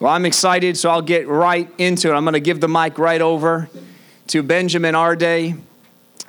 Well, 0.00 0.10
I'm 0.10 0.24
excited, 0.24 0.78
so 0.78 0.88
I'll 0.88 1.02
get 1.02 1.28
right 1.28 1.70
into 1.76 2.08
it. 2.08 2.14
I'm 2.14 2.24
going 2.24 2.32
to 2.32 2.40
give 2.40 2.62
the 2.62 2.68
mic 2.68 2.98
right 2.98 3.20
over 3.20 3.68
to 4.28 4.42
Benjamin 4.42 4.94
Arday 4.94 5.60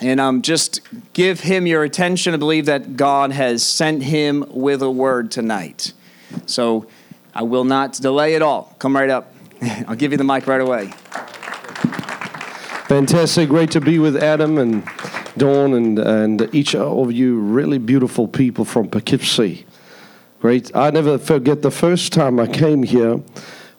and 0.02 0.20
um, 0.20 0.42
just 0.42 0.82
give 1.14 1.40
him 1.40 1.66
your 1.66 1.86
attention. 1.86 2.34
I 2.34 2.38
believe 2.38 2.66
that 2.66 2.98
God 2.98 3.32
has 3.32 3.64
sent 3.64 4.04
him 4.04 4.44
with 4.50 4.82
a 4.82 4.92
word 4.92 5.32
tonight. 5.32 5.94
So 6.48 6.88
I 7.34 7.44
will 7.44 7.64
not 7.64 7.94
delay 7.94 8.36
at 8.36 8.42
all. 8.42 8.76
Come 8.78 8.94
right 8.94 9.10
up. 9.10 9.34
I'll 9.62 9.96
give 9.96 10.12
you 10.12 10.18
the 10.18 10.26
mic 10.26 10.48
right 10.48 10.60
away. 10.60 10.88
Fantastic. 12.90 13.48
Great 13.48 13.72
to 13.72 13.80
be 13.80 14.00
with 14.00 14.22
Adam 14.22 14.58
and 14.58 14.84
Dawn 15.38 15.74
and, 15.76 15.98
and 15.98 16.54
each 16.54 16.76
of 16.76 17.14
you 17.14 17.40
really 17.40 17.78
beautiful 17.78 18.28
people 18.28 18.66
from 18.66 18.90
Poughkeepsie. 18.90 19.66
Great. 20.42 20.76
I 20.76 20.90
never 20.90 21.18
forget 21.18 21.62
the 21.62 21.72
first 21.72 22.12
time 22.12 22.38
I 22.38 22.48
came 22.48 22.84
here 22.84 23.22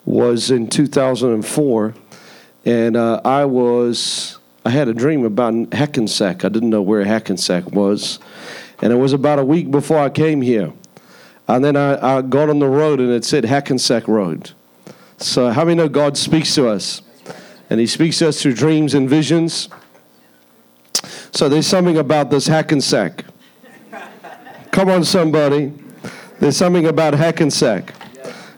was 0.04 0.50
in 0.50 0.68
2004, 0.68 1.94
and 2.64 2.96
uh, 2.96 3.20
I 3.24 3.44
was 3.44 4.38
I 4.64 4.70
had 4.70 4.88
a 4.88 4.94
dream 4.94 5.24
about 5.24 5.72
Hackensack. 5.72 6.44
I 6.44 6.48
didn't 6.48 6.70
know 6.70 6.82
where 6.82 7.04
Hackensack 7.04 7.72
was, 7.72 8.18
and 8.80 8.92
it 8.92 8.96
was 8.96 9.12
about 9.12 9.38
a 9.38 9.44
week 9.44 9.70
before 9.70 9.98
I 9.98 10.08
came 10.08 10.40
here, 10.40 10.72
and 11.48 11.64
then 11.64 11.76
I, 11.76 12.18
I 12.18 12.22
got 12.22 12.48
on 12.48 12.58
the 12.58 12.68
road 12.68 13.00
and 13.00 13.10
it 13.10 13.24
said 13.24 13.44
Hackensack 13.44 14.06
Road. 14.08 14.52
So 15.18 15.50
how 15.50 15.64
many 15.64 15.76
know 15.76 15.88
God 15.88 16.16
speaks 16.16 16.54
to 16.56 16.68
us, 16.68 17.02
and 17.70 17.80
He 17.80 17.86
speaks 17.86 18.18
to 18.18 18.28
us 18.28 18.42
through 18.42 18.54
dreams 18.54 18.94
and 18.94 19.08
visions. 19.08 19.68
So 21.32 21.48
there's 21.48 21.66
something 21.66 21.96
about 21.96 22.30
this 22.30 22.46
Hackensack. 22.46 23.24
Come 24.70 24.88
on, 24.88 25.04
somebody. 25.04 25.72
There's 26.38 26.56
something 26.56 26.86
about 26.86 27.14
Hackensack. 27.14 27.94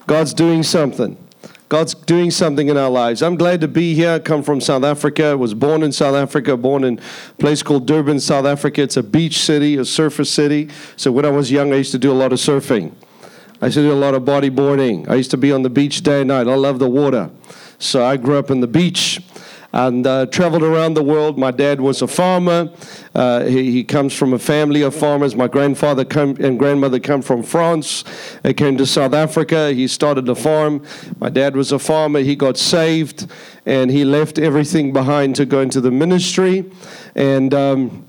God's 0.06 0.34
doing 0.34 0.62
something. 0.62 1.16
God's 1.74 1.94
doing 1.94 2.30
something 2.30 2.68
in 2.68 2.76
our 2.76 2.88
lives. 2.88 3.20
I'm 3.20 3.34
glad 3.34 3.60
to 3.62 3.66
be 3.66 3.94
here. 3.94 4.12
I 4.12 4.18
come 4.20 4.44
from 4.44 4.60
South 4.60 4.84
Africa. 4.84 5.36
Was 5.36 5.54
born 5.54 5.82
in 5.82 5.90
South 5.90 6.14
Africa. 6.14 6.56
Born 6.56 6.84
in 6.84 7.00
a 7.00 7.34
place 7.40 7.64
called 7.64 7.84
Durban, 7.84 8.20
South 8.20 8.46
Africa. 8.46 8.80
It's 8.80 8.96
a 8.96 9.02
beach 9.02 9.40
city, 9.40 9.76
a 9.76 9.84
surfer 9.84 10.22
city. 10.22 10.68
So 10.94 11.10
when 11.10 11.24
I 11.24 11.30
was 11.30 11.50
young, 11.50 11.72
I 11.72 11.76
used 11.76 11.90
to 11.90 11.98
do 11.98 12.12
a 12.12 12.14
lot 12.14 12.32
of 12.32 12.38
surfing. 12.38 12.94
I 13.60 13.64
used 13.66 13.74
to 13.74 13.82
do 13.82 13.92
a 13.92 13.94
lot 13.94 14.14
of 14.14 14.22
bodyboarding. 14.22 15.08
I 15.08 15.16
used 15.16 15.32
to 15.32 15.36
be 15.36 15.50
on 15.50 15.62
the 15.62 15.68
beach 15.68 16.04
day 16.04 16.20
and 16.20 16.28
night. 16.28 16.46
I 16.46 16.54
love 16.54 16.78
the 16.78 16.88
water. 16.88 17.28
So 17.80 18.04
I 18.04 18.18
grew 18.18 18.38
up 18.38 18.52
in 18.52 18.60
the 18.60 18.68
beach 18.68 19.20
and 19.74 20.06
uh, 20.06 20.24
traveled 20.26 20.62
around 20.62 20.94
the 20.94 21.02
world. 21.02 21.36
My 21.36 21.50
dad 21.50 21.80
was 21.80 22.00
a 22.00 22.06
farmer. 22.06 22.70
Uh, 23.12 23.44
he, 23.44 23.72
he, 23.72 23.82
comes 23.82 24.14
from 24.14 24.32
a 24.32 24.38
family 24.38 24.82
of 24.82 24.94
farmers. 24.94 25.34
My 25.34 25.48
grandfather 25.48 26.04
come, 26.04 26.36
and 26.38 26.60
grandmother 26.60 27.00
come 27.00 27.22
from 27.22 27.42
France. 27.42 28.04
They 28.44 28.54
came 28.54 28.76
to 28.76 28.86
South 28.86 29.12
Africa. 29.12 29.72
He 29.72 29.88
started 29.88 30.28
a 30.28 30.36
farm. 30.36 30.84
My 31.18 31.28
dad 31.28 31.56
was 31.56 31.72
a 31.72 31.80
farmer. 31.80 32.20
He 32.20 32.36
got 32.36 32.56
saved, 32.56 33.26
and 33.66 33.90
he 33.90 34.04
left 34.04 34.38
everything 34.38 34.92
behind 34.92 35.34
to 35.36 35.44
go 35.44 35.60
into 35.60 35.80
the 35.80 35.90
ministry. 35.90 36.70
And 37.16 37.52
um, 37.52 38.08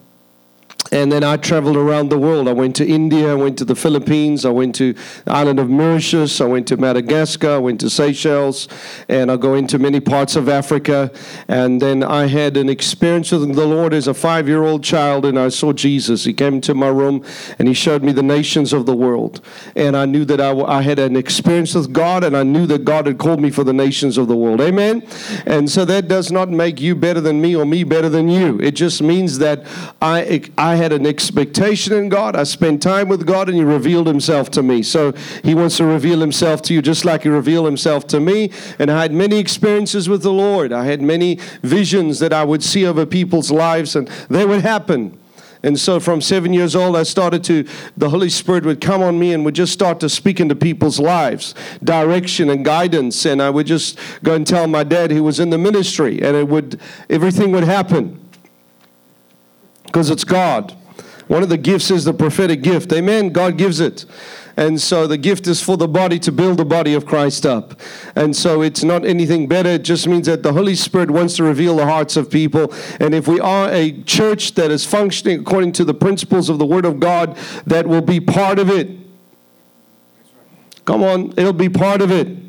and 0.92 1.12
then 1.12 1.24
I 1.24 1.38
traveled 1.38 1.78
around 1.78 2.10
the 2.10 2.18
world. 2.18 2.48
I 2.48 2.54
went 2.54 2.76
to 2.78 2.88
India, 2.88 3.32
I 3.32 3.36
went 3.36 3.58
to 3.58 3.66
the 3.66 3.76
Philippines, 3.76 4.46
I 4.46 4.52
went 4.52 4.76
to 4.76 4.94
the 4.94 5.32
island 5.32 5.60
of 5.60 5.70
Mauritius, 5.70 6.40
I 6.40 6.46
went 6.46 6.68
to 6.68 6.78
Madagascar, 6.78 7.56
I 7.56 7.58
went 7.58 7.80
to 7.80 7.90
Seychelles, 7.90 8.68
and 9.10 9.32
I 9.32 9.38
go 9.38 9.56
into 9.56 9.80
many 9.80 10.00
parts 10.00 10.36
of 10.36 10.48
Africa. 10.48 11.12
And 11.48 11.82
then 11.82 12.04
I 12.04 12.28
had 12.28 12.56
an 12.56 12.70
experience 12.70 13.32
with 13.32 13.56
the 13.56 13.66
Lord 13.66 13.94
as 13.94 14.08
a 14.08 14.14
five 14.14 14.48
year 14.48 14.64
old 14.64 14.84
child, 14.84 15.26
and 15.26 15.40
I 15.40 15.50
saw 15.50 15.74
Jesus. 15.74 16.24
He 16.24 16.34
came 16.34 16.62
to 16.62 16.76
my 16.76 16.88
room 16.88 17.26
and 17.58 17.68
he 17.68 17.74
showed 17.74 18.04
me 18.04 18.12
the 18.12 18.24
nations 18.24 18.72
of 18.72 18.86
the 18.86 18.96
world. 18.96 19.42
And 19.76 19.98
I 19.98 20.06
knew 20.06 20.24
that 20.26 20.40
I, 20.40 20.52
I 20.52 20.82
had 20.82 21.00
an 21.00 21.16
experience 21.16 21.74
with 21.74 21.94
God, 21.94 22.24
and 22.24 22.38
I 22.38 22.44
knew 22.44 22.68
that 22.68 22.86
God 22.86 23.08
had 23.08 23.18
called 23.18 23.42
me 23.42 23.50
for 23.50 23.64
the 23.64 23.74
nations 23.74 24.18
of 24.18 24.28
the 24.28 24.36
world. 24.36 24.62
Amen? 24.62 25.06
And 25.46 25.70
so 25.70 25.84
that 25.86 26.08
does 26.08 26.32
not 26.32 26.50
make 26.50 26.80
you 26.80 26.96
better 26.96 27.22
than 27.22 27.42
me 27.42 27.56
or 27.56 27.66
me 27.66 27.84
better 27.84 28.10
than 28.10 28.30
you. 28.30 28.60
It 28.60 28.76
just 28.76 29.02
means 29.02 29.40
that 29.40 29.66
I, 30.02 30.44
I 30.58 30.75
I 30.76 30.78
had 30.78 30.92
an 30.92 31.06
expectation 31.06 31.94
in 31.94 32.10
God. 32.10 32.36
I 32.36 32.44
spent 32.44 32.84
time 32.84 33.08
with 33.08 33.26
God 33.26 33.48
and 33.48 33.58
He 33.58 33.64
revealed 33.64 34.08
Himself 34.08 34.52
to 34.52 34.62
me. 34.62 34.84
So 34.84 35.14
He 35.42 35.56
wants 35.56 35.78
to 35.78 35.86
reveal 35.86 36.20
Himself 36.20 36.62
to 36.64 36.74
you 36.74 36.82
just 36.82 37.06
like 37.06 37.24
He 37.24 37.30
revealed 37.30 37.66
Himself 37.66 38.06
to 38.08 38.20
me. 38.20 38.52
And 38.78 38.92
I 38.92 39.02
had 39.02 39.14
many 39.14 39.38
experiences 39.38 40.10
with 40.10 40.22
the 40.22 40.34
Lord. 40.34 40.74
I 40.74 40.84
had 40.84 41.02
many 41.02 41.40
visions 41.64 42.20
that 42.20 42.34
I 42.34 42.44
would 42.44 42.62
see 42.62 42.86
over 42.86 43.06
people's 43.06 43.52
lives 43.52 43.96
and 43.96 44.10
they 44.30 44.46
would 44.46 44.64
happen. 44.64 45.18
And 45.64 45.80
so 45.80 46.02
from 46.02 46.20
seven 46.20 46.52
years 46.54 46.76
old, 46.76 46.98
I 46.98 47.04
started 47.04 47.42
to, 47.46 47.66
the 47.96 48.10
Holy 48.10 48.30
Spirit 48.30 48.66
would 48.66 48.82
come 48.82 49.02
on 49.02 49.18
me 49.18 49.32
and 49.32 49.46
would 49.46 49.56
just 49.56 49.72
start 49.72 50.02
to 50.02 50.10
speak 50.10 50.42
into 50.42 50.56
people's 50.56 51.00
lives, 51.00 51.56
direction 51.86 52.50
and 52.50 52.66
guidance. 52.66 53.26
And 53.26 53.42
I 53.42 53.50
would 53.50 53.66
just 53.66 53.98
go 54.24 54.36
and 54.36 54.46
tell 54.46 54.68
my 54.68 54.84
dad 54.84 55.10
he 55.10 55.22
was 55.22 55.40
in 55.40 55.52
the 55.52 55.58
ministry, 55.58 56.22
and 56.22 56.36
it 56.36 56.50
would, 56.50 56.80
everything 57.10 57.54
would 57.54 57.64
happen 57.64 58.25
because 59.96 60.10
it's 60.10 60.26
God. 60.26 60.76
One 61.28 61.42
of 61.42 61.48
the 61.48 61.58
gifts 61.58 61.90
is 61.90 62.04
the 62.04 62.14
prophetic 62.14 62.62
gift. 62.62 62.92
Amen. 62.92 63.30
God 63.30 63.58
gives 63.58 63.80
it. 63.80 64.04
And 64.58 64.82
so 64.82 65.08
the 65.08 65.18
gift 65.18 65.48
is 65.48 65.62
for 65.64 65.78
the 65.78 65.88
body 65.88 66.20
to 66.20 66.34
build 66.34 66.58
the 66.58 66.66
body 66.66 66.94
of 66.94 67.06
Christ 67.06 67.46
up. 67.46 67.80
And 68.14 68.36
so 68.36 68.62
it's 68.62 68.84
not 68.84 69.06
anything 69.06 69.48
better. 69.48 69.70
It 69.70 69.84
just 69.86 70.06
means 70.06 70.28
that 70.28 70.44
the 70.44 70.52
Holy 70.52 70.76
Spirit 70.76 71.12
wants 71.12 71.38
to 71.38 71.44
reveal 71.44 71.78
the 71.78 71.86
hearts 71.86 72.18
of 72.18 72.30
people. 72.30 72.74
And 73.00 73.16
if 73.16 73.26
we 73.26 73.40
are 73.40 73.72
a 73.72 74.04
church 74.04 74.56
that 74.56 74.70
is 74.70 74.84
functioning 74.84 75.40
according 75.40 75.72
to 75.74 75.86
the 75.86 75.94
principles 75.94 76.50
of 76.50 76.60
the 76.60 76.66
Word 76.66 76.84
of 76.84 77.00
God, 77.00 77.38
that 77.66 77.88
will 77.88 78.02
be 78.02 78.20
part 78.20 78.60
of 78.60 78.70
it. 78.70 78.90
Come 80.84 81.04
on, 81.04 81.32
it'll 81.38 81.54
be 81.54 81.70
part 81.70 82.02
of 82.02 82.12
it. 82.12 82.45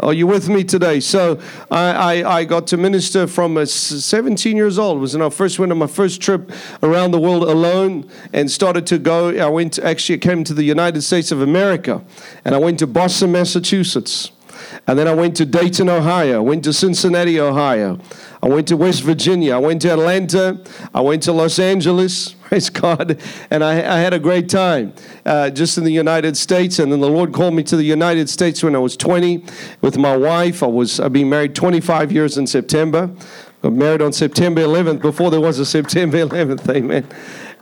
Are 0.00 0.12
you 0.12 0.26
with 0.26 0.48
me 0.48 0.62
today? 0.62 1.00
So 1.00 1.40
I, 1.70 2.20
I, 2.20 2.38
I, 2.38 2.44
got 2.44 2.66
to 2.68 2.76
minister 2.76 3.26
from 3.26 3.64
17 3.64 4.56
years 4.56 4.78
old. 4.78 4.98
It 4.98 5.00
was 5.00 5.16
when 5.16 5.22
I 5.22 5.30
first 5.30 5.58
went 5.58 5.72
on 5.72 5.78
my 5.78 5.86
first 5.86 6.20
trip 6.20 6.52
around 6.82 7.12
the 7.12 7.18
world 7.18 7.44
alone 7.44 8.08
and 8.34 8.50
started 8.50 8.86
to 8.88 8.98
go. 8.98 9.30
I 9.30 9.48
went 9.48 9.78
actually 9.78 10.18
came 10.18 10.44
to 10.44 10.52
the 10.52 10.64
United 10.64 11.00
States 11.00 11.32
of 11.32 11.40
America 11.40 12.04
and 12.44 12.54
I 12.54 12.58
went 12.58 12.78
to 12.80 12.86
Boston, 12.86 13.32
Massachusetts. 13.32 14.32
And 14.86 14.98
then 14.98 15.08
I 15.08 15.14
went 15.14 15.36
to 15.36 15.46
Dayton, 15.46 15.88
Ohio. 15.88 16.36
I 16.36 16.40
went 16.40 16.64
to 16.64 16.72
Cincinnati, 16.72 17.40
Ohio. 17.40 17.98
I 18.42 18.48
went 18.48 18.68
to 18.68 18.76
West 18.76 19.02
Virginia. 19.02 19.54
I 19.54 19.58
went 19.58 19.82
to 19.82 19.92
Atlanta. 19.92 20.62
I 20.94 21.00
went 21.00 21.22
to 21.24 21.32
Los 21.32 21.58
Angeles. 21.58 22.34
Praise 22.44 22.70
God. 22.70 23.20
And 23.50 23.64
I, 23.64 23.72
I 23.72 23.98
had 23.98 24.14
a 24.14 24.18
great 24.18 24.48
time 24.48 24.94
uh, 25.24 25.50
just 25.50 25.78
in 25.78 25.84
the 25.84 25.92
United 25.92 26.36
States. 26.36 26.78
And 26.78 26.92
then 26.92 27.00
the 27.00 27.10
Lord 27.10 27.32
called 27.32 27.54
me 27.54 27.62
to 27.64 27.76
the 27.76 27.84
United 27.84 28.28
States 28.28 28.62
when 28.62 28.76
I 28.76 28.78
was 28.78 28.96
20 28.96 29.44
with 29.80 29.98
my 29.98 30.16
wife. 30.16 30.62
I 30.62 30.66
was 30.66 31.00
I've 31.00 31.12
been 31.12 31.28
married 31.28 31.54
25 31.54 32.12
years 32.12 32.38
in 32.38 32.46
September. 32.46 33.10
I 33.64 33.70
married 33.70 34.02
on 34.02 34.12
September 34.12 34.60
11th 34.60 35.02
before 35.02 35.30
there 35.30 35.40
was 35.40 35.58
a 35.58 35.66
September 35.66 36.18
11th. 36.26 36.68
Amen. 36.72 37.06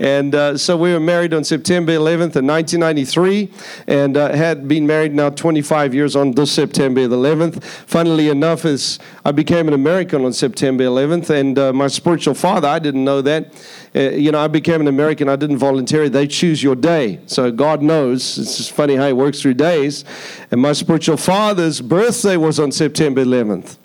And 0.00 0.34
uh, 0.34 0.58
so 0.58 0.76
we 0.76 0.92
were 0.92 0.98
married 0.98 1.32
on 1.32 1.44
September 1.44 1.92
11th 1.92 2.34
in 2.34 2.46
1993 2.46 3.52
and 3.86 4.16
uh, 4.16 4.32
had 4.32 4.66
been 4.66 4.86
married 4.86 5.14
now 5.14 5.30
25 5.30 5.94
years 5.94 6.16
on 6.16 6.32
this 6.32 6.50
September 6.50 7.02
11th. 7.02 7.62
Funnily 7.62 8.28
enough, 8.28 8.64
is 8.64 8.98
I 9.24 9.30
became 9.30 9.68
an 9.68 9.74
American 9.74 10.24
on 10.24 10.32
September 10.32 10.84
11th, 10.84 11.30
and 11.30 11.58
uh, 11.58 11.72
my 11.72 11.86
spiritual 11.86 12.34
father, 12.34 12.66
I 12.66 12.80
didn't 12.80 13.04
know 13.04 13.22
that. 13.22 13.54
Uh, 13.94 14.00
you 14.10 14.32
know, 14.32 14.40
I 14.40 14.48
became 14.48 14.80
an 14.80 14.88
American. 14.88 15.28
I 15.28 15.36
didn't 15.36 15.58
volunteer. 15.58 16.08
They 16.08 16.26
choose 16.26 16.60
your 16.60 16.74
day. 16.74 17.20
So 17.26 17.52
God 17.52 17.80
knows. 17.80 18.36
It's 18.36 18.56
just 18.56 18.72
funny 18.72 18.96
how 18.96 19.06
He 19.06 19.12
works 19.12 19.40
through 19.40 19.54
days. 19.54 20.04
And 20.50 20.60
my 20.60 20.72
spiritual 20.72 21.16
father's 21.16 21.80
birthday 21.80 22.36
was 22.36 22.58
on 22.58 22.72
September 22.72 23.24
11th. 23.24 23.76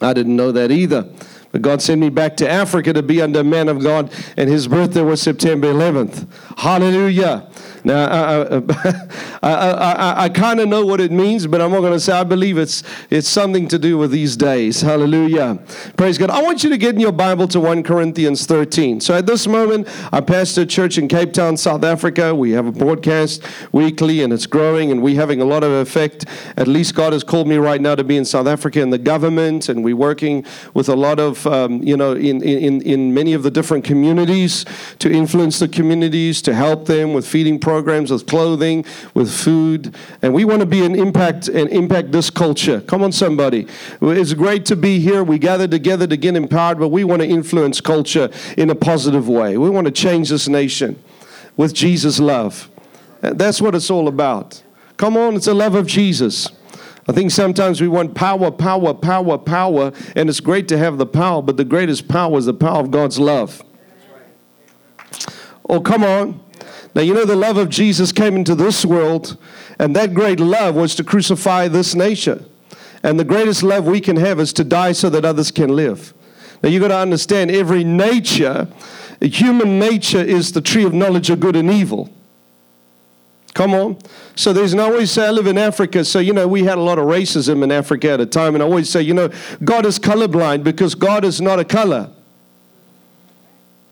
I 0.00 0.12
didn't 0.12 0.34
know 0.34 0.50
that 0.50 0.72
either. 0.72 1.08
But 1.56 1.62
God 1.62 1.80
sent 1.80 2.02
me 2.02 2.10
back 2.10 2.36
to 2.36 2.50
Africa 2.50 2.92
to 2.92 3.02
be 3.02 3.22
under 3.22 3.42
man 3.42 3.70
of 3.70 3.82
God, 3.82 4.12
and 4.36 4.50
his 4.50 4.68
birthday 4.68 5.00
was 5.00 5.22
September 5.22 5.72
11th. 5.72 6.28
Hallelujah. 6.58 7.48
Now, 7.86 8.08
I, 8.08 8.56
I, 8.56 9.60
I, 9.82 10.14
I 10.24 10.28
kind 10.28 10.58
of 10.58 10.68
know 10.68 10.84
what 10.84 11.00
it 11.00 11.12
means, 11.12 11.46
but 11.46 11.60
I'm 11.60 11.70
not 11.70 11.82
going 11.82 11.92
to 11.92 12.00
say 12.00 12.12
I 12.12 12.24
believe 12.24 12.58
it's, 12.58 12.82
it's 13.10 13.28
something 13.28 13.68
to 13.68 13.78
do 13.78 13.96
with 13.96 14.10
these 14.10 14.36
days. 14.36 14.80
Hallelujah. 14.80 15.60
Praise 15.96 16.18
God. 16.18 16.30
I 16.30 16.42
want 16.42 16.64
you 16.64 16.70
to 16.70 16.76
get 16.76 16.96
in 16.96 17.00
your 17.00 17.12
Bible 17.12 17.46
to 17.46 17.60
1 17.60 17.84
Corinthians 17.84 18.44
13. 18.44 19.00
So 19.00 19.14
at 19.14 19.26
this 19.26 19.46
moment, 19.46 19.86
I 20.12 20.20
pastor 20.20 20.62
a 20.62 20.66
church 20.66 20.98
in 20.98 21.06
Cape 21.06 21.32
Town, 21.32 21.56
South 21.56 21.84
Africa. 21.84 22.34
We 22.34 22.50
have 22.50 22.66
a 22.66 22.72
broadcast 22.72 23.44
weekly, 23.70 24.20
and 24.22 24.32
it's 24.32 24.46
growing, 24.46 24.90
and 24.90 25.00
we're 25.00 25.14
having 25.14 25.40
a 25.40 25.44
lot 25.44 25.62
of 25.62 25.70
effect. 25.70 26.24
At 26.56 26.66
least 26.66 26.96
God 26.96 27.12
has 27.12 27.22
called 27.22 27.46
me 27.46 27.56
right 27.56 27.80
now 27.80 27.94
to 27.94 28.02
be 28.02 28.16
in 28.16 28.24
South 28.24 28.48
Africa 28.48 28.80
in 28.80 28.90
the 28.90 28.98
government, 28.98 29.68
and 29.68 29.84
we're 29.84 29.94
working 29.94 30.44
with 30.74 30.88
a 30.88 30.96
lot 30.96 31.20
of, 31.20 31.45
um, 31.46 31.82
you 31.82 31.96
know, 31.96 32.12
in, 32.12 32.42
in, 32.42 32.82
in 32.82 33.14
many 33.14 33.32
of 33.32 33.42
the 33.42 33.50
different 33.50 33.84
communities 33.84 34.64
to 34.98 35.10
influence 35.10 35.58
the 35.58 35.68
communities, 35.68 36.42
to 36.42 36.54
help 36.54 36.86
them 36.86 37.12
with 37.12 37.26
feeding 37.26 37.58
programs 37.58 38.10
with 38.10 38.26
clothing, 38.26 38.84
with 39.14 39.32
food, 39.32 39.94
and 40.22 40.34
we 40.34 40.44
want 40.44 40.60
to 40.60 40.66
be 40.66 40.84
an 40.84 40.94
impact 40.94 41.48
and 41.48 41.68
impact 41.70 42.12
this 42.12 42.30
culture. 42.30 42.80
Come 42.82 43.02
on, 43.02 43.12
somebody. 43.12 43.66
It's 44.00 44.34
great 44.34 44.66
to 44.66 44.76
be 44.76 44.98
here. 44.98 45.22
We 45.24 45.38
gather 45.38 45.68
together 45.68 46.06
to 46.06 46.16
get 46.16 46.36
empowered, 46.36 46.78
but 46.78 46.88
we 46.88 47.04
want 47.04 47.22
to 47.22 47.28
influence 47.28 47.80
culture 47.80 48.30
in 48.56 48.70
a 48.70 48.74
positive 48.74 49.28
way. 49.28 49.56
We 49.56 49.70
want 49.70 49.86
to 49.86 49.92
change 49.92 50.28
this 50.28 50.48
nation 50.48 51.02
with 51.56 51.74
Jesus' 51.74 52.20
love. 52.20 52.68
That's 53.20 53.60
what 53.60 53.74
it's 53.74 53.90
all 53.90 54.08
about. 54.08 54.62
Come 54.96 55.16
on, 55.16 55.36
it's 55.36 55.46
the 55.46 55.54
love 55.54 55.74
of 55.74 55.86
Jesus. 55.86 56.48
I 57.08 57.12
think 57.12 57.30
sometimes 57.30 57.80
we 57.80 57.86
want 57.86 58.14
power, 58.14 58.50
power, 58.50 58.92
power, 58.92 59.38
power, 59.38 59.92
and 60.16 60.28
it's 60.28 60.40
great 60.40 60.66
to 60.68 60.78
have 60.78 60.98
the 60.98 61.06
power, 61.06 61.40
but 61.40 61.56
the 61.56 61.64
greatest 61.64 62.08
power 62.08 62.36
is 62.36 62.46
the 62.46 62.54
power 62.54 62.80
of 62.80 62.90
God's 62.90 63.20
love. 63.20 63.62
Oh, 65.68 65.80
come 65.80 66.02
on. 66.02 66.40
Now, 66.94 67.02
you 67.02 67.14
know, 67.14 67.24
the 67.24 67.36
love 67.36 67.58
of 67.58 67.68
Jesus 67.68 68.10
came 68.10 68.34
into 68.34 68.54
this 68.54 68.84
world, 68.84 69.36
and 69.78 69.94
that 69.94 70.14
great 70.14 70.40
love 70.40 70.74
was 70.74 70.94
to 70.96 71.04
crucify 71.04 71.68
this 71.68 71.94
nature. 71.94 72.44
And 73.02 73.20
the 73.20 73.24
greatest 73.24 73.62
love 73.62 73.86
we 73.86 74.00
can 74.00 74.16
have 74.16 74.40
is 74.40 74.52
to 74.54 74.64
die 74.64 74.92
so 74.92 75.08
that 75.10 75.24
others 75.24 75.50
can 75.50 75.76
live. 75.76 76.12
Now, 76.62 76.70
you've 76.70 76.82
got 76.82 76.88
to 76.88 76.96
understand 76.96 77.50
every 77.50 77.84
nature, 77.84 78.66
human 79.20 79.78
nature 79.78 80.22
is 80.22 80.52
the 80.52 80.60
tree 80.60 80.84
of 80.84 80.92
knowledge 80.92 81.30
of 81.30 81.38
good 81.38 81.54
and 81.54 81.70
evil. 81.70 82.10
Come 83.56 83.72
on. 83.72 83.96
So 84.34 84.52
there's 84.52 84.74
no 84.74 84.84
always 84.84 85.10
say 85.10 85.26
I 85.26 85.30
live 85.30 85.46
in 85.46 85.56
Africa. 85.56 86.04
So 86.04 86.18
you 86.18 86.34
know 86.34 86.46
we 86.46 86.64
had 86.64 86.76
a 86.76 86.82
lot 86.82 86.98
of 86.98 87.06
racism 87.06 87.64
in 87.64 87.72
Africa 87.72 88.10
at 88.10 88.20
a 88.20 88.26
time, 88.26 88.54
and 88.54 88.62
I 88.62 88.66
always 88.66 88.90
say 88.90 89.00
you 89.00 89.14
know 89.14 89.30
God 89.64 89.86
is 89.86 89.98
colorblind 89.98 90.62
because 90.62 90.94
God 90.94 91.24
is 91.24 91.40
not 91.40 91.58
a 91.58 91.64
color. 91.64 92.10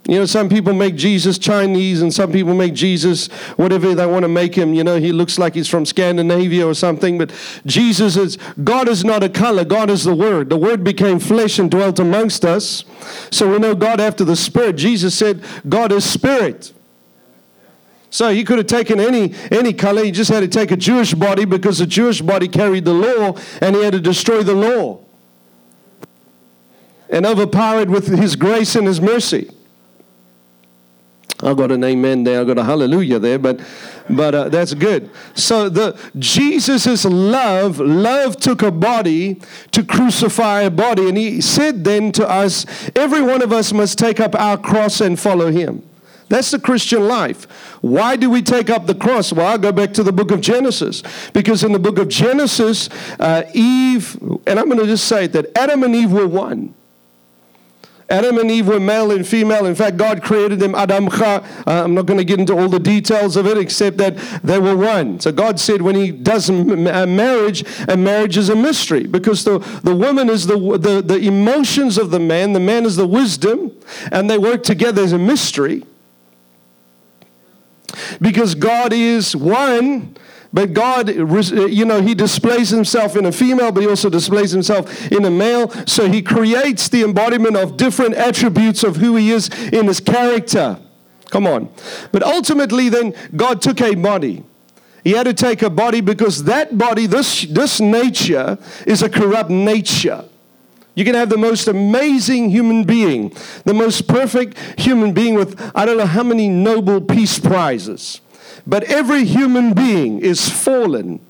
You 0.07 0.19
know, 0.19 0.27
some 0.27 0.51
people 0.51 0.75
make 0.75 0.97
Jesus 0.97 1.39
Chinese 1.39 2.03
and 2.03 2.13
some 2.13 2.31
people 2.31 2.53
make 2.53 2.75
Jesus 2.75 3.29
whatever 3.57 3.95
they 3.95 4.05
want 4.05 4.25
to 4.25 4.29
make 4.29 4.55
him. 4.55 4.75
You 4.75 4.85
know, 4.85 5.01
he 5.01 5.13
looks 5.13 5.39
like 5.39 5.55
he's 5.55 5.67
from 5.67 5.87
Scandinavia 5.87 6.67
or 6.67 6.75
something. 6.75 7.17
But 7.17 7.33
Jesus 7.65 8.19
is, 8.19 8.37
God 8.63 8.87
is 8.87 9.03
not 9.03 9.23
a 9.23 9.31
color, 9.31 9.65
God 9.65 9.89
is 9.89 10.05
the 10.05 10.15
Word. 10.15 10.51
The 10.51 10.59
Word 10.59 10.85
became 10.85 11.19
flesh 11.19 11.59
and 11.59 11.71
dwelt 11.71 11.99
amongst 11.99 12.45
us. 12.45 12.85
So 13.31 13.51
we 13.51 13.59
know 13.59 13.75
God 13.75 13.99
after 13.99 14.25
the 14.25 14.37
Spirit. 14.37 14.77
Jesus 14.77 15.15
said, 15.15 15.43
God 15.67 15.91
is 15.91 16.05
Spirit. 16.05 16.75
So 18.15 18.29
he 18.33 18.45
could 18.45 18.59
have 18.59 18.69
taken 18.69 19.01
any, 19.01 19.35
any 19.51 19.73
color. 19.73 20.05
He 20.05 20.13
just 20.13 20.31
had 20.31 20.39
to 20.39 20.47
take 20.47 20.71
a 20.71 20.77
Jewish 20.77 21.15
body 21.15 21.45
because 21.45 21.79
the 21.79 21.87
Jewish 21.87 22.21
body 22.21 22.47
carried 22.47 22.85
the 22.85 22.95
law 22.95 23.37
and 23.61 23.75
he 23.75 23.83
had 23.83 23.93
to 23.93 24.01
destroy 24.01 24.45
the 24.45 24.55
law 24.55 25.01
and 27.11 27.27
overpower 27.27 27.81
it 27.81 27.91
with 27.91 28.07
his 28.07 28.37
grace 28.37 28.77
and 28.77 28.87
his 28.87 29.01
mercy. 29.01 29.51
I 31.43 31.55
got 31.55 31.73
an 31.73 31.83
amen 31.83 32.23
there. 32.23 32.41
I 32.41 32.45
got 32.45 32.57
a 32.57 32.63
hallelujah 32.63 33.19
there, 33.19 33.41
but 33.41 33.59
but 34.09 34.33
uh, 34.33 34.49
that's 34.49 34.75
good. 34.75 35.11
So 35.35 35.69
the 35.69 35.99
Jesus's 36.17 37.05
love, 37.05 37.81
love 37.81 38.37
took 38.37 38.63
a 38.63 38.71
body 38.71 39.41
to 39.73 39.83
crucify 39.83 40.61
a 40.61 40.71
body, 40.71 41.09
and 41.09 41.19
he 41.19 41.41
said 41.41 41.83
then 41.83 42.13
to 42.13 42.31
us, 42.31 42.65
every 42.95 43.23
one 43.23 43.43
of 43.43 43.53
us 43.53 43.73
must 43.73 43.99
take 43.99 44.21
up 44.21 44.37
our 44.37 44.57
cross 44.57 45.01
and 45.01 45.19
follow 45.19 45.51
him. 45.51 45.83
That's 46.35 46.51
the 46.51 46.59
Christian 46.59 47.07
life. 47.07 47.45
Why 47.81 48.17
do 48.17 48.29
we 48.29 48.43
take 48.43 48.69
up 48.69 48.89
the 48.89 48.95
cross? 48.97 49.33
Well, 49.33 49.47
I'll 49.47 49.57
go 49.57 49.71
back 49.71 49.93
to 49.93 50.03
the 50.03 50.11
book 50.11 50.33
of 50.33 50.41
Genesis. 50.41 51.05
Because 51.33 51.63
in 51.63 51.71
the 51.71 51.79
book 51.79 51.97
of 51.97 52.09
Genesis, 52.09 52.89
uh, 53.21 53.45
Eve, 53.55 54.19
and 54.45 54.59
I'm 54.59 54.67
going 54.67 54.81
to 54.81 54.87
just 54.87 55.07
say 55.07 55.29
that 55.29 55.57
Adam 55.57 55.85
and 55.85 55.95
Eve 55.95 56.11
were 56.11 56.27
one. 56.27 56.75
Adam 58.11 58.37
and 58.39 58.51
Eve 58.51 58.67
were 58.67 58.81
male 58.81 59.13
and 59.13 59.25
female. 59.25 59.65
In 59.65 59.77
fact, 59.77 59.97
God 59.97 60.25
created 60.25 60.59
them 60.59 60.75
Adam 60.75 61.09
Uh, 61.09 61.41
I'm 61.67 61.95
not 61.95 62.07
going 62.07 62.19
to 62.19 62.25
get 62.25 62.41
into 62.41 62.53
all 62.53 62.69
the 62.69 62.81
details 62.81 63.37
of 63.37 63.47
it, 63.47 63.57
except 63.57 63.99
that 63.99 64.17
they 64.43 64.59
were 64.59 64.77
one. 64.77 65.21
So 65.21 65.31
God 65.31 65.61
said 65.61 65.83
when 65.83 65.95
He 65.95 66.11
does 66.11 66.51
marriage, 66.51 67.65
a 67.87 67.97
marriage 67.97 68.37
is 68.37 68.49
a 68.49 68.57
mystery 68.57 69.07
because 69.07 69.45
the, 69.45 69.61
the 69.85 69.95
woman 69.95 70.29
is 70.29 70.49
the, 70.49 70.59
the, 70.79 71.01
the 71.01 71.19
emotions 71.19 71.97
of 71.97 72.11
the 72.11 72.19
man, 72.19 72.55
the 72.55 72.61
man 72.61 72.87
is 72.87 72.97
the 72.97 73.07
wisdom, 73.07 73.71
and 74.11 74.29
they 74.29 74.37
work 74.37 74.65
together 74.65 75.01
as 75.01 75.13
a 75.13 75.19
mystery. 75.19 75.85
Because 78.21 78.55
God 78.55 78.93
is 78.93 79.35
one, 79.35 80.17
but 80.53 80.73
God, 80.73 81.11
uh, 81.11 81.67
you 81.67 81.85
know, 81.85 82.01
He 82.01 82.15
displays 82.15 82.71
Himself 82.71 83.17
in 83.17 83.27
a 83.27 83.33
female, 83.33 83.73
but 83.73 83.81
He 83.81 83.89
also 83.89 84.09
displays 84.09 84.53
Himself 84.53 85.11
in 85.11 85.25
a 85.25 85.31
male. 85.31 85.71
So 85.87 86.09
He 86.09 86.23
creates 86.23 86.89
the 86.89 87.03
embodiment 87.03 87.57
of 87.57 87.77
different 87.77 88.15
attributes 88.15 88.85
of 88.85 88.97
who 88.97 89.17
He 89.17 89.33
is 89.33 89.49
in 89.73 89.87
His 89.87 89.99
character. 90.01 90.79
Come 91.31 91.49
on. 91.49 91.69
But 92.13 92.23
ultimately, 92.23 92.89
then, 92.89 93.15
God 93.35 93.61
took 93.61 93.81
a 93.81 93.97
body. 93.97 94.45
He 95.03 95.11
had 95.11 95.25
to 95.25 95.35
take 95.35 95.63
a 95.63 95.71
body 95.71 96.01
because 96.01 96.45
that 96.45 96.79
body, 96.79 97.07
this, 97.07 97.43
this 97.43 97.81
nature, 97.81 98.57
is 98.87 99.03
a 99.03 99.11
corrupt 99.11 99.51
nature. 99.51 100.25
You 100.95 101.05
can 101.05 101.15
have 101.15 101.29
the 101.29 101.39
most 101.39 101.67
amazing 101.67 102.51
human 102.51 102.85
being, 102.85 103.33
the 103.65 103.75
most 103.75 104.07
perfect 104.07 104.57
human 104.79 105.13
being 105.13 105.35
with 105.35 105.61
I 105.75 105.85
don't 105.85 105.97
know 105.97 106.07
how 106.07 106.23
many 106.23 106.49
Nobel 106.49 107.01
Peace 107.01 107.39
Prizes. 107.39 108.21
But 108.67 108.85
every 108.85 109.25
human 109.25 109.75
being 109.75 110.21
is 110.21 110.49
fallen. 110.49 111.21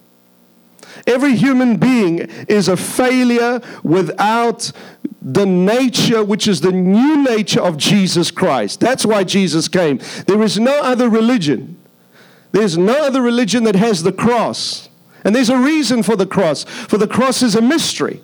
Every 1.06 1.34
human 1.36 1.76
being 1.76 2.18
is 2.48 2.68
a 2.68 2.76
failure 2.76 3.60
without 3.82 4.70
the 5.20 5.44
nature, 5.46 6.22
which 6.24 6.46
is 6.46 6.60
the 6.60 6.72
new 6.72 7.22
nature 7.24 7.60
of 7.60 7.76
Jesus 7.76 8.30
Christ. 8.30 8.80
That's 8.80 9.04
why 9.04 9.24
Jesus 9.24 9.68
came. 9.68 9.98
There 10.26 10.42
is 10.42 10.58
no 10.58 10.80
other 10.80 11.08
religion. 11.08 11.76
There's 12.52 12.78
no 12.78 13.06
other 13.06 13.20
religion 13.20 13.64
that 13.64 13.74
has 13.74 14.02
the 14.02 14.12
cross. 14.12 14.88
And 15.24 15.34
there's 15.34 15.50
a 15.50 15.58
reason 15.58 16.02
for 16.02 16.16
the 16.16 16.26
cross, 16.26 16.64
for 16.64 16.98
the 16.98 17.08
cross 17.08 17.42
is 17.42 17.54
a 17.54 17.62
mystery. 17.62 18.20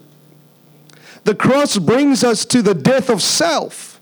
The 1.24 1.34
cross 1.34 1.78
brings 1.78 2.24
us 2.24 2.44
to 2.46 2.62
the 2.62 2.74
death 2.74 3.10
of 3.10 3.22
self. 3.22 4.00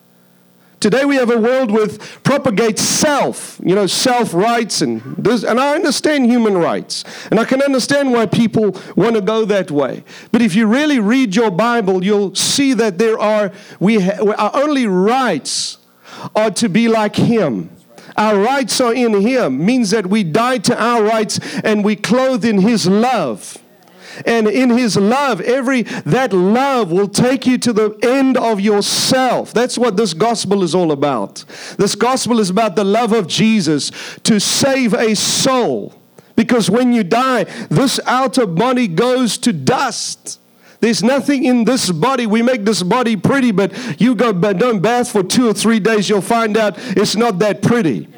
Today 0.81 1.05
we 1.05 1.17
have 1.17 1.31
a 1.31 1.39
world 1.39 1.73
with 1.73 2.23
propagates 2.23 2.83
self, 2.83 3.61
you 3.65 3.75
know, 3.75 3.89
self 3.89 4.33
rights 4.33 4.81
and 4.81 5.03
this, 5.17 5.43
and 5.43 5.59
I 5.59 5.75
understand 5.75 6.27
human 6.27 6.57
rights. 6.57 7.03
And 7.33 7.41
I 7.41 7.45
can 7.45 7.61
understand 7.61 8.13
why 8.13 8.27
people 8.27 8.77
want 8.95 9.17
to 9.17 9.21
go 9.21 9.45
that 9.47 9.73
way. 9.73 10.05
But 10.31 10.41
if 10.41 10.55
you 10.55 10.69
really 10.69 11.01
read 11.01 11.35
your 11.35 11.51
Bible, 11.51 12.05
you'll 12.05 12.37
see 12.37 12.75
that 12.75 12.99
there 12.99 13.19
are 13.19 13.51
we 13.81 14.01
ha, 14.01 14.35
our 14.39 14.63
only 14.63 14.87
rights 14.87 15.79
are 16.37 16.53
to 16.53 16.69
be 16.69 16.87
like 16.87 17.17
him. 17.17 17.71
Our 18.17 18.39
rights 18.39 18.81
are 18.81 18.95
in 18.95 19.21
him 19.21 19.65
means 19.65 19.91
that 19.91 20.07
we 20.07 20.23
die 20.23 20.59
to 20.59 20.81
our 20.81 21.03
rights 21.03 21.41
and 21.65 21.85
we 21.85 21.97
clothe 21.97 22.45
in 22.45 22.61
his 22.61 22.87
love 22.87 23.59
and 24.27 24.49
in 24.49 24.71
his 24.71 24.97
love 24.97 25.41
every 25.43 25.83
that 25.83 26.33
love 26.33 26.91
will 26.91 27.09
take 27.09 27.47
you 27.47 27.59
to 27.59 27.73
the 27.73 27.97
end 28.03 28.37
of 28.37 28.61
yourself 28.61 29.53
that's 29.53 29.79
what 29.79 29.97
this 29.97 30.15
gospel 30.15 30.63
is 30.63 30.75
all 30.75 30.93
about 30.93 31.45
this 31.79 31.95
gospel 31.95 32.41
is 32.41 32.51
about 32.51 32.77
the 32.77 32.85
love 32.85 33.13
of 33.13 33.27
jesus 33.27 33.91
to 34.23 34.39
save 34.39 34.95
a 34.95 35.15
soul 35.15 35.95
because 36.37 36.71
when 36.71 36.93
you 36.93 37.03
die 37.03 37.45
this 37.69 38.01
outer 38.07 38.47
body 38.47 38.89
goes 38.89 39.39
to 39.39 39.53
dust 39.53 40.41
there's 40.81 41.03
nothing 41.03 41.45
in 41.45 41.65
this 41.65 41.91
body. 41.91 42.27
We 42.27 42.43
make 42.43 42.65
this 42.65 42.83
body 42.83 43.17
pretty, 43.17 43.51
but 43.51 44.01
you 44.01 44.15
go 44.15 44.33
don't 44.33 44.81
bath 44.81 45.11
for 45.11 45.23
two 45.23 45.49
or 45.49 45.55
three 45.55 45.81
days, 45.81 46.09
you'll 46.09 46.21
find 46.21 46.57
out 46.57 46.75
it's 46.79 47.17
not 47.17 47.41
that 47.41 47.63
pretty. 47.63 48.09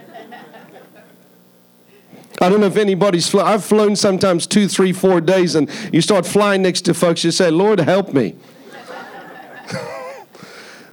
I 2.42 2.48
don't 2.48 2.60
know 2.60 2.66
if 2.66 2.76
anybody's 2.76 3.28
flown. 3.28 3.46
I've 3.46 3.64
flown 3.64 3.96
sometimes 3.96 4.46
two, 4.46 4.66
three, 4.66 4.92
four 4.92 5.20
days, 5.20 5.54
and 5.54 5.68
you 5.92 6.00
start 6.00 6.24
flying 6.24 6.62
next 6.62 6.82
to 6.82 6.94
folks, 6.94 7.22
you 7.22 7.30
say, 7.30 7.50
Lord, 7.50 7.80
help 7.80 8.14
me. 8.14 8.34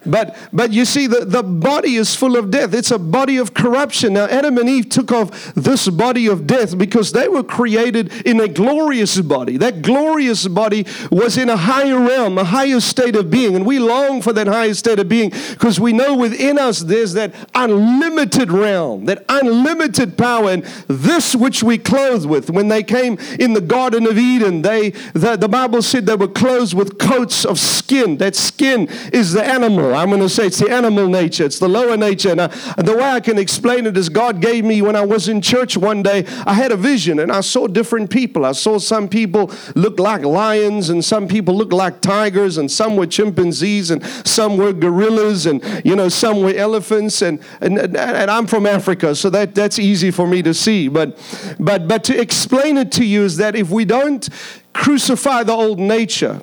But, 0.10 0.36
but 0.52 0.72
you 0.72 0.86
see, 0.86 1.08
the, 1.08 1.26
the 1.26 1.44
body 1.44 1.96
is 1.96 2.16
full 2.16 2.38
of 2.38 2.52
death. 2.52 2.74
It's 2.74 2.92
a 2.92 3.00
body 3.00 3.38
of 3.38 3.54
corruption. 3.54 4.14
Now, 4.14 4.26
Adam 4.26 4.58
and 4.58 4.70
Eve 4.70 4.90
took 4.90 5.12
off 5.12 5.54
this 5.54 5.88
body 5.90 6.28
of 6.28 6.48
death 6.48 6.78
because 6.78 7.12
they 7.12 7.28
were 7.28 7.44
created 7.44 8.12
in 8.26 8.40
a 8.40 8.48
glorious 8.48 9.20
body. 9.22 9.58
That 9.58 9.82
glorious 9.82 10.48
body 10.48 10.86
was 11.12 11.38
in 11.38 11.50
a 11.50 11.58
higher 11.58 12.00
realm, 12.00 12.38
a 12.38 12.44
higher 12.44 12.80
state 12.80 13.16
of 13.16 13.30
being. 13.30 13.56
And 13.56 13.66
we 13.66 13.80
long 13.80 14.22
for 14.22 14.34
that 14.34 14.48
higher 14.48 14.74
state 14.74 15.00
of 15.00 15.10
being 15.10 15.32
because 15.52 15.80
we 15.80 15.94
know 15.94 16.16
within 16.16 16.58
us 16.58 16.80
there's 16.80 17.14
that 17.14 17.34
unlimited 17.54 18.52
realm, 18.52 19.06
that 19.06 19.26
unlimited 19.30 20.18
power. 20.18 20.52
And 20.52 20.64
this 20.88 21.36
which 21.36 21.64
we 21.64 21.78
clothe 21.78 22.26
with, 22.26 22.50
when 22.50 22.68
they 22.68 22.84
came 22.84 23.18
in 23.40 23.54
the 23.54 23.62
Garden 23.62 24.06
of 24.08 24.18
Eden, 24.18 24.62
they, 24.62 24.92
the, 25.14 25.36
the 25.36 25.50
Bible 25.50 25.82
said 25.82 26.06
they 26.06 26.16
were 26.16 26.28
clothed 26.28 26.74
with 26.74 26.98
coats 26.98 27.46
of 27.46 27.60
skin. 27.60 28.18
That 28.18 28.36
skin 28.36 28.88
is 29.14 29.34
the 29.34 29.44
animal. 29.44 29.96
I'm 29.98 30.10
going 30.10 30.22
to 30.22 30.30
say 30.30 30.46
it's 30.46 30.60
the 30.60 30.70
animal 30.70 31.08
nature, 31.08 31.46
it's 31.46 31.58
the 31.58 31.68
lower 31.68 31.98
nature. 31.98 32.30
And, 32.30 32.42
I, 32.42 32.48
the 32.78 32.96
way 32.96 33.04
I 33.04 33.20
can 33.20 33.40
explain 33.40 33.88
it 33.88 33.98
is 33.98 34.10
God 34.10 34.42
gave 34.42 34.64
me 34.64 34.82
when 34.82 34.96
I 34.96 35.04
was 35.04 35.28
in 35.28 35.42
church 35.42 35.76
one 35.76 36.04
day, 36.04 36.26
I 36.46 36.54
had 36.54 36.72
a 36.72 36.78
vision 36.78 37.20
and 37.20 37.32
I 37.32 37.42
saw 37.42 37.68
different 37.68 38.12
people. 38.12 38.46
I 38.46 38.52
saw 38.52 38.78
some 38.78 39.10
people 39.10 39.52
look 39.76 40.00
like 40.00 40.24
lions 40.24 40.90
and 40.90 41.04
some 41.04 41.28
people 41.28 41.56
look 41.56 41.74
like 41.74 42.02
tigers 42.02 42.58
and 42.58 42.70
some 42.70 42.96
were 42.96 43.08
chimpanzees 43.08 43.90
and 43.90 44.06
some 44.26 44.58
were 44.58 44.72
gorillas 44.72 45.48
and, 45.48 45.64
you 45.84 45.96
know, 45.96 46.10
some 46.10 46.44
were 46.44 46.54
elephants. 46.54 47.24
And, 47.24 47.40
and, 47.62 47.80
and 47.80 48.30
I'm 48.30 48.46
from 48.46 48.68
Africa, 48.68 49.16
so 49.16 49.30
that, 49.32 49.56
that's 49.56 49.80
easy 49.80 50.12
for 50.12 50.28
me 50.28 50.44
to 50.44 50.54
see. 50.54 50.90
But, 50.90 51.18
but, 51.60 51.88
but 51.88 52.04
to 52.06 52.20
explain 52.20 52.78
it 52.78 52.92
to 52.94 53.06
you 53.06 53.24
is 53.24 53.38
that 53.38 53.56
if 53.56 53.72
we 53.72 53.84
don't 53.84 54.30
crucify 54.74 55.44
the 55.44 55.54
old 55.54 55.80
nature, 55.80 56.42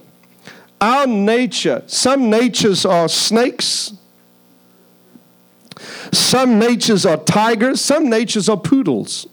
our 0.81 1.07
nature, 1.07 1.83
some 1.87 2.31
natures 2.31 2.85
are 2.85 3.09
snakes, 3.09 3.93
some 6.13 6.59
natures 6.59 7.07
are 7.07 7.17
tigers, 7.17 7.81
some 7.81 8.09
natures 8.09 8.49
are 8.49 8.57
poodles. 8.57 9.27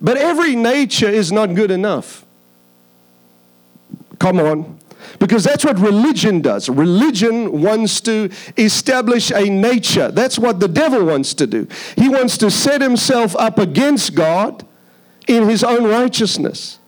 But 0.00 0.16
every 0.16 0.56
nature 0.56 1.08
is 1.08 1.32
not 1.32 1.54
good 1.54 1.70
enough. 1.70 2.24
Come 4.18 4.40
on. 4.40 4.78
Because 5.18 5.44
that's 5.44 5.64
what 5.64 5.78
religion 5.78 6.42
does. 6.42 6.68
Religion 6.68 7.62
wants 7.62 8.00
to 8.02 8.30
establish 8.56 9.30
a 9.30 9.48
nature. 9.48 10.10
That's 10.10 10.38
what 10.38 10.60
the 10.60 10.68
devil 10.68 11.04
wants 11.04 11.32
to 11.34 11.46
do. 11.46 11.66
He 11.96 12.08
wants 12.08 12.36
to 12.38 12.50
set 12.50 12.82
himself 12.82 13.34
up 13.36 13.58
against 13.58 14.14
God 14.14 14.66
in 15.26 15.48
his 15.48 15.64
own 15.64 15.84
righteousness. 15.84 16.78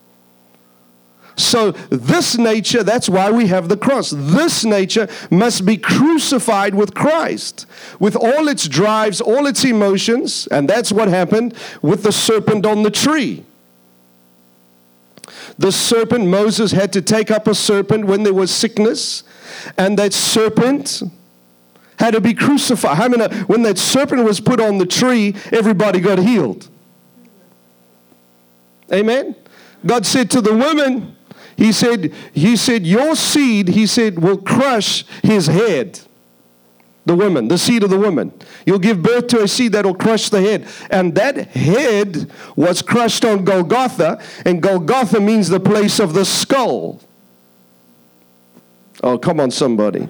So, 1.39 1.71
this 1.89 2.37
nature, 2.37 2.83
that's 2.83 3.07
why 3.07 3.31
we 3.31 3.47
have 3.47 3.69
the 3.69 3.77
cross. 3.77 4.09
This 4.11 4.65
nature 4.65 5.07
must 5.31 5.65
be 5.65 5.77
crucified 5.77 6.75
with 6.75 6.93
Christ, 6.93 7.65
with 7.97 8.17
all 8.17 8.49
its 8.49 8.67
drives, 8.67 9.21
all 9.21 9.47
its 9.47 9.63
emotions, 9.63 10.47
and 10.51 10.69
that's 10.69 10.91
what 10.91 11.07
happened 11.07 11.55
with 11.81 12.03
the 12.03 12.11
serpent 12.11 12.65
on 12.65 12.83
the 12.83 12.91
tree. 12.91 13.45
The 15.57 15.71
serpent, 15.71 16.27
Moses 16.27 16.73
had 16.73 16.91
to 16.91 17.01
take 17.01 17.31
up 17.31 17.47
a 17.47 17.55
serpent 17.55 18.05
when 18.05 18.23
there 18.23 18.33
was 18.33 18.51
sickness, 18.51 19.23
and 19.77 19.97
that 19.97 20.11
serpent 20.11 21.03
had 21.99 22.15
to 22.15 22.21
be 22.21 22.33
crucified. 22.33 22.99
I 22.99 23.07
mean, 23.07 23.45
when 23.45 23.61
that 23.61 23.77
serpent 23.77 24.25
was 24.25 24.41
put 24.41 24.59
on 24.59 24.77
the 24.77 24.85
tree, 24.85 25.35
everybody 25.53 26.01
got 26.01 26.19
healed. 26.19 26.67
Amen. 28.91 29.37
God 29.85 30.05
said 30.05 30.29
to 30.31 30.41
the 30.41 30.53
woman, 30.53 31.15
he 31.59 31.73
said, 31.73 32.13
he 32.31 32.55
said, 32.55 32.87
your 32.87 33.17
seed, 33.17 33.67
he 33.67 33.85
said, 33.85 34.19
will 34.19 34.37
crush 34.37 35.03
his 35.21 35.47
head. 35.47 35.99
The 37.05 37.17
woman, 37.17 37.49
the 37.49 37.57
seed 37.57 37.83
of 37.83 37.89
the 37.89 37.99
woman. 37.99 38.31
You'll 38.65 38.79
give 38.79 39.03
birth 39.03 39.27
to 39.27 39.41
a 39.41 39.47
seed 39.47 39.73
that 39.73 39.85
will 39.85 39.93
crush 39.93 40.29
the 40.29 40.39
head. 40.39 40.65
And 40.89 41.15
that 41.15 41.49
head 41.49 42.31
was 42.55 42.81
crushed 42.81 43.25
on 43.25 43.43
Golgotha, 43.43 44.23
and 44.45 44.63
Golgotha 44.63 45.19
means 45.19 45.49
the 45.49 45.59
place 45.59 45.99
of 45.99 46.13
the 46.13 46.23
skull. 46.23 47.01
Oh, 49.03 49.17
come 49.17 49.41
on, 49.41 49.51
somebody 49.51 50.07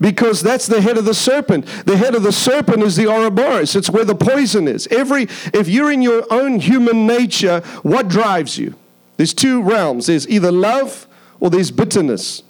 because 0.00 0.40
that's 0.40 0.68
the 0.68 0.80
head 0.80 0.96
of 0.96 1.04
the 1.04 1.12
serpent. 1.12 1.66
The 1.84 1.96
head 1.96 2.14
of 2.14 2.22
the 2.22 2.30
serpent 2.30 2.84
is 2.84 2.94
the 2.94 3.08
Ouroboros. 3.08 3.74
It's 3.74 3.90
where 3.90 4.04
the 4.04 4.14
poison 4.14 4.68
is. 4.68 4.86
Every 4.92 5.22
if 5.52 5.66
you're 5.66 5.90
in 5.90 6.02
your 6.02 6.24
own 6.32 6.60
human 6.60 7.04
nature, 7.04 7.62
what 7.82 8.06
drives 8.06 8.56
you? 8.56 8.76
There's 9.18 9.34
two 9.34 9.62
realms 9.62 10.06
there's 10.06 10.26
either 10.28 10.50
love 10.50 11.06
or 11.40 11.50
there's 11.50 11.70
bitterness. 11.70 12.42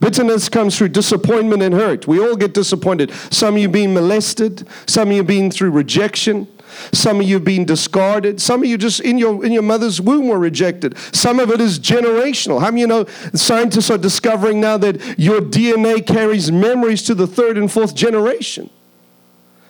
Bitterness 0.00 0.48
comes 0.48 0.76
through 0.76 0.88
disappointment 0.88 1.62
and 1.62 1.72
hurt. 1.72 2.06
We 2.06 2.20
all 2.20 2.36
get 2.36 2.52
disappointed. 2.52 3.12
Some 3.30 3.54
of 3.54 3.62
you 3.62 3.68
being 3.68 3.94
molested, 3.94 4.66
some 4.86 5.08
of 5.08 5.16
you 5.16 5.22
being 5.22 5.52
through 5.52 5.70
rejection, 5.70 6.48
some 6.92 7.20
of 7.20 7.28
you 7.28 7.38
being 7.38 7.64
discarded, 7.64 8.40
some 8.40 8.62
of 8.62 8.68
you 8.68 8.76
just 8.76 9.00
in 9.00 9.18
your 9.18 9.44
in 9.44 9.52
your 9.52 9.62
mother's 9.62 10.00
womb 10.00 10.28
were 10.28 10.38
rejected. 10.38 10.98
Some 11.12 11.38
of 11.38 11.50
it 11.50 11.60
is 11.60 11.78
generational. 11.78 12.60
How 12.60 12.66
many 12.66 12.80
you 12.80 12.86
know 12.88 13.06
scientists 13.34 13.88
are 13.90 13.98
discovering 13.98 14.60
now 14.60 14.78
that 14.78 15.18
your 15.18 15.40
DNA 15.40 16.04
carries 16.04 16.50
memories 16.50 17.04
to 17.04 17.14
the 17.14 17.26
third 17.28 17.56
and 17.56 17.70
fourth 17.70 17.94
generation? 17.94 18.68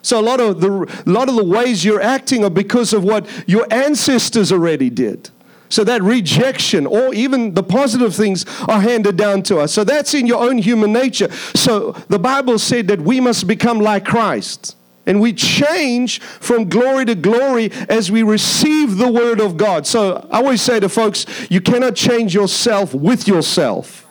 So 0.01 0.19
a 0.19 0.23
lot 0.23 0.41
of 0.41 0.63
the 0.63 1.03
a 1.07 1.11
lot 1.11 1.29
of 1.29 1.37
the 1.37 1.45
ways 1.45 1.85
you're 1.85 2.01
acting 2.01 2.45
are 2.45 2.51
because 2.51 2.95
of 2.95 3.05
what 3.05 3.27
your 3.47 3.67
ancestors 3.71 4.51
already 4.51 4.89
did. 4.89 5.31
So 5.69 5.85
that 5.85 6.03
rejection 6.03 6.87
or 6.87 7.13
even 7.15 7.55
the 7.55 7.63
positive 7.63 8.15
things 8.15 8.45
are 8.69 8.81
handed 8.81 9.17
down 9.17 9.43
to 9.45 9.59
us. 9.59 9.73
So 9.73 9.85
that's 9.85 10.15
in 10.15 10.27
your 10.27 10.43
own 10.43 10.59
human 10.59 10.93
nature. 10.93 11.31
So 11.55 11.93
the 12.09 12.19
Bible 12.19 12.59
said 12.59 12.89
that 12.89 13.01
we 13.01 13.21
must 13.21 13.47
become 13.47 13.81
like 13.81 14.05
Christ. 14.05 14.77
And 15.07 15.23
we 15.23 15.33
change 15.33 16.21
from 16.21 16.69
glory 16.69 17.07
to 17.07 17.15
glory 17.15 17.73
as 17.89 18.11
we 18.11 18.23
receive 18.23 18.99
the 18.99 19.11
word 19.11 19.41
of 19.41 19.57
God. 19.57 19.87
So 19.87 20.29
I 20.31 20.37
always 20.37 20.61
say 20.61 20.81
to 20.81 20.89
folks, 20.89 21.25
you 21.49 21.63
cannot 21.63 21.97
change 21.97 22.35
yourself 22.35 22.93
with 22.93 23.27
yourself. 23.27 24.08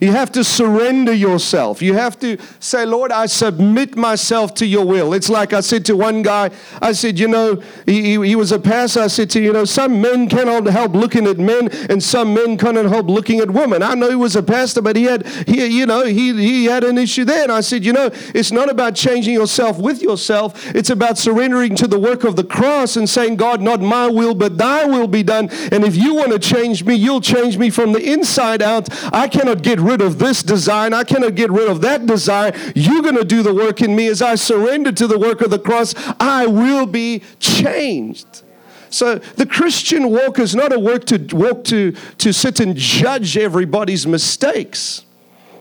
You 0.00 0.12
have 0.12 0.30
to 0.32 0.44
surrender 0.44 1.12
yourself. 1.12 1.80
You 1.80 1.94
have 1.94 2.18
to 2.20 2.38
say, 2.60 2.84
Lord, 2.84 3.10
I 3.10 3.26
submit 3.26 3.96
myself 3.96 4.54
to 4.54 4.66
your 4.66 4.84
will. 4.84 5.14
It's 5.14 5.30
like 5.30 5.52
I 5.52 5.60
said 5.60 5.84
to 5.86 5.96
one 5.96 6.22
guy, 6.22 6.50
I 6.80 6.92
said, 6.92 7.18
you 7.18 7.28
know, 7.28 7.62
he, 7.86 8.20
he 8.24 8.36
was 8.36 8.52
a 8.52 8.58
pastor. 8.58 9.00
I 9.00 9.06
said 9.06 9.30
to 9.30 9.40
you 9.40 9.52
know, 9.52 9.64
some 9.64 10.00
men 10.00 10.28
cannot 10.28 10.66
help 10.66 10.94
looking 10.94 11.26
at 11.26 11.38
men 11.38 11.68
and 11.88 12.02
some 12.02 12.34
men 12.34 12.56
cannot 12.58 12.86
help 12.86 13.08
looking 13.08 13.40
at 13.40 13.50
women. 13.50 13.82
I 13.82 13.94
know 13.94 14.10
he 14.10 14.16
was 14.16 14.36
a 14.36 14.42
pastor, 14.42 14.82
but 14.82 14.96
he 14.96 15.04
had, 15.04 15.26
he, 15.46 15.66
you 15.66 15.86
know, 15.86 16.04
he, 16.04 16.34
he 16.34 16.64
had 16.66 16.84
an 16.84 16.98
issue 16.98 17.24
there. 17.24 17.44
And 17.44 17.52
I 17.52 17.60
said, 17.60 17.84
you 17.84 17.92
know, 17.92 18.10
it's 18.34 18.52
not 18.52 18.70
about 18.70 18.94
changing 18.94 19.34
yourself 19.34 19.78
with 19.78 20.02
yourself. 20.02 20.74
It's 20.74 20.90
about 20.90 21.18
surrendering 21.18 21.74
to 21.76 21.86
the 21.86 21.98
work 21.98 22.24
of 22.24 22.36
the 22.36 22.44
cross 22.44 22.96
and 22.96 23.08
saying, 23.08 23.36
God, 23.36 23.60
not 23.60 23.80
my 23.80 24.08
will, 24.08 24.34
but 24.34 24.58
thy 24.58 24.84
will 24.84 25.08
be 25.08 25.22
done. 25.22 25.48
And 25.70 25.84
if 25.84 25.96
you 25.96 26.14
want 26.14 26.32
to 26.32 26.38
change 26.38 26.84
me, 26.84 26.94
you'll 26.94 27.20
change 27.20 27.56
me 27.56 27.70
from 27.70 27.92
the 27.92 28.12
inside 28.12 28.62
out. 28.62 28.88
I 29.14 29.28
cannot 29.28 29.61
get 29.62 29.80
rid 29.80 30.00
of 30.00 30.18
this 30.18 30.42
design. 30.42 30.92
I 30.92 31.04
cannot 31.04 31.34
get 31.34 31.50
rid 31.50 31.68
of 31.68 31.80
that 31.82 32.06
desire. 32.06 32.52
You're 32.74 33.02
going 33.02 33.16
to 33.16 33.24
do 33.24 33.42
the 33.42 33.54
work 33.54 33.80
in 33.80 33.94
me. 33.96 34.08
As 34.08 34.22
I 34.22 34.34
surrender 34.34 34.92
to 34.92 35.06
the 35.06 35.18
work 35.18 35.40
of 35.40 35.50
the 35.50 35.58
cross, 35.58 35.94
I 36.20 36.46
will 36.46 36.86
be 36.86 37.22
changed. 37.40 38.42
So 38.90 39.16
the 39.16 39.46
Christian 39.46 40.10
walk 40.10 40.38
is 40.38 40.54
not 40.54 40.72
a 40.72 40.78
work 40.78 41.06
to 41.06 41.18
walk 41.34 41.64
to, 41.64 41.92
to 42.18 42.32
sit 42.32 42.60
and 42.60 42.76
judge 42.76 43.38
everybody's 43.38 44.06
mistakes. 44.06 45.06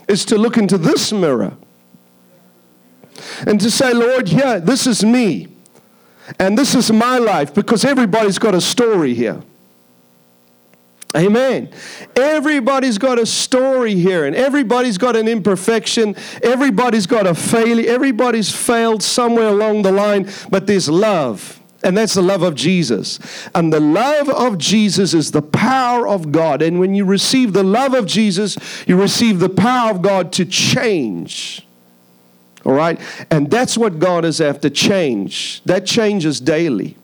It's 0.08 0.26
to 0.26 0.38
look 0.38 0.58
into 0.58 0.78
this 0.78 1.14
mirror 1.14 1.56
and 3.48 3.60
to 3.62 3.72
say, 3.72 3.94
Lord, 3.94 4.28
yeah, 4.28 4.58
this 4.58 4.86
is 4.86 5.04
me. 5.04 5.48
And 6.40 6.58
this 6.58 6.76
is 6.76 6.92
my 6.92 7.18
life 7.18 7.54
because 7.54 7.86
everybody's 7.86 8.38
got 8.38 8.54
a 8.54 8.62
story 8.62 9.14
here. 9.14 9.42
Amen. 11.16 11.70
Everybody's 12.16 12.98
got 12.98 13.20
a 13.20 13.26
story 13.26 13.96
here, 13.96 14.26
and 14.26 14.36
everybody's 14.36 14.98
got 14.98 15.16
an 15.16 15.28
imperfection. 15.28 16.16
Everybody's 16.42 17.06
got 17.06 17.28
a 17.28 17.36
failure. 17.36 17.92
Everybody's 17.92 18.56
failed 18.56 19.04
somewhere 19.04 19.50
along 19.50 19.82
the 19.82 19.92
line, 19.92 20.32
but 20.50 20.68
there's 20.68 20.90
love. 20.90 21.60
And 21.84 21.98
that's 21.98 22.14
the 22.14 22.22
love 22.22 22.44
of 22.44 22.56
Jesus. 22.56 23.20
And 23.56 23.74
the 23.74 23.80
love 23.80 24.30
of 24.30 24.58
Jesus 24.58 25.14
is 25.14 25.32
the 25.32 25.42
power 25.42 26.08
of 26.08 26.32
God. 26.32 26.62
And 26.62 26.80
when 26.80 26.94
you 26.94 27.06
receive 27.06 27.54
the 27.54 27.64
love 27.64 27.94
of 27.94 28.06
Jesus, 28.06 28.58
you 28.88 28.96
receive 28.96 29.40
the 29.40 29.50
power 29.50 29.90
of 29.90 30.02
God 30.02 30.32
to 30.34 30.46
change. 30.46 31.66
All 32.64 32.74
right? 32.74 33.00
And 33.32 33.50
that's 33.50 33.78
what 33.78 33.98
God 33.98 34.26
is 34.26 34.40
after 34.40 34.70
change. 34.70 35.64
That 35.66 35.86
changes 35.86 36.40
daily. 36.40 36.98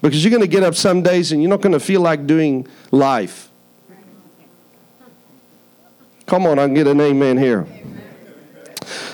Because 0.00 0.22
you're 0.24 0.30
going 0.30 0.42
to 0.42 0.48
get 0.48 0.62
up 0.62 0.74
some 0.74 1.02
days 1.02 1.32
and 1.32 1.42
you're 1.42 1.50
not 1.50 1.60
going 1.60 1.72
to 1.72 1.80
feel 1.80 2.00
like 2.00 2.26
doing 2.26 2.66
life. 2.90 3.50
Come 6.26 6.46
on, 6.46 6.58
I 6.58 6.66
can 6.66 6.74
get 6.74 6.86
an 6.86 7.00
amen 7.00 7.38
here. 7.38 7.66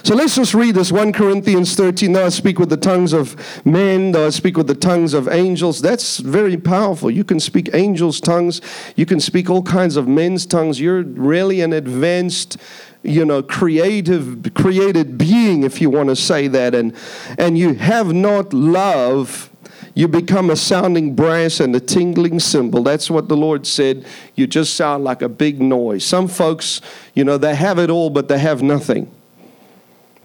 So 0.03 0.15
let's 0.15 0.35
just 0.35 0.53
read 0.53 0.75
this 0.75 0.93
1 0.93 1.13
Corinthians 1.13 1.75
13. 1.77 2.13
Though 2.13 2.27
I 2.27 2.29
speak 2.29 2.59
with 2.59 2.69
the 2.69 2.77
tongues 2.77 3.13
of 3.13 3.37
men, 3.65 4.13
though 4.13 4.27
I 4.27 4.31
speak 4.31 4.57
with 4.57 4.67
the 4.67 4.75
tongues 4.75 5.15
of 5.15 5.29
angels, 5.29 5.81
that's 5.81 6.19
very 6.19 6.57
powerful. 6.57 7.11
You 7.11 7.25
can 7.25 7.41
speak 7.41 7.71
angels' 7.73 8.21
tongues, 8.21 8.61
you 8.97 9.07
can 9.07 9.19
speak 9.21 9.49
all 9.49 9.63
kinds 9.63 9.97
of 9.97 10.07
men's 10.07 10.45
tongues. 10.45 10.79
You're 10.81 11.03
really 11.03 11.61
an 11.63 11.73
advanced 11.73 12.59
you 13.03 13.25
know 13.25 13.43
creative 13.43 14.51
created 14.55 15.19
being 15.19 15.63
if 15.63 15.79
you 15.79 15.91
want 15.91 16.09
to 16.09 16.17
say 16.17 16.49
that 16.49 16.75
and 16.75 16.97
and 17.37 17.59
you 17.59 17.75
have 17.75 18.15
not 18.15 18.55
love 18.55 19.51
you 19.95 20.09
become 20.09 20.51
a 20.51 20.57
sounding 20.57 21.15
brass 21.15 21.61
and 21.61 21.75
a 21.75 21.81
tingling 21.81 22.41
cymbal. 22.41 22.83
That's 22.83 23.09
what 23.09 23.29
the 23.29 23.37
Lord 23.37 23.67
said. 23.67 24.05
You 24.35 24.47
just 24.47 24.75
sound 24.75 25.05
like 25.05 25.23
a 25.23 25.29
big 25.29 25.63
noise. 25.63 26.05
Some 26.05 26.27
folks, 26.27 26.81
you 27.15 27.23
know, 27.25 27.39
they 27.39 27.55
have 27.55 27.79
it 27.79 27.91
all, 27.91 28.11
but 28.11 28.29
they 28.29 28.39
have 28.39 28.63
nothing. 28.63 29.11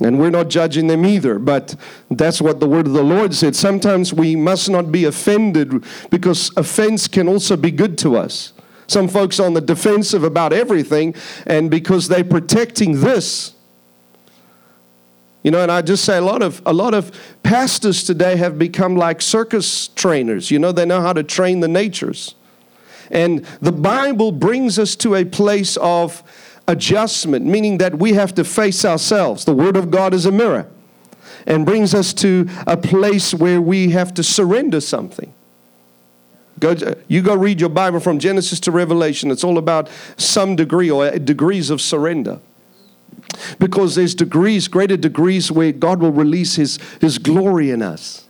And 0.01 0.17
we're 0.17 0.29
not 0.31 0.47
judging 0.47 0.87
them 0.87 1.05
either, 1.05 1.37
but 1.37 1.75
that's 2.09 2.41
what 2.41 2.59
the 2.59 2.67
word 2.67 2.87
of 2.87 2.93
the 2.93 3.03
Lord 3.03 3.35
said. 3.35 3.55
Sometimes 3.55 4.13
we 4.13 4.35
must 4.35 4.69
not 4.69 4.91
be 4.91 5.05
offended 5.05 5.83
because 6.09 6.51
offense 6.57 7.07
can 7.07 7.27
also 7.27 7.57
be 7.57 7.69
good 7.69 7.97
to 7.99 8.15
us. 8.15 8.53
Some 8.87 9.07
folks 9.07 9.39
on 9.39 9.53
the 9.53 9.61
defensive 9.61 10.23
about 10.23 10.51
everything, 10.51 11.13
and 11.45 11.69
because 11.69 12.07
they're 12.07 12.23
protecting 12.23 13.01
this, 13.01 13.53
you 15.43 15.51
know, 15.51 15.61
and 15.61 15.71
I 15.71 15.81
just 15.81 16.03
say 16.03 16.17
a 16.17 16.21
lot 16.21 16.41
of 16.41 16.61
a 16.65 16.73
lot 16.73 16.93
of 16.93 17.11
pastors 17.43 18.03
today 18.03 18.35
have 18.35 18.59
become 18.59 18.95
like 18.95 19.21
circus 19.21 19.87
trainers. 19.89 20.51
You 20.51 20.59
know, 20.59 20.71
they 20.71 20.85
know 20.85 21.01
how 21.01 21.13
to 21.13 21.23
train 21.23 21.61
the 21.61 21.67
natures. 21.67 22.35
And 23.09 23.45
the 23.61 23.71
Bible 23.71 24.31
brings 24.31 24.77
us 24.77 24.95
to 24.97 25.15
a 25.15 25.25
place 25.25 25.77
of 25.77 26.23
adjustment, 26.67 27.45
meaning 27.45 27.79
that 27.79 27.97
we 27.97 28.13
have 28.13 28.35
to 28.35 28.43
face 28.43 28.85
ourselves. 28.85 29.45
The 29.45 29.53
Word 29.53 29.77
of 29.77 29.89
God 29.89 30.13
is 30.13 30.25
a 30.25 30.31
mirror 30.31 30.69
and 31.47 31.65
brings 31.65 31.95
us 31.95 32.13
to 32.15 32.47
a 32.67 32.77
place 32.77 33.33
where 33.33 33.61
we 33.61 33.91
have 33.91 34.13
to 34.15 34.23
surrender 34.23 34.81
something. 34.81 35.33
Go, 36.59 36.75
you 37.07 37.21
go 37.21 37.35
read 37.35 37.61
your 37.61 37.69
Bible 37.69 38.01
from 38.01 38.19
Genesis 38.19 38.59
to 38.61 38.71
Revelation. 38.71 39.31
It's 39.31 39.45
all 39.45 39.57
about 39.57 39.89
some 40.17 40.57
degree 40.57 40.91
or 40.91 41.05
uh, 41.05 41.11
degrees 41.11 41.69
of 41.69 41.79
surrender 41.79 42.39
because 43.59 43.95
there's 43.95 44.15
degrees, 44.15 44.67
greater 44.67 44.97
degrees 44.97 45.51
where 45.51 45.71
God 45.71 45.99
will 46.01 46.11
release 46.11 46.55
his, 46.55 46.79
his 47.01 47.17
glory 47.17 47.71
in 47.71 47.81
us. 47.81 48.29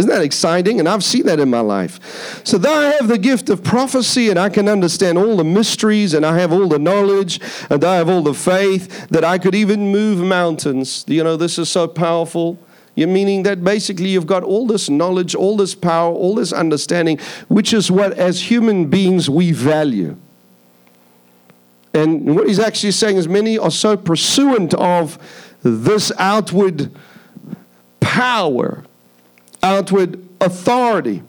Isn't 0.00 0.10
that 0.10 0.22
exciting? 0.22 0.80
And 0.80 0.88
I've 0.88 1.04
seen 1.04 1.26
that 1.26 1.40
in 1.40 1.50
my 1.50 1.60
life. 1.60 2.42
So 2.42 2.56
though 2.56 2.72
I 2.72 2.92
have 2.92 3.08
the 3.08 3.18
gift 3.18 3.50
of 3.50 3.62
prophecy 3.62 4.30
and 4.30 4.38
I 4.38 4.48
can 4.48 4.66
understand 4.66 5.18
all 5.18 5.36
the 5.36 5.44
mysteries 5.44 6.14
and 6.14 6.24
I 6.24 6.38
have 6.38 6.52
all 6.52 6.68
the 6.68 6.78
knowledge 6.78 7.38
and 7.68 7.84
I 7.84 7.96
have 7.96 8.08
all 8.08 8.22
the 8.22 8.32
faith 8.32 9.08
that 9.08 9.24
I 9.24 9.36
could 9.36 9.54
even 9.54 9.92
move 9.92 10.20
mountains. 10.20 11.04
You 11.06 11.22
know, 11.22 11.36
this 11.36 11.58
is 11.58 11.68
so 11.68 11.86
powerful. 11.86 12.58
You're 12.94 13.08
meaning 13.08 13.42
that 13.42 13.62
basically 13.62 14.08
you've 14.08 14.26
got 14.26 14.42
all 14.42 14.66
this 14.66 14.88
knowledge, 14.88 15.34
all 15.34 15.58
this 15.58 15.74
power, 15.74 16.14
all 16.14 16.34
this 16.34 16.52
understanding, 16.54 17.18
which 17.48 17.74
is 17.74 17.90
what 17.90 18.14
as 18.14 18.50
human 18.50 18.86
beings 18.86 19.28
we 19.28 19.52
value. 19.52 20.16
And 21.92 22.36
what 22.36 22.46
he's 22.46 22.60
actually 22.60 22.92
saying 22.92 23.16
is 23.16 23.26
many 23.26 23.58
are 23.58 23.70
so 23.70 23.96
pursuant 23.96 24.74
of 24.74 25.18
this 25.62 26.12
outward 26.18 26.90
power, 28.00 28.84
outward 29.62 30.24
authority. 30.40 31.22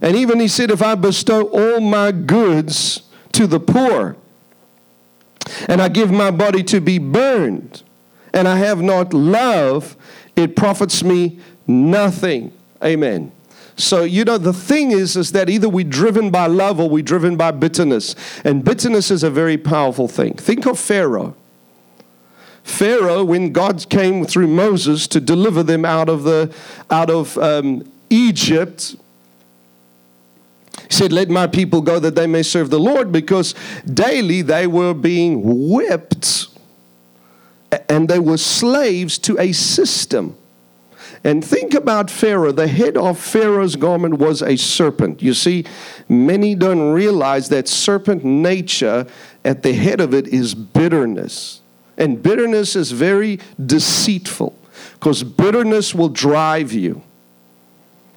And 0.00 0.16
even 0.16 0.40
he 0.40 0.48
said, 0.48 0.70
if 0.70 0.82
I 0.82 0.94
bestow 0.94 1.48
all 1.48 1.80
my 1.80 2.12
goods 2.12 3.02
to 3.32 3.46
the 3.46 3.60
poor, 3.60 4.16
and 5.68 5.80
I 5.80 5.88
give 5.88 6.10
my 6.10 6.30
body 6.30 6.62
to 6.64 6.80
be 6.80 6.98
burned, 6.98 7.82
and 8.32 8.46
I 8.48 8.56
have 8.56 8.82
not 8.82 9.14
love, 9.14 9.96
it 10.36 10.56
profits 10.56 11.02
me 11.02 11.38
nothing. 11.66 12.52
Amen. 12.82 13.32
So, 13.82 14.04
you 14.04 14.24
know, 14.24 14.38
the 14.38 14.52
thing 14.52 14.92
is, 14.92 15.16
is 15.16 15.32
that 15.32 15.50
either 15.50 15.68
we're 15.68 15.84
driven 15.84 16.30
by 16.30 16.46
love 16.46 16.78
or 16.78 16.88
we're 16.88 17.02
driven 17.02 17.36
by 17.36 17.50
bitterness. 17.50 18.14
And 18.44 18.64
bitterness 18.64 19.10
is 19.10 19.24
a 19.24 19.30
very 19.30 19.58
powerful 19.58 20.06
thing. 20.06 20.34
Think 20.34 20.66
of 20.66 20.78
Pharaoh. 20.78 21.34
Pharaoh, 22.62 23.24
when 23.24 23.50
God 23.50 23.88
came 23.90 24.24
through 24.24 24.46
Moses 24.46 25.08
to 25.08 25.20
deliver 25.20 25.64
them 25.64 25.84
out 25.84 26.08
of, 26.08 26.22
the, 26.22 26.54
out 26.92 27.10
of 27.10 27.36
um, 27.38 27.82
Egypt, 28.08 28.94
he 30.88 30.94
said, 30.94 31.12
Let 31.12 31.28
my 31.28 31.48
people 31.48 31.80
go 31.80 31.98
that 31.98 32.14
they 32.14 32.28
may 32.28 32.44
serve 32.44 32.70
the 32.70 32.78
Lord, 32.78 33.10
because 33.10 33.52
daily 33.84 34.42
they 34.42 34.68
were 34.68 34.94
being 34.94 35.70
whipped 35.70 36.46
and 37.88 38.08
they 38.08 38.20
were 38.20 38.38
slaves 38.38 39.18
to 39.18 39.36
a 39.40 39.50
system. 39.50 40.36
And 41.24 41.44
think 41.44 41.72
about 41.74 42.10
Pharaoh. 42.10 42.50
The 42.50 42.66
head 42.66 42.96
of 42.96 43.18
Pharaoh's 43.18 43.76
garment 43.76 44.18
was 44.18 44.42
a 44.42 44.56
serpent. 44.56 45.22
You 45.22 45.34
see, 45.34 45.64
many 46.08 46.54
don't 46.54 46.92
realize 46.92 47.48
that 47.50 47.68
serpent 47.68 48.24
nature 48.24 49.06
at 49.44 49.62
the 49.62 49.72
head 49.72 50.00
of 50.00 50.14
it 50.14 50.26
is 50.28 50.54
bitterness. 50.54 51.60
And 51.96 52.22
bitterness 52.22 52.74
is 52.74 52.90
very 52.90 53.38
deceitful 53.64 54.58
because 54.94 55.22
bitterness 55.22 55.94
will 55.94 56.08
drive 56.08 56.72
you. 56.72 57.02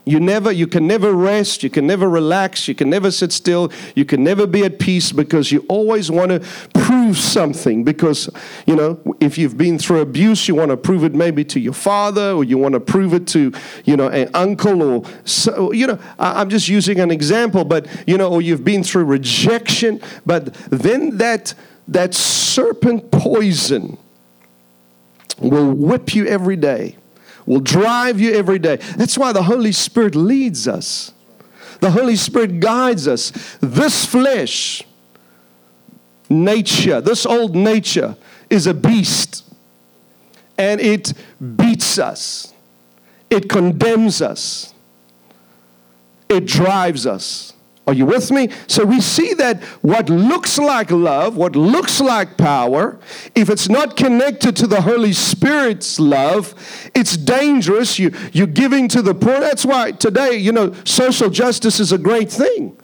You 0.07 0.19
never, 0.19 0.51
you 0.51 0.67
can 0.67 0.85
never 0.85 1.13
rest, 1.13 1.63
you 1.63 1.71
can 1.71 1.88
never 1.88 2.07
relax, 2.07 2.67
you 2.67 2.75
can 2.75 2.91
never 2.91 3.09
sit 3.09 3.31
still, 3.31 3.71
you 3.95 4.05
can 4.05 4.24
never 4.24 4.45
be 4.45 4.63
at 4.63 4.77
peace 4.77 5.12
because 5.12 5.51
you 5.51 5.65
always 5.67 6.12
want 6.12 6.29
to 6.29 6.39
prove 6.75 7.17
something. 7.17 7.83
Because, 7.83 8.29
you 8.67 8.75
know, 8.75 9.00
if 9.19 9.39
you've 9.39 9.57
been 9.57 9.79
through 9.79 10.01
abuse, 10.01 10.47
you 10.47 10.53
want 10.53 10.69
to 10.69 10.77
prove 10.77 11.03
it 11.03 11.15
maybe 11.15 11.43
to 11.45 11.59
your 11.59 11.74
father 11.74 12.31
or 12.31 12.43
you 12.43 12.59
want 12.59 12.74
to 12.74 12.79
prove 12.79 13.15
it 13.15 13.25
to, 13.29 13.51
you 13.85 13.97
know, 13.97 14.07
an 14.09 14.29
uncle 14.35 14.83
or, 14.83 15.03
so, 15.24 15.71
you 15.71 15.88
know, 15.88 15.97
I'm 16.19 16.50
just 16.50 16.69
using 16.69 17.00
an 17.00 17.09
example, 17.09 17.65
but, 17.65 17.88
you 18.05 18.19
know, 18.19 18.29
or 18.29 18.43
you've 18.43 18.63
been 18.63 18.83
through 18.83 19.05
rejection, 19.05 20.00
but 20.24 20.53
then 20.69 21.17
that, 21.17 21.55
that 21.88 22.13
serpent 22.13 23.09
poison 23.09 23.97
will 25.39 25.71
whip 25.74 26.13
you 26.13 26.27
every 26.27 26.55
day 26.55 26.95
will 27.45 27.59
drive 27.59 28.19
you 28.19 28.33
every 28.33 28.59
day. 28.59 28.77
That's 28.97 29.17
why 29.17 29.33
the 29.33 29.43
Holy 29.43 29.71
Spirit 29.71 30.15
leads 30.15 30.67
us. 30.67 31.13
The 31.79 31.91
Holy 31.91 32.15
Spirit 32.15 32.59
guides 32.59 33.07
us. 33.07 33.31
This 33.61 34.05
flesh, 34.05 34.83
nature, 36.29 37.01
this 37.01 37.25
old 37.25 37.55
nature 37.55 38.15
is 38.49 38.67
a 38.67 38.73
beast. 38.73 39.43
And 40.58 40.79
it 40.79 41.13
beats 41.58 41.99
us, 41.99 42.53
it 43.29 43.49
condemns 43.49 44.21
us, 44.21 44.73
it 46.29 46.45
drives 46.45 47.05
us. 47.05 47.55
Are 47.88 47.93
you 47.93 48.06
with 48.06 48.32
me? 48.32 48.50
So 48.67 48.84
we 48.84 49.00
see 49.00 49.34
that 49.36 49.62
what 49.82 50.10
looks 50.10 50.58
like 50.58 50.89
love, 50.89 51.38
what 51.38 51.56
looks 51.56 52.02
like 52.02 52.36
power, 52.36 52.98
if 53.36 53.50
it's 53.50 53.69
not 53.69 53.95
connected 53.95 54.56
to 54.58 54.67
the 54.67 54.82
Holy 54.82 55.13
Spirit's 55.13 56.00
love, 56.00 56.56
it's 56.95 57.15
dangerous. 57.15 58.00
You, 58.00 58.12
you're 58.34 58.48
giving 58.48 58.88
to 58.89 59.02
the 59.04 59.13
poor. 59.13 59.39
That's 59.39 59.65
why 59.65 59.91
today, 59.91 60.36
you 60.36 60.52
know, 60.52 60.74
social 60.84 61.30
justice 61.30 61.80
is 61.80 61.91
a 61.91 61.98
great 62.00 62.32
thing. 62.32 62.76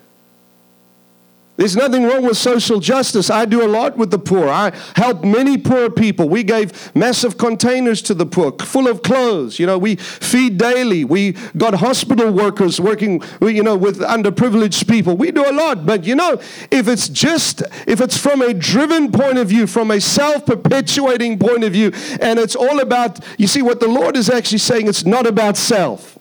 There's 1.61 1.75
nothing 1.75 2.05
wrong 2.05 2.23
with 2.23 2.37
social 2.37 2.79
justice. 2.79 3.29
I 3.29 3.45
do 3.45 3.63
a 3.63 3.69
lot 3.69 3.95
with 3.95 4.09
the 4.09 4.17
poor. 4.17 4.49
I 4.49 4.75
help 4.95 5.23
many 5.23 5.59
poor 5.59 5.91
people. 5.91 6.27
We 6.27 6.41
gave 6.41 6.95
massive 6.95 7.37
containers 7.37 8.01
to 8.01 8.15
the 8.15 8.25
poor, 8.25 8.51
full 8.53 8.87
of 8.87 9.03
clothes. 9.03 9.59
You 9.59 9.67
know, 9.67 9.77
we 9.77 9.97
feed 9.97 10.57
daily. 10.57 11.05
We 11.05 11.33
got 11.55 11.75
hospital 11.75 12.31
workers 12.31 12.81
working, 12.81 13.21
you 13.43 13.61
know, 13.61 13.77
with 13.77 13.99
underprivileged 13.99 14.89
people. 14.89 15.15
We 15.15 15.29
do 15.29 15.47
a 15.47 15.53
lot. 15.53 15.85
But 15.85 16.03
you 16.03 16.15
know, 16.15 16.41
if 16.71 16.87
it's 16.87 17.07
just, 17.07 17.61
if 17.85 18.01
it's 18.01 18.17
from 18.17 18.41
a 18.41 18.55
driven 18.55 19.11
point 19.11 19.37
of 19.37 19.49
view, 19.49 19.67
from 19.67 19.91
a 19.91 20.01
self-perpetuating 20.01 21.37
point 21.37 21.63
of 21.63 21.73
view, 21.73 21.91
and 22.19 22.39
it's 22.39 22.55
all 22.55 22.79
about, 22.79 23.23
you 23.37 23.45
see, 23.45 23.61
what 23.61 23.79
the 23.79 23.87
Lord 23.87 24.17
is 24.17 24.31
actually 24.31 24.57
saying, 24.57 24.87
it's 24.87 25.05
not 25.05 25.27
about 25.27 25.57
self. 25.57 26.17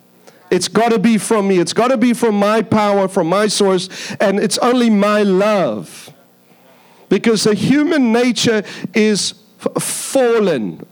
It's 0.51 0.69
got 0.69 0.91
to 0.91 0.99
be 0.99 1.17
from 1.19 1.49
me. 1.49 1.59
It's 1.59 1.73
got 1.73 1.89
to 1.89 1.97
be 1.97 2.13
from 2.13 2.35
my 2.35 2.63
power, 2.63 3.09
from 3.09 3.29
my 3.29 3.47
source, 3.47 3.89
and 4.21 4.39
it's 4.39 4.59
only 4.59 4.91
my 4.91 5.23
love. 5.23 6.13
Because 7.09 7.45
the 7.45 7.55
human 7.55 8.13
nature 8.13 8.63
is 8.95 9.35
fallen. 9.79 10.85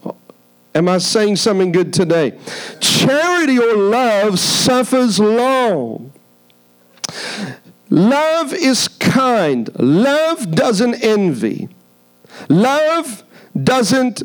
Am 0.75 0.87
I 0.87 0.99
saying 0.99 1.37
something 1.37 1.71
good 1.71 1.93
today? 1.93 2.37
Charity 2.79 3.57
or 3.57 3.75
love 3.75 4.39
suffers 4.39 5.19
long. 5.19 6.13
Love 7.89 8.53
is 8.53 8.87
kind. 8.87 9.69
Love 9.79 10.51
doesn't 10.51 11.03
envy. 11.03 11.69
Love 12.47 13.23
doesn't 13.61 14.21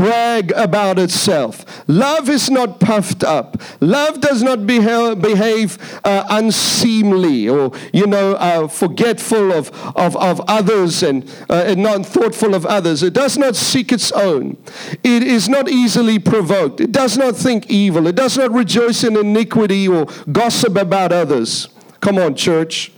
brag 0.00 0.50
about 0.56 0.98
itself. 0.98 1.84
Love 1.86 2.30
is 2.30 2.50
not 2.50 2.80
puffed 2.80 3.22
up. 3.22 3.60
Love 3.80 4.20
does 4.22 4.42
not 4.42 4.66
behave, 4.66 5.20
behave 5.20 6.00
uh, 6.04 6.24
unseemly 6.30 7.46
or, 7.46 7.70
you 7.92 8.06
know, 8.06 8.32
uh, 8.36 8.66
forgetful 8.66 9.52
of, 9.52 9.70
of, 9.94 10.16
of 10.16 10.40
others 10.48 11.02
and, 11.02 11.28
uh, 11.50 11.64
and 11.66 11.82
not 11.82 12.06
thoughtful 12.06 12.54
of 12.54 12.64
others. 12.64 13.02
It 13.02 13.12
does 13.12 13.36
not 13.36 13.56
seek 13.56 13.92
its 13.92 14.10
own. 14.12 14.56
It 15.04 15.22
is 15.22 15.50
not 15.50 15.68
easily 15.68 16.18
provoked. 16.18 16.80
It 16.80 16.92
does 16.92 17.18
not 17.18 17.36
think 17.36 17.70
evil. 17.70 18.06
It 18.06 18.16
does 18.16 18.38
not 18.38 18.50
rejoice 18.52 19.04
in 19.04 19.18
iniquity 19.18 19.86
or 19.86 20.06
gossip 20.32 20.76
about 20.76 21.12
others. 21.12 21.68
Come 22.00 22.16
on, 22.16 22.34
church. 22.34 22.90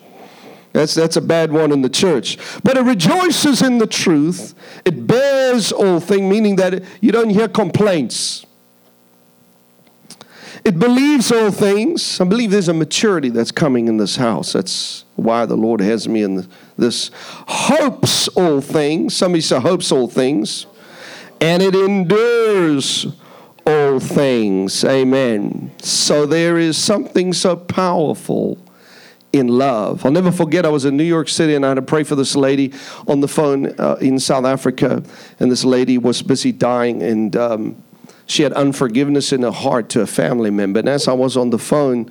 That's, 0.72 0.94
that's 0.94 1.16
a 1.16 1.20
bad 1.20 1.52
one 1.52 1.70
in 1.70 1.82
the 1.82 1.88
church. 1.88 2.38
But 2.62 2.76
it 2.76 2.82
rejoices 2.82 3.62
in 3.62 3.78
the 3.78 3.86
truth. 3.86 4.54
It 4.84 5.06
bears 5.06 5.70
all 5.70 6.00
things, 6.00 6.22
meaning 6.22 6.56
that 6.56 6.82
you 7.00 7.12
don't 7.12 7.30
hear 7.30 7.48
complaints. 7.48 8.46
It 10.64 10.78
believes 10.78 11.32
all 11.32 11.50
things. 11.50 12.20
I 12.20 12.24
believe 12.24 12.52
there's 12.52 12.68
a 12.68 12.74
maturity 12.74 13.28
that's 13.28 13.50
coming 13.50 13.88
in 13.88 13.96
this 13.96 14.16
house. 14.16 14.52
That's 14.52 15.04
why 15.16 15.44
the 15.44 15.56
Lord 15.56 15.80
has 15.80 16.08
me 16.08 16.22
in 16.22 16.48
this. 16.76 17.10
Hopes 17.48 18.28
all 18.28 18.60
things. 18.60 19.16
Somebody 19.16 19.40
say, 19.40 19.58
hopes 19.58 19.90
all 19.90 20.08
things. 20.08 20.66
And 21.40 21.62
it 21.62 21.74
endures 21.74 23.06
all 23.66 23.98
things. 23.98 24.84
Amen. 24.84 25.72
So 25.78 26.26
there 26.26 26.56
is 26.58 26.78
something 26.78 27.32
so 27.32 27.56
powerful 27.56 28.56
in 29.32 29.48
love. 29.48 30.04
I'll 30.04 30.12
never 30.12 30.30
forget, 30.30 30.66
I 30.66 30.68
was 30.68 30.84
in 30.84 30.96
New 30.96 31.04
York 31.04 31.28
City 31.28 31.54
and 31.54 31.64
I 31.64 31.68
had 31.68 31.74
to 31.74 31.82
pray 31.82 32.04
for 32.04 32.14
this 32.14 32.36
lady 32.36 32.72
on 33.08 33.20
the 33.20 33.28
phone 33.28 33.74
uh, 33.80 33.96
in 34.00 34.18
South 34.18 34.44
Africa. 34.44 35.02
And 35.40 35.50
this 35.50 35.64
lady 35.64 35.98
was 35.98 36.22
busy 36.22 36.52
dying 36.52 37.02
and 37.02 37.34
um, 37.36 37.82
she 38.26 38.42
had 38.42 38.52
unforgiveness 38.52 39.32
in 39.32 39.42
her 39.42 39.50
heart 39.50 39.88
to 39.90 40.02
a 40.02 40.06
family 40.06 40.50
member. 40.50 40.80
And 40.80 40.88
as 40.88 41.08
I 41.08 41.12
was 41.12 41.36
on 41.36 41.50
the 41.50 41.58
phone, 41.58 42.10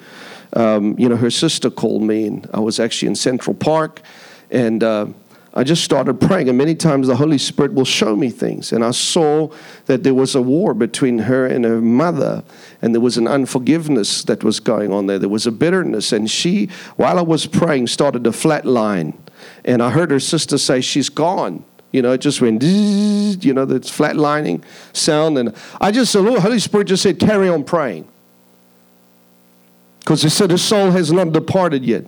um, 0.53 0.97
you 0.97 1.07
know, 1.07 1.15
her 1.15 1.31
sister 1.31 1.69
called 1.69 2.01
me 2.01 2.25
and 2.27 2.49
I 2.53 2.59
was 2.59 2.79
actually 2.79 3.09
in 3.09 3.15
Central 3.15 3.55
Park. 3.55 4.01
And 4.49 4.83
uh, 4.83 5.07
I 5.53 5.65
just 5.65 5.83
started 5.83 6.21
praying, 6.21 6.47
and 6.47 6.57
many 6.57 6.75
times 6.75 7.07
the 7.07 7.15
Holy 7.17 7.37
Spirit 7.37 7.73
will 7.73 7.83
show 7.85 8.15
me 8.15 8.29
things. 8.29 8.71
And 8.71 8.85
I 8.85 8.91
saw 8.91 9.51
that 9.85 10.03
there 10.03 10.13
was 10.13 10.33
a 10.33 10.41
war 10.41 10.73
between 10.73 11.19
her 11.19 11.45
and 11.45 11.65
her 11.65 11.81
mother, 11.81 12.43
and 12.81 12.95
there 12.95 13.01
was 13.01 13.17
an 13.17 13.27
unforgiveness 13.27 14.23
that 14.23 14.45
was 14.45 14.61
going 14.61 14.93
on 14.93 15.07
there. 15.07 15.19
There 15.19 15.27
was 15.27 15.45
a 15.45 15.51
bitterness, 15.51 16.13
and 16.13 16.31
she, 16.31 16.67
while 16.95 17.19
I 17.19 17.21
was 17.21 17.47
praying, 17.47 17.87
started 17.87 18.23
to 18.23 18.31
flatline. 18.31 19.13
And 19.65 19.83
I 19.83 19.89
heard 19.89 20.09
her 20.11 20.21
sister 20.21 20.57
say, 20.57 20.79
She's 20.79 21.09
gone. 21.09 21.65
You 21.91 22.01
know, 22.01 22.13
it 22.13 22.21
just 22.21 22.39
went, 22.39 22.63
you 22.63 23.53
know, 23.53 23.65
that 23.65 23.83
flatlining 23.83 24.63
sound. 24.93 25.37
And 25.37 25.53
I 25.81 25.91
just, 25.91 26.13
the 26.13 26.39
Holy 26.39 26.59
Spirit 26.59 26.85
just 26.85 27.03
said, 27.03 27.19
Carry 27.19 27.49
on 27.49 27.65
praying. 27.65 28.07
because 29.99 30.21
he 30.23 30.29
said 30.29 30.49
his 30.49 30.61
soul 30.61 30.91
has 30.91 31.11
not 31.11 31.33
departed 31.33 31.83
yet. 31.83 32.05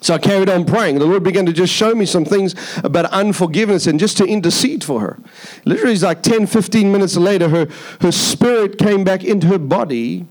So 0.00 0.14
I 0.14 0.18
carried 0.18 0.48
on 0.48 0.64
praying. 0.64 0.98
The 0.98 1.06
Lord 1.06 1.24
began 1.24 1.46
to 1.46 1.52
just 1.52 1.72
show 1.72 1.94
me 1.94 2.06
some 2.06 2.24
things 2.24 2.54
about 2.84 3.06
unforgiveness 3.06 3.86
and 3.86 3.98
just 3.98 4.16
to 4.18 4.26
intercede 4.26 4.84
for 4.84 5.00
her. 5.00 5.18
Literally, 5.64 5.94
it's 5.94 6.02
like 6.02 6.22
10, 6.22 6.46
15 6.46 6.92
minutes 6.92 7.16
later, 7.16 7.48
her, 7.48 7.68
her 8.00 8.12
spirit 8.12 8.78
came 8.78 9.04
back 9.04 9.24
into 9.24 9.46
her 9.48 9.58
body, 9.58 10.26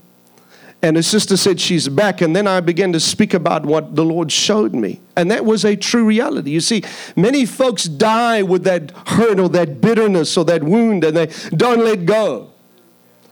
and 0.82 0.96
her 0.96 1.02
sister 1.02 1.36
said 1.36 1.60
she's 1.60 1.88
back. 1.88 2.20
And 2.20 2.36
then 2.36 2.46
I 2.46 2.60
began 2.60 2.92
to 2.92 3.00
speak 3.00 3.34
about 3.34 3.66
what 3.66 3.96
the 3.96 4.04
Lord 4.04 4.30
showed 4.30 4.74
me. 4.74 5.00
And 5.16 5.30
that 5.30 5.44
was 5.44 5.64
a 5.64 5.74
true 5.74 6.04
reality. 6.04 6.50
You 6.50 6.60
see, 6.60 6.84
many 7.16 7.44
folks 7.44 7.84
die 7.84 8.42
with 8.42 8.64
that 8.64 8.92
hurt 9.08 9.40
or 9.40 9.48
that 9.50 9.80
bitterness 9.80 10.36
or 10.36 10.44
that 10.44 10.62
wound, 10.62 11.02
and 11.02 11.16
they 11.16 11.26
don't 11.50 11.80
let 11.80 12.06
go. 12.06 12.52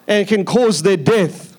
And 0.09 0.23
it 0.23 0.29
can 0.29 0.45
cause 0.45 0.83
their 0.83 0.97
death. 0.97 1.54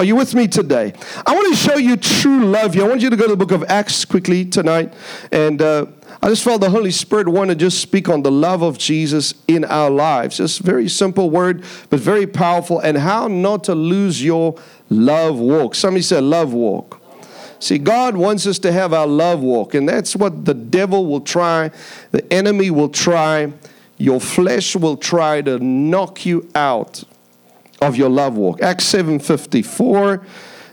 Are 0.00 0.04
you 0.04 0.16
with 0.16 0.34
me 0.34 0.48
today? 0.48 0.94
I 1.26 1.34
want 1.34 1.54
to 1.54 1.60
show 1.62 1.76
you 1.76 1.94
true 1.94 2.46
love 2.46 2.72
here. 2.72 2.86
I 2.86 2.88
want 2.88 3.02
you 3.02 3.10
to 3.10 3.16
go 3.16 3.24
to 3.24 3.32
the 3.32 3.36
book 3.36 3.50
of 3.50 3.62
Acts 3.64 4.06
quickly 4.06 4.46
tonight. 4.46 4.94
And 5.30 5.60
uh, 5.60 5.84
I 6.22 6.30
just 6.30 6.42
felt 6.42 6.62
the 6.62 6.70
Holy 6.70 6.90
Spirit 6.90 7.28
want 7.28 7.50
to 7.50 7.54
just 7.54 7.82
speak 7.82 8.08
on 8.08 8.22
the 8.22 8.30
love 8.30 8.62
of 8.62 8.78
Jesus 8.78 9.34
in 9.46 9.62
our 9.66 9.90
lives. 9.90 10.38
Just 10.38 10.60
a 10.60 10.62
very 10.62 10.88
simple 10.88 11.28
word, 11.28 11.64
but 11.90 12.00
very 12.00 12.26
powerful. 12.26 12.78
And 12.78 12.96
how 12.96 13.28
not 13.28 13.64
to 13.64 13.74
lose 13.74 14.24
your 14.24 14.58
love 14.88 15.38
walk. 15.38 15.74
Somebody 15.74 16.00
said 16.00 16.24
love 16.24 16.54
walk. 16.54 16.98
See, 17.58 17.76
God 17.76 18.16
wants 18.16 18.46
us 18.46 18.58
to 18.60 18.72
have 18.72 18.94
our 18.94 19.06
love 19.06 19.40
walk, 19.40 19.74
and 19.74 19.86
that's 19.86 20.16
what 20.16 20.46
the 20.46 20.54
devil 20.54 21.04
will 21.04 21.20
try, 21.20 21.72
the 22.10 22.32
enemy 22.32 22.70
will 22.70 22.88
try, 22.88 23.52
your 23.98 24.18
flesh 24.18 24.74
will 24.74 24.96
try 24.96 25.42
to 25.42 25.58
knock 25.58 26.24
you 26.24 26.48
out 26.54 27.04
of 27.80 27.96
your 27.96 28.08
love 28.08 28.36
walk. 28.36 28.62
Acts 28.62 28.84
7:54 28.84 30.20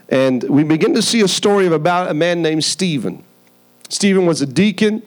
and 0.08 0.42
we 0.44 0.64
begin 0.64 0.94
to 0.94 1.02
see 1.02 1.20
a 1.20 1.28
story 1.28 1.66
of 1.66 1.72
about 1.72 2.10
a 2.10 2.14
man 2.14 2.40
named 2.40 2.64
Stephen. 2.64 3.24
Stephen 3.88 4.26
was 4.26 4.40
a 4.40 4.46
deacon. 4.46 5.02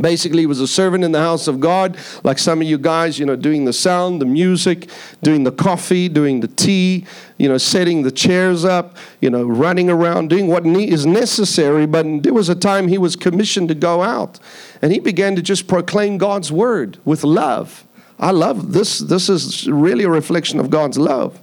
Basically, 0.00 0.40
he 0.40 0.46
was 0.46 0.60
a 0.60 0.66
servant 0.66 1.04
in 1.04 1.12
the 1.12 1.20
house 1.20 1.46
of 1.46 1.60
God, 1.60 1.98
like 2.24 2.38
some 2.38 2.62
of 2.62 2.66
you 2.66 2.78
guys, 2.78 3.18
you 3.18 3.26
know, 3.26 3.36
doing 3.36 3.66
the 3.66 3.72
sound, 3.74 4.22
the 4.22 4.26
music, 4.26 4.88
doing 5.22 5.44
the 5.44 5.52
coffee, 5.52 6.08
doing 6.08 6.40
the 6.40 6.48
tea, 6.48 7.04
you 7.36 7.50
know, 7.50 7.58
setting 7.58 8.00
the 8.00 8.10
chairs 8.10 8.64
up, 8.64 8.96
you 9.20 9.28
know, 9.28 9.44
running 9.44 9.90
around, 9.90 10.30
doing 10.30 10.46
what 10.46 10.64
is 10.64 11.04
necessary. 11.04 11.84
But 11.84 12.22
there 12.22 12.32
was 12.32 12.48
a 12.48 12.54
time 12.54 12.88
he 12.88 12.96
was 12.96 13.14
commissioned 13.14 13.68
to 13.68 13.74
go 13.74 14.02
out, 14.02 14.40
and 14.80 14.90
he 14.90 15.00
began 15.00 15.36
to 15.36 15.42
just 15.42 15.68
proclaim 15.68 16.16
God's 16.16 16.50
word 16.50 16.96
with 17.04 17.22
love. 17.22 17.84
I 18.20 18.32
love 18.32 18.72
this. 18.74 18.98
This 18.98 19.30
is 19.30 19.66
really 19.66 20.04
a 20.04 20.10
reflection 20.10 20.60
of 20.60 20.68
God's 20.68 20.98
love. 20.98 21.40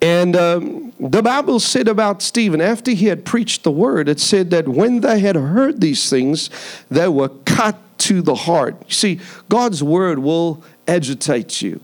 And 0.00 0.36
um, 0.36 0.92
the 1.00 1.22
Bible 1.22 1.58
said 1.58 1.88
about 1.88 2.22
Stephen, 2.22 2.60
after 2.60 2.92
he 2.92 3.06
had 3.06 3.24
preached 3.24 3.64
the 3.64 3.72
word, 3.72 4.08
it 4.08 4.20
said 4.20 4.50
that 4.50 4.68
when 4.68 5.00
they 5.00 5.18
had 5.18 5.34
heard 5.34 5.80
these 5.80 6.08
things, 6.08 6.50
they 6.88 7.08
were 7.08 7.30
cut 7.44 7.76
to 7.98 8.22
the 8.22 8.34
heart. 8.36 8.76
You 8.86 8.94
see, 8.94 9.20
God's 9.48 9.82
word 9.82 10.20
will 10.20 10.62
agitate 10.86 11.60
you. 11.60 11.80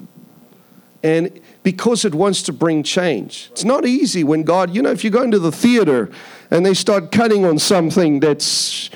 And 1.03 1.40
because 1.64 2.05
it 2.05 2.14
wants 2.14 2.42
to 2.45 2.53
bring 2.53 2.85
change. 2.85 3.49
It's 3.51 3.64
not 3.64 3.85
easy 3.85 4.23
when 4.23 4.45
God, 4.45 4.73
you 4.73 4.83
know, 4.83 4.90
if 4.90 5.03
you 5.03 5.11
go 5.11 5.23
into 5.23 5.40
the 5.40 5.51
theater 5.51 6.11
and 6.51 6.64
they 6.64 6.75
start 6.75 7.11
cutting 7.11 7.45
on 7.45 7.59
something 7.59 8.21
that's, 8.21 8.90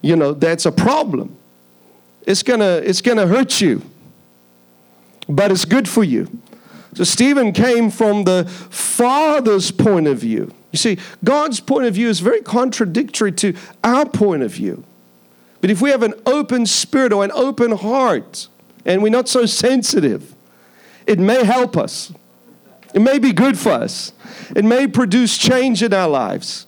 you 0.00 0.16
know, 0.16 0.32
that's 0.32 0.64
a 0.64 0.72
problem, 0.72 1.36
it's 2.26 2.42
gonna, 2.42 2.80
it's 2.84 3.02
gonna 3.02 3.26
hurt 3.26 3.60
you 3.60 3.82
but 5.30 5.50
it's 5.50 5.64
good 5.64 5.88
for 5.88 6.04
you. 6.04 6.28
So 6.94 7.04
Stephen 7.04 7.52
came 7.52 7.90
from 7.90 8.24
the 8.24 8.44
Father's 8.70 9.70
point 9.70 10.06
of 10.06 10.18
view. 10.18 10.52
You 10.72 10.78
see, 10.78 10.98
God's 11.22 11.60
point 11.60 11.86
of 11.86 11.94
view 11.94 12.08
is 12.08 12.20
very 12.20 12.42
contradictory 12.42 13.32
to 13.32 13.54
our 13.84 14.06
point 14.06 14.42
of 14.42 14.52
view. 14.52 14.84
But 15.60 15.70
if 15.70 15.80
we 15.80 15.90
have 15.90 16.02
an 16.02 16.14
open 16.26 16.66
spirit 16.66 17.12
or 17.12 17.24
an 17.24 17.32
open 17.32 17.72
heart, 17.72 18.48
and 18.84 19.02
we're 19.02 19.10
not 19.10 19.28
so 19.28 19.46
sensitive, 19.46 20.34
it 21.06 21.18
may 21.18 21.44
help 21.44 21.76
us. 21.76 22.12
It 22.94 23.00
may 23.00 23.18
be 23.18 23.32
good 23.32 23.58
for 23.58 23.70
us. 23.70 24.12
It 24.56 24.64
may 24.64 24.86
produce 24.86 25.38
change 25.38 25.82
in 25.82 25.92
our 25.94 26.08
lives. 26.08 26.66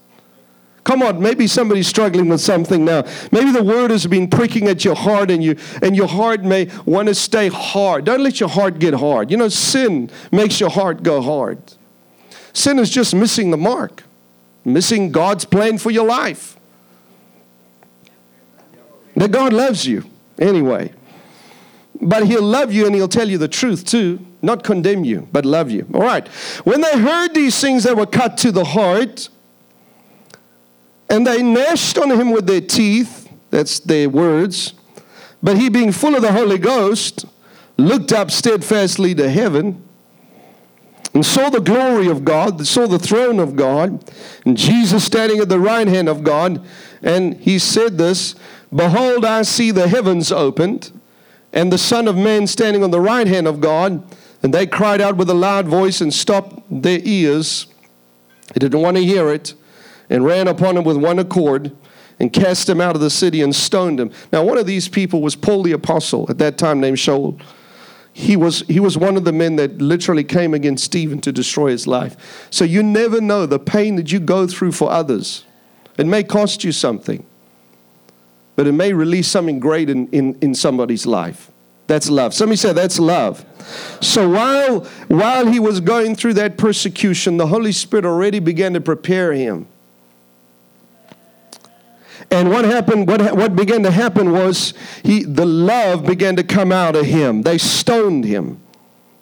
Come 0.85 1.03
on, 1.03 1.23
maybe 1.23 1.47
somebody's 1.47 1.87
struggling 1.87 2.29
with 2.29 2.40
something 2.40 2.85
now. 2.85 3.05
Maybe 3.31 3.53
the 3.53 3.62
word 3.62 3.92
has 3.92 4.07
been 4.07 4.29
pricking 4.29 4.66
at 4.66 4.85
your 4.85 4.97
heart 4.97 5.31
and 5.31 5.42
you 5.42 5.57
and 5.81 5.95
your 5.95 6.09
heart 6.09 6.42
may 6.42 6.68
want 6.85 7.09
to 7.09 7.14
stay 7.14 7.49
hard. 7.49 8.05
Don't 8.05 8.23
let 8.23 8.40
your 8.40 8.49
heart 8.49 8.81
get 8.81 8.95
hard. 8.95 9.31
You 9.31 9.37
know, 9.37 9.49
sin 9.49 10.11
makes 10.33 10.59
your 10.59 10.71
heart 10.71 11.05
go 11.05 11.23
hard. 11.23 11.61
Sin 12.53 12.79
is 12.81 12.90
just 12.90 13.14
missing 13.14 13.51
the 13.51 13.57
mark, 13.57 14.03
missing 14.64 15.12
God's 15.12 15.45
plan 15.45 15.79
for 15.79 15.90
your 15.90 16.07
life. 16.07 16.59
That 19.14 19.31
God 19.31 19.53
loves 19.53 19.87
you 19.87 20.05
anyway. 20.38 20.92
But 22.01 22.27
he'll 22.27 22.42
love 22.42 22.73
you 22.73 22.87
and 22.87 22.95
he'll 22.95 23.07
tell 23.07 23.29
you 23.29 23.38
the 23.38 23.47
truth 23.47 23.85
too, 23.85 24.18
not 24.40 24.64
condemn 24.64 25.05
you, 25.05 25.29
but 25.31 25.45
love 25.45 25.71
you. 25.71 25.87
All 25.95 26.01
right. 26.01 26.27
When 26.64 26.81
they 26.81 26.99
heard 26.99 27.35
these 27.35 27.61
things 27.61 27.85
that 27.85 27.97
were 27.97 28.07
cut 28.07 28.37
to 28.38 28.51
the 28.51 28.64
heart, 28.64 29.29
and 31.12 31.27
they 31.27 31.42
gnashed 31.42 31.98
on 31.98 32.11
him 32.11 32.31
with 32.31 32.46
their 32.46 32.62
teeth, 32.62 33.29
that's 33.51 33.79
their 33.81 34.09
words. 34.09 34.72
But 35.42 35.59
he, 35.59 35.68
being 35.68 35.92
full 35.92 36.16
of 36.16 36.22
the 36.22 36.33
Holy 36.33 36.57
Ghost, 36.57 37.27
looked 37.77 38.14
up 38.14 38.31
steadfastly 38.31 39.14
to 39.16 39.29
heaven 39.29 39.87
and 41.12 41.27
saw 41.27 41.51
the 41.51 41.61
glory 41.61 42.09
of 42.09 42.25
God, 42.25 42.66
saw 42.66 42.87
the 42.87 42.98
throne 42.98 43.40
of 43.40 43.57
God, 43.57 44.11
and 44.46 44.57
Jesus 44.57 45.05
standing 45.05 45.38
at 45.40 45.51
the 45.51 45.61
right 45.61 45.87
hand 45.87 46.09
of 46.09 46.25
God. 46.25 46.64
And 47.03 47.35
he 47.35 47.59
said 47.59 47.98
this 47.98 48.35
Behold, 48.75 49.27
I 49.27 49.42
see 49.42 49.70
the 49.70 49.88
heavens 49.88 50.33
opened, 50.33 50.98
and 51.53 51.70
the 51.70 51.77
Son 51.77 52.09
of 52.09 52.16
Man 52.16 52.46
standing 52.46 52.83
on 52.83 52.90
the 52.90 53.01
right 53.01 53.27
hand 53.27 53.46
of 53.46 53.61
God. 53.61 54.03
And 54.42 54.55
they 54.55 54.66
cried 54.66 55.03
out 55.03 55.16
with 55.18 55.29
a 55.29 55.35
loud 55.35 55.68
voice 55.68 56.01
and 56.01 56.12
stopped 56.12 56.62
their 56.70 57.01
ears. 57.05 57.66
They 58.55 58.61
didn't 58.61 58.81
want 58.81 58.96
to 58.96 59.05
hear 59.05 59.29
it 59.29 59.53
and 60.12 60.27
ran 60.27 60.46
upon 60.46 60.77
him 60.77 60.85
with 60.85 60.98
one 60.98 61.18
accord 61.18 61.75
and 62.20 62.31
cast 62.35 62.68
him 62.68 62.83
out 62.83 62.94
of 62.94 63.01
the 63.01 63.09
city 63.09 63.40
and 63.40 63.57
stoned 63.57 63.98
him. 63.98 64.11
Now, 64.31 64.44
one 64.44 64.59
of 64.59 64.66
these 64.66 64.87
people 64.87 65.22
was 65.22 65.35
Paul 65.35 65.62
the 65.62 65.72
Apostle, 65.72 66.27
at 66.29 66.37
that 66.37 66.59
time 66.59 66.81
named 66.81 66.98
Shaul. 66.98 67.40
He 68.12 68.37
was, 68.37 68.61
he 68.68 68.79
was 68.79 68.98
one 68.98 69.16
of 69.16 69.25
the 69.25 69.33
men 69.33 69.57
that 69.57 69.81
literally 69.81 70.22
came 70.22 70.53
against 70.53 70.85
Stephen 70.85 71.18
to 71.22 71.33
destroy 71.33 71.70
his 71.70 71.87
life. 71.87 72.46
So 72.51 72.62
you 72.62 72.83
never 72.83 73.22
know 73.22 73.46
the 73.46 73.59
pain 73.59 73.96
that 73.96 74.12
you 74.12 74.20
go 74.20 74.46
through 74.46 74.72
for 74.72 74.90
others. 74.90 75.46
It 75.96 76.07
may 76.07 76.22
cost 76.22 76.62
you 76.62 76.72
something, 76.72 77.25
but 78.55 78.66
it 78.66 78.72
may 78.72 78.92
release 78.92 79.29
something 79.29 79.61
great 79.61 79.88
in, 79.88 80.09
in, 80.09 80.37
in 80.42 80.55
somebody's 80.55 81.07
life. 81.07 81.51
That's 81.87 82.11
love. 82.11 82.35
Somebody 82.35 82.57
said 82.57 82.75
that's 82.75 82.98
love. 82.98 83.46
So 84.03 84.29
while, 84.29 84.81
while 85.09 85.46
he 85.46 85.59
was 85.59 85.81
going 85.81 86.16
through 86.16 86.35
that 86.35 86.59
persecution, 86.59 87.38
the 87.38 87.46
Holy 87.46 87.72
Spirit 87.72 88.05
already 88.05 88.40
began 88.40 88.75
to 88.75 88.81
prepare 88.83 89.33
him 89.33 89.68
and 92.30 92.50
what 92.50 92.64
happened, 92.64 93.08
what, 93.08 93.37
what 93.37 93.56
began 93.56 93.82
to 93.82 93.90
happen 93.90 94.32
was 94.32 94.74
he, 95.02 95.24
the 95.24 95.46
love 95.46 96.04
began 96.04 96.37
to 96.37 96.44
come 96.44 96.72
out 96.72 96.96
of 96.96 97.06
him. 97.06 97.42
They 97.42 97.58
stoned 97.58 98.24
him. 98.24 98.62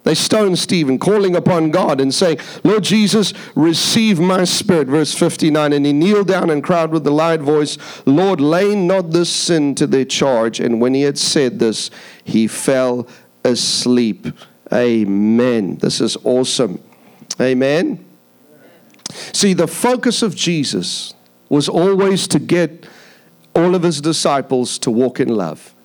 They 0.03 0.15
stoned 0.15 0.57
Stephen, 0.57 0.97
calling 0.97 1.35
upon 1.35 1.69
God 1.69 2.01
and 2.01 2.13
saying, 2.13 2.39
Lord 2.63 2.83
Jesus, 2.83 3.33
receive 3.53 4.19
my 4.19 4.45
spirit. 4.45 4.87
Verse 4.87 5.13
59. 5.13 5.73
And 5.73 5.85
he 5.85 5.93
kneeled 5.93 6.27
down 6.27 6.49
and 6.49 6.63
cried 6.63 6.89
with 6.89 7.05
a 7.05 7.11
loud 7.11 7.41
voice, 7.41 7.77
Lord, 8.05 8.41
lay 8.41 8.73
not 8.73 9.11
this 9.11 9.29
sin 9.29 9.75
to 9.75 9.85
their 9.85 10.05
charge. 10.05 10.59
And 10.59 10.81
when 10.81 10.95
he 10.95 11.03
had 11.03 11.19
said 11.19 11.59
this, 11.59 11.91
he 12.23 12.47
fell 12.47 13.07
asleep. 13.43 14.27
Amen. 14.73 15.77
This 15.77 16.01
is 16.01 16.17
awesome. 16.23 16.81
Amen. 17.39 18.03
See, 19.33 19.53
the 19.53 19.67
focus 19.67 20.23
of 20.23 20.35
Jesus 20.35 21.13
was 21.51 21.67
always 21.67 22.29
to 22.29 22.39
get 22.39 22.87
all 23.53 23.75
of 23.75 23.83
his 23.83 23.99
disciples 23.99 24.79
to 24.79 24.89
walk 24.89 25.19
in 25.19 25.27
love. 25.27 25.75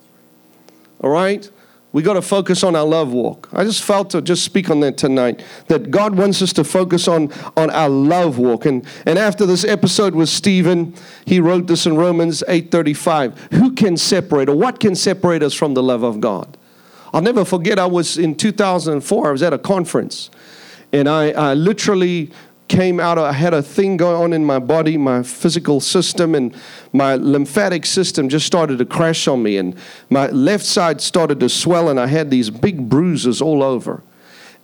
All 1.00 1.11
right? 1.11 1.50
We 1.90 2.02
got 2.02 2.12
to 2.12 2.22
focus 2.22 2.62
on 2.62 2.76
our 2.76 2.85
love 2.85 3.12
walk. 3.12 3.48
I 3.52 3.64
just 3.64 3.83
felt 3.83 4.11
to 4.11 4.22
just 4.22 4.44
speak 4.44 4.70
on 4.70 4.79
that 4.81 4.96
tonight 4.96 5.42
that 5.66 5.90
God 5.90 6.16
wants 6.16 6.40
us 6.40 6.52
to 6.52 6.62
focus 6.62 7.09
on, 7.09 7.33
on 7.57 7.70
our 7.70 7.88
love 7.88 8.38
walk. 8.38 8.64
And, 8.64 8.87
and 9.07 9.18
after 9.18 9.44
this 9.44 9.64
episode 9.64 10.14
with 10.14 10.29
Stephen, 10.29 10.94
he 11.24 11.40
wrote 11.40 11.66
this 11.66 11.85
in 11.85 11.96
Romans 11.96 12.44
8:35. 12.46 13.55
Who 13.55 13.72
can 13.72 13.96
separate 13.96 14.48
or 14.48 14.55
what 14.55 14.79
can 14.79 14.94
separate 14.94 15.42
us 15.42 15.52
from 15.52 15.74
the 15.74 15.83
love 15.83 16.05
of 16.05 16.20
God? 16.20 16.57
I'll 17.12 17.22
never 17.22 17.44
forget, 17.44 17.76
I 17.76 17.87
was 17.87 18.18
in 18.18 18.37
2004, 18.37 19.29
I 19.29 19.33
was 19.33 19.42
at 19.42 19.52
a 19.52 19.59
conference, 19.59 20.31
and 20.92 21.09
I, 21.09 21.31
I 21.31 21.55
literally 21.55 22.31
came 22.68 23.00
out, 23.00 23.18
I 23.18 23.33
had 23.33 23.55
a 23.55 23.62
thing 23.62 23.96
going 23.96 24.16
on 24.16 24.33
in 24.33 24.44
my 24.44 24.59
body, 24.59 24.96
my 24.96 25.22
physical 25.22 25.81
system, 25.81 26.35
and 26.35 26.55
my 26.92 27.14
lymphatic 27.14 27.87
system 27.87 28.29
just 28.29 28.46
started 28.46 28.79
to 28.79 28.85
crash 28.85 29.29
on 29.29 29.42
me. 29.42 29.57
And 29.57 29.76
my 30.11 30.29
left 30.29 30.64
side 30.64 31.00
started 31.00 31.40
to 31.40 31.48
swell, 31.48 31.88
and 31.88 31.98
I 32.00 32.07
had 32.07 32.31
these 32.31 32.50
big 32.50 32.88
bruises 32.88 33.40
all 33.40 33.62
over. 33.62 34.02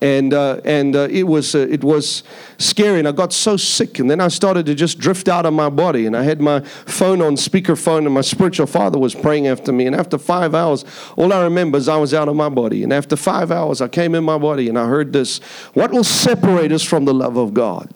And 0.02 0.34
uh, 0.34 0.60
and 0.64 0.96
uh, 0.96 1.06
it 1.10 1.22
was 1.22 1.54
uh, 1.54 1.60
it 1.70 1.84
was 1.84 2.24
scary, 2.58 2.98
and 2.98 3.06
I 3.06 3.12
got 3.12 3.32
so 3.32 3.56
sick, 3.56 4.00
and 4.00 4.10
then 4.10 4.20
I 4.20 4.26
started 4.26 4.66
to 4.66 4.74
just 4.74 4.98
drift 4.98 5.28
out 5.28 5.46
of 5.46 5.54
my 5.54 5.70
body, 5.70 6.06
and 6.06 6.16
I 6.16 6.24
had 6.24 6.40
my 6.40 6.60
phone 6.60 7.22
on 7.22 7.36
speakerphone, 7.36 7.98
and 7.98 8.12
my 8.12 8.20
spiritual 8.20 8.66
father 8.66 8.98
was 8.98 9.14
praying 9.14 9.46
after 9.46 9.72
me, 9.72 9.86
and 9.86 9.94
after 9.94 10.18
five 10.18 10.56
hours, 10.56 10.84
all 11.16 11.32
I 11.32 11.44
remember 11.44 11.78
is 11.78 11.88
I 11.88 11.98
was 11.98 12.12
out 12.12 12.28
of 12.28 12.34
my 12.34 12.48
body, 12.48 12.82
and 12.82 12.92
after 12.92 13.14
five 13.14 13.52
hours, 13.52 13.80
I 13.80 13.86
came 13.86 14.16
in 14.16 14.24
my 14.24 14.38
body, 14.38 14.68
and 14.68 14.76
I 14.76 14.88
heard 14.88 15.12
this: 15.12 15.38
"What 15.72 15.92
will 15.92 16.04
separate 16.04 16.72
us 16.72 16.82
from 16.82 17.04
the 17.04 17.14
love 17.14 17.36
of 17.36 17.54
God?" 17.54 17.94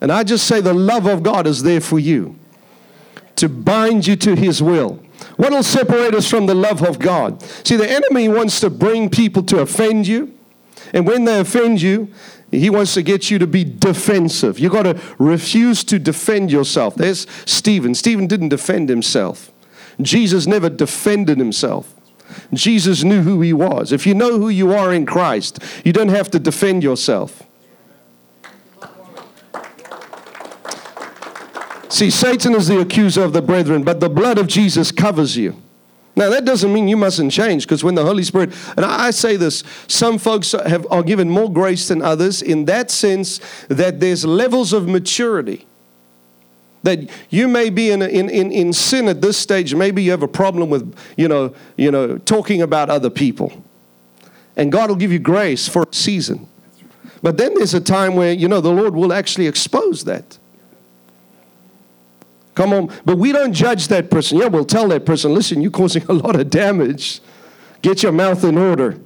And 0.00 0.10
I 0.10 0.24
just 0.24 0.48
say 0.48 0.60
the 0.60 0.74
love 0.74 1.06
of 1.06 1.22
God 1.22 1.46
is 1.46 1.62
there 1.62 1.80
for 1.80 2.00
you 2.00 2.36
to 3.36 3.48
bind 3.48 4.08
you 4.08 4.16
to 4.16 4.34
His 4.34 4.60
will. 4.60 5.00
What 5.36 5.52
will 5.52 5.62
separate 5.62 6.14
us 6.14 6.28
from 6.28 6.46
the 6.46 6.54
love 6.56 6.82
of 6.82 6.98
God? 6.98 7.40
See, 7.64 7.76
the 7.76 7.88
enemy 7.88 8.28
wants 8.28 8.58
to 8.60 8.68
bring 8.68 9.08
people 9.10 9.44
to 9.44 9.60
offend 9.60 10.08
you. 10.08 10.35
And 10.92 11.06
when 11.06 11.24
they 11.24 11.40
offend 11.40 11.82
you, 11.82 12.12
he 12.50 12.70
wants 12.70 12.94
to 12.94 13.02
get 13.02 13.30
you 13.30 13.38
to 13.38 13.46
be 13.46 13.64
defensive. 13.64 14.58
You've 14.58 14.72
got 14.72 14.84
to 14.84 15.00
refuse 15.18 15.82
to 15.84 15.98
defend 15.98 16.52
yourself. 16.52 16.94
There's 16.94 17.26
Stephen. 17.44 17.94
Stephen 17.94 18.26
didn't 18.26 18.50
defend 18.50 18.88
himself. 18.88 19.52
Jesus 20.00 20.46
never 20.46 20.68
defended 20.68 21.38
himself. 21.38 21.94
Jesus 22.52 23.02
knew 23.02 23.22
who 23.22 23.40
he 23.40 23.52
was. 23.52 23.92
If 23.92 24.06
you 24.06 24.14
know 24.14 24.38
who 24.38 24.48
you 24.48 24.72
are 24.72 24.92
in 24.92 25.06
Christ, 25.06 25.58
you 25.84 25.92
don't 25.92 26.08
have 26.08 26.30
to 26.32 26.38
defend 26.38 26.82
yourself. 26.82 27.42
See, 31.88 32.10
Satan 32.10 32.54
is 32.54 32.68
the 32.68 32.80
accuser 32.80 33.22
of 33.22 33.32
the 33.32 33.42
brethren, 33.42 33.82
but 33.82 34.00
the 34.00 34.10
blood 34.10 34.38
of 34.38 34.48
Jesus 34.48 34.92
covers 34.92 35.36
you. 35.36 35.62
Now, 36.16 36.30
that 36.30 36.46
doesn't 36.46 36.72
mean 36.72 36.88
you 36.88 36.96
mustn't 36.96 37.30
change 37.30 37.64
because 37.64 37.84
when 37.84 37.94
the 37.94 38.04
Holy 38.04 38.24
Spirit, 38.24 38.54
and 38.74 38.86
I 38.86 39.10
say 39.10 39.36
this, 39.36 39.62
some 39.86 40.16
folks 40.16 40.52
have, 40.52 40.86
are 40.90 41.02
given 41.02 41.28
more 41.28 41.52
grace 41.52 41.88
than 41.88 42.00
others 42.00 42.40
in 42.40 42.64
that 42.64 42.90
sense 42.90 43.38
that 43.68 44.00
there's 44.00 44.24
levels 44.24 44.72
of 44.72 44.88
maturity. 44.88 45.66
That 46.84 47.10
you 47.28 47.48
may 47.48 47.68
be 47.68 47.90
in, 47.90 48.00
in, 48.00 48.30
in, 48.30 48.50
in 48.50 48.72
sin 48.72 49.08
at 49.08 49.20
this 49.20 49.36
stage, 49.36 49.74
maybe 49.74 50.02
you 50.02 50.10
have 50.12 50.22
a 50.22 50.28
problem 50.28 50.70
with, 50.70 50.96
you 51.18 51.28
know, 51.28 51.54
you 51.76 51.90
know, 51.90 52.16
talking 52.16 52.62
about 52.62 52.88
other 52.88 53.10
people. 53.10 53.52
And 54.56 54.72
God 54.72 54.88
will 54.88 54.96
give 54.96 55.12
you 55.12 55.18
grace 55.18 55.68
for 55.68 55.82
a 55.82 55.94
season. 55.94 56.48
But 57.22 57.36
then 57.36 57.54
there's 57.54 57.74
a 57.74 57.80
time 57.80 58.14
where, 58.14 58.32
you 58.32 58.48
know, 58.48 58.62
the 58.62 58.72
Lord 58.72 58.94
will 58.94 59.12
actually 59.12 59.48
expose 59.48 60.04
that. 60.04 60.38
Come 62.56 62.72
on. 62.72 62.90
But 63.04 63.18
we 63.18 63.30
don't 63.32 63.52
judge 63.52 63.86
that 63.88 64.10
person. 64.10 64.38
Yeah, 64.38 64.46
we'll 64.46 64.64
tell 64.64 64.88
that 64.88 65.06
person, 65.06 65.32
listen, 65.34 65.60
you're 65.60 65.70
causing 65.70 66.02
a 66.08 66.12
lot 66.12 66.34
of 66.34 66.50
damage. 66.50 67.20
Get 67.82 68.02
your 68.02 68.12
mouth 68.12 68.42
in 68.42 68.58
order. 68.58 68.98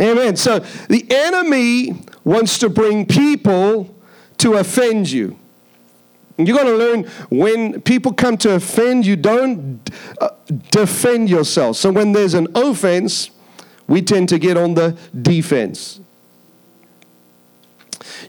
Amen. 0.00 0.36
So 0.36 0.60
the 0.88 1.06
enemy 1.10 1.96
wants 2.22 2.58
to 2.60 2.70
bring 2.70 3.06
people 3.06 3.94
to 4.38 4.54
offend 4.54 5.10
you. 5.10 5.38
You're 6.38 6.56
going 6.56 6.66
to 6.66 6.76
learn 6.76 7.04
when 7.28 7.80
people 7.82 8.12
come 8.12 8.36
to 8.38 8.54
offend 8.54 9.04
you, 9.04 9.16
don't 9.16 9.88
uh, 10.20 10.30
defend 10.70 11.28
yourself. 11.30 11.76
So 11.76 11.92
when 11.92 12.12
there's 12.12 12.34
an 12.34 12.48
offense, 12.54 13.30
we 13.86 14.00
tend 14.00 14.28
to 14.30 14.38
get 14.38 14.56
on 14.56 14.74
the 14.74 14.96
defense. 15.22 16.00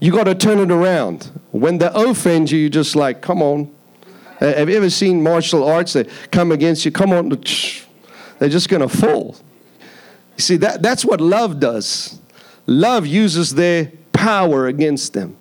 You 0.02 0.12
got 0.12 0.26
to 0.26 0.36
turn 0.36 0.60
it 0.60 0.72
around. 0.72 1.32
When 1.52 1.78
they 1.78 1.90
offend 1.94 2.52
you, 2.52 2.60
you're 2.60 2.70
just 2.70 2.96
like, 2.96 3.22
come 3.22 3.42
on, 3.42 3.76
Uh, 4.42 4.54
have 4.54 4.70
you 4.70 4.78
ever 4.78 4.90
seen 4.90 5.24
martial 5.24 5.64
arts 5.64 5.94
that 5.94 6.10
come 6.32 6.52
against 6.52 6.86
you? 6.86 6.92
Come 6.92 7.12
on, 7.12 7.30
they're 7.30 8.50
just 8.50 8.70
going 8.70 8.82
to 8.82 8.90
fall. 8.90 9.36
You 10.38 10.42
see, 10.42 10.58
that, 10.58 10.82
that's 10.82 11.06
what 11.06 11.22
love 11.22 11.60
does. 11.60 12.20
Love 12.68 13.08
uses 13.08 13.56
their 13.56 13.92
power 14.12 14.68
against 14.68 15.14
them. 15.14 15.38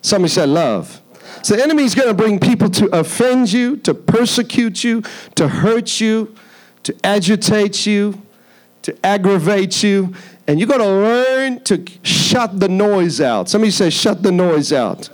Somebody 0.00 0.32
said 0.32 0.48
love. 0.48 1.02
So 1.42 1.56
the 1.56 1.62
enemy 1.62 1.82
is 1.82 1.94
going 1.94 2.08
to 2.08 2.14
bring 2.14 2.38
people 2.38 2.70
to 2.70 2.86
offend 2.96 3.52
you, 3.52 3.76
to 3.78 3.92
persecute 3.92 4.82
you, 4.84 5.02
to 5.34 5.48
hurt 5.48 6.00
you, 6.00 6.34
to 6.84 6.96
agitate 7.04 7.84
you, 7.84 8.22
to 8.82 8.96
aggravate 9.04 9.82
you. 9.82 10.14
And 10.46 10.60
you've 10.60 10.68
got 10.68 10.78
to 10.78 10.86
learn 10.86 11.62
to 11.64 11.84
shut 12.02 12.60
the 12.60 12.68
noise 12.68 13.20
out. 13.20 13.48
Somebody 13.48 13.72
says, 13.72 13.92
shut 13.92 14.22
the 14.22 14.32
noise 14.32 14.72
out. 14.72 15.10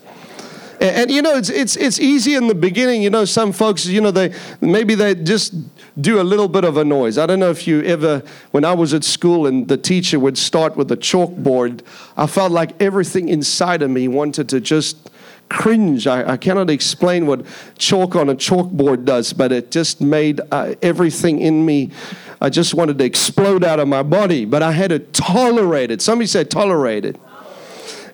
And, 0.82 0.96
and, 0.96 1.10
you 1.12 1.22
know, 1.22 1.36
it's, 1.36 1.48
it's, 1.48 1.76
it's 1.76 2.00
easy 2.00 2.34
in 2.34 2.48
the 2.48 2.56
beginning. 2.56 3.04
You 3.04 3.10
know, 3.10 3.24
some 3.24 3.52
folks, 3.52 3.86
you 3.86 4.00
know, 4.00 4.10
they 4.10 4.34
maybe 4.60 4.96
they 4.96 5.14
just 5.14 5.54
do 6.00 6.20
a 6.20 6.24
little 6.24 6.48
bit 6.48 6.64
of 6.64 6.76
a 6.76 6.84
noise. 6.84 7.18
I 7.18 7.26
don't 7.26 7.38
know 7.38 7.50
if 7.50 7.68
you 7.68 7.82
ever, 7.84 8.20
when 8.50 8.64
I 8.64 8.74
was 8.74 8.92
at 8.92 9.04
school 9.04 9.46
and 9.46 9.68
the 9.68 9.76
teacher 9.76 10.18
would 10.18 10.36
start 10.36 10.76
with 10.76 10.90
a 10.90 10.96
chalkboard, 10.96 11.82
I 12.16 12.26
felt 12.26 12.50
like 12.50 12.82
everything 12.82 13.28
inside 13.28 13.82
of 13.82 13.90
me 13.90 14.08
wanted 14.08 14.48
to 14.48 14.60
just 14.60 15.08
cringe. 15.48 16.08
I, 16.08 16.32
I 16.32 16.36
cannot 16.36 16.68
explain 16.68 17.26
what 17.26 17.46
chalk 17.78 18.16
on 18.16 18.28
a 18.28 18.34
chalkboard 18.34 19.04
does, 19.04 19.32
but 19.32 19.52
it 19.52 19.70
just 19.70 20.00
made 20.00 20.40
uh, 20.50 20.74
everything 20.82 21.38
in 21.38 21.64
me. 21.64 21.92
I 22.40 22.48
just 22.48 22.74
wanted 22.74 22.98
to 22.98 23.04
explode 23.04 23.62
out 23.62 23.78
of 23.78 23.86
my 23.86 24.02
body, 24.02 24.46
but 24.46 24.64
I 24.64 24.72
had 24.72 24.90
to 24.90 24.98
tolerate 24.98 25.92
it. 25.92 26.02
Somebody 26.02 26.26
said 26.26 26.50
tolerate 26.50 27.04
it. 27.04 27.20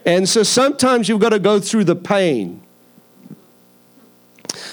And 0.08 0.26
so 0.26 0.42
sometimes 0.42 1.06
you've 1.06 1.20
got 1.20 1.30
to 1.30 1.38
go 1.38 1.60
through 1.60 1.84
the 1.84 1.94
pain. 1.94 2.62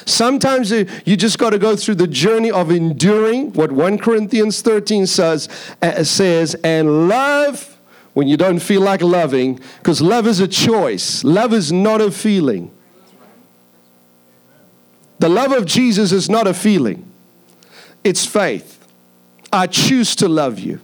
Sometimes 0.06 0.71
you 0.71 1.17
just 1.17 1.38
got 1.38 1.50
to 1.50 1.60
go 1.60 1.76
through 1.76 1.95
the 1.95 2.08
journey 2.08 2.50
of 2.50 2.71
enduring 2.71 3.52
what 3.52 3.69
1 3.69 3.98
Corinthians 3.98 4.62
13 4.62 5.06
says, 5.06 5.50
uh, 5.82 6.06
says 6.06 6.56
and 6.63 7.10
love 7.10 7.78
when 8.13 8.30
you 8.30 8.38
don't 8.38 8.60
feel 8.60 8.80
like 8.80 9.02
loving, 9.02 9.60
because 9.80 10.02
love 10.02 10.26
is 10.26 10.39
a 10.39 10.48
choice. 10.48 11.21
Love 11.26 11.54
is 11.54 11.69
not 11.69 12.00
a 12.00 12.12
feeling. 12.12 12.71
The 15.19 15.28
love 15.28 15.52
of 15.52 15.65
Jesus 15.65 16.13
is 16.13 16.30
not 16.30 16.48
a 16.48 16.54
feeling, 16.54 17.12
it's 18.06 18.26
faith. 18.26 18.88
I 19.52 19.67
choose 19.67 20.15
to 20.17 20.30
love 20.30 20.60
you. 20.60 20.80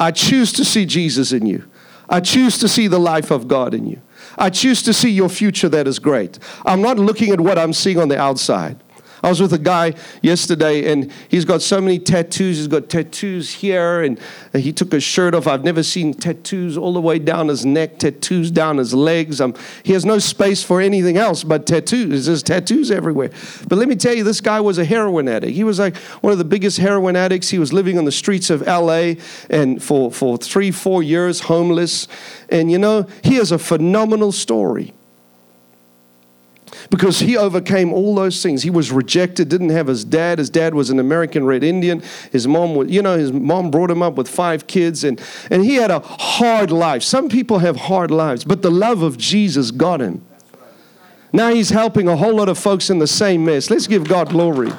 I 0.00 0.10
choose 0.10 0.52
to 0.54 0.64
see 0.64 0.84
Jesus 0.84 1.30
in 1.30 1.46
you. 1.46 1.68
I 2.08 2.20
choose 2.20 2.58
to 2.58 2.68
see 2.68 2.88
the 2.88 2.98
life 2.98 3.30
of 3.30 3.48
God 3.48 3.74
in 3.74 3.86
you. 3.86 4.00
I 4.38 4.50
choose 4.50 4.82
to 4.82 4.92
see 4.92 5.10
your 5.10 5.28
future 5.28 5.68
that 5.68 5.86
is 5.86 5.98
great. 5.98 6.38
I'm 6.64 6.82
not 6.82 6.98
looking 6.98 7.30
at 7.30 7.40
what 7.40 7.58
I'm 7.58 7.72
seeing 7.72 7.98
on 7.98 8.08
the 8.08 8.18
outside. 8.18 8.82
I 9.22 9.28
was 9.28 9.40
with 9.40 9.52
a 9.52 9.58
guy 9.58 9.94
yesterday, 10.20 10.90
and 10.90 11.12
he's 11.28 11.44
got 11.44 11.62
so 11.62 11.80
many 11.80 11.98
tattoos. 12.00 12.56
He's 12.56 12.66
got 12.66 12.88
tattoos 12.88 13.52
here, 13.52 14.02
and 14.02 14.18
he 14.52 14.72
took 14.72 14.90
his 14.90 15.04
shirt 15.04 15.34
off. 15.34 15.46
I've 15.46 15.62
never 15.62 15.84
seen 15.84 16.12
tattoos 16.12 16.76
all 16.76 16.92
the 16.92 17.00
way 17.00 17.20
down 17.20 17.46
his 17.48 17.64
neck, 17.64 17.98
tattoos 17.98 18.50
down 18.50 18.78
his 18.78 18.92
legs. 18.92 19.40
Um, 19.40 19.54
he 19.84 19.92
has 19.92 20.04
no 20.04 20.18
space 20.18 20.64
for 20.64 20.80
anything 20.80 21.16
else 21.16 21.44
but 21.44 21.66
tattoos. 21.66 22.26
There's 22.26 22.42
tattoos 22.42 22.90
everywhere. 22.90 23.30
But 23.68 23.78
let 23.78 23.88
me 23.88 23.94
tell 23.94 24.14
you, 24.14 24.24
this 24.24 24.40
guy 24.40 24.60
was 24.60 24.78
a 24.78 24.84
heroin 24.84 25.28
addict. 25.28 25.54
He 25.54 25.64
was 25.64 25.78
like 25.78 25.96
one 25.96 26.32
of 26.32 26.38
the 26.38 26.44
biggest 26.44 26.78
heroin 26.78 27.14
addicts. 27.14 27.50
He 27.50 27.60
was 27.60 27.72
living 27.72 27.98
on 27.98 28.04
the 28.04 28.12
streets 28.12 28.50
of 28.50 28.62
LA 28.62 29.14
and 29.48 29.80
for, 29.80 30.10
for 30.10 30.36
three, 30.36 30.72
four 30.72 31.02
years, 31.02 31.40
homeless. 31.40 32.08
And 32.48 32.72
you 32.72 32.78
know, 32.78 33.06
he 33.22 33.36
has 33.36 33.52
a 33.52 33.58
phenomenal 33.58 34.32
story 34.32 34.94
because 36.90 37.20
he 37.20 37.36
overcame 37.36 37.92
all 37.92 38.14
those 38.14 38.42
things. 38.42 38.62
He 38.62 38.70
was 38.70 38.90
rejected, 38.90 39.48
didn't 39.48 39.70
have 39.70 39.86
his 39.86 40.04
dad. 40.04 40.38
His 40.38 40.50
dad 40.50 40.74
was 40.74 40.90
an 40.90 40.98
American 40.98 41.44
Red 41.44 41.64
Indian. 41.64 42.02
His 42.30 42.46
mom, 42.46 42.74
was, 42.74 42.90
you 42.90 43.02
know, 43.02 43.16
his 43.16 43.32
mom 43.32 43.70
brought 43.70 43.90
him 43.90 44.02
up 44.02 44.14
with 44.14 44.28
five 44.28 44.66
kids, 44.66 45.04
and, 45.04 45.20
and 45.50 45.64
he 45.64 45.76
had 45.76 45.90
a 45.90 46.00
hard 46.00 46.70
life. 46.70 47.02
Some 47.02 47.28
people 47.28 47.58
have 47.58 47.76
hard 47.76 48.10
lives, 48.10 48.44
but 48.44 48.62
the 48.62 48.70
love 48.70 49.02
of 49.02 49.18
Jesus 49.18 49.70
got 49.70 50.00
him. 50.00 50.24
Now 51.32 51.48
he's 51.48 51.70
helping 51.70 52.08
a 52.08 52.16
whole 52.16 52.36
lot 52.36 52.48
of 52.48 52.58
folks 52.58 52.90
in 52.90 52.98
the 52.98 53.06
same 53.06 53.44
mess. 53.44 53.70
Let's 53.70 53.86
give 53.86 54.06
God 54.06 54.28
glory. 54.28 54.70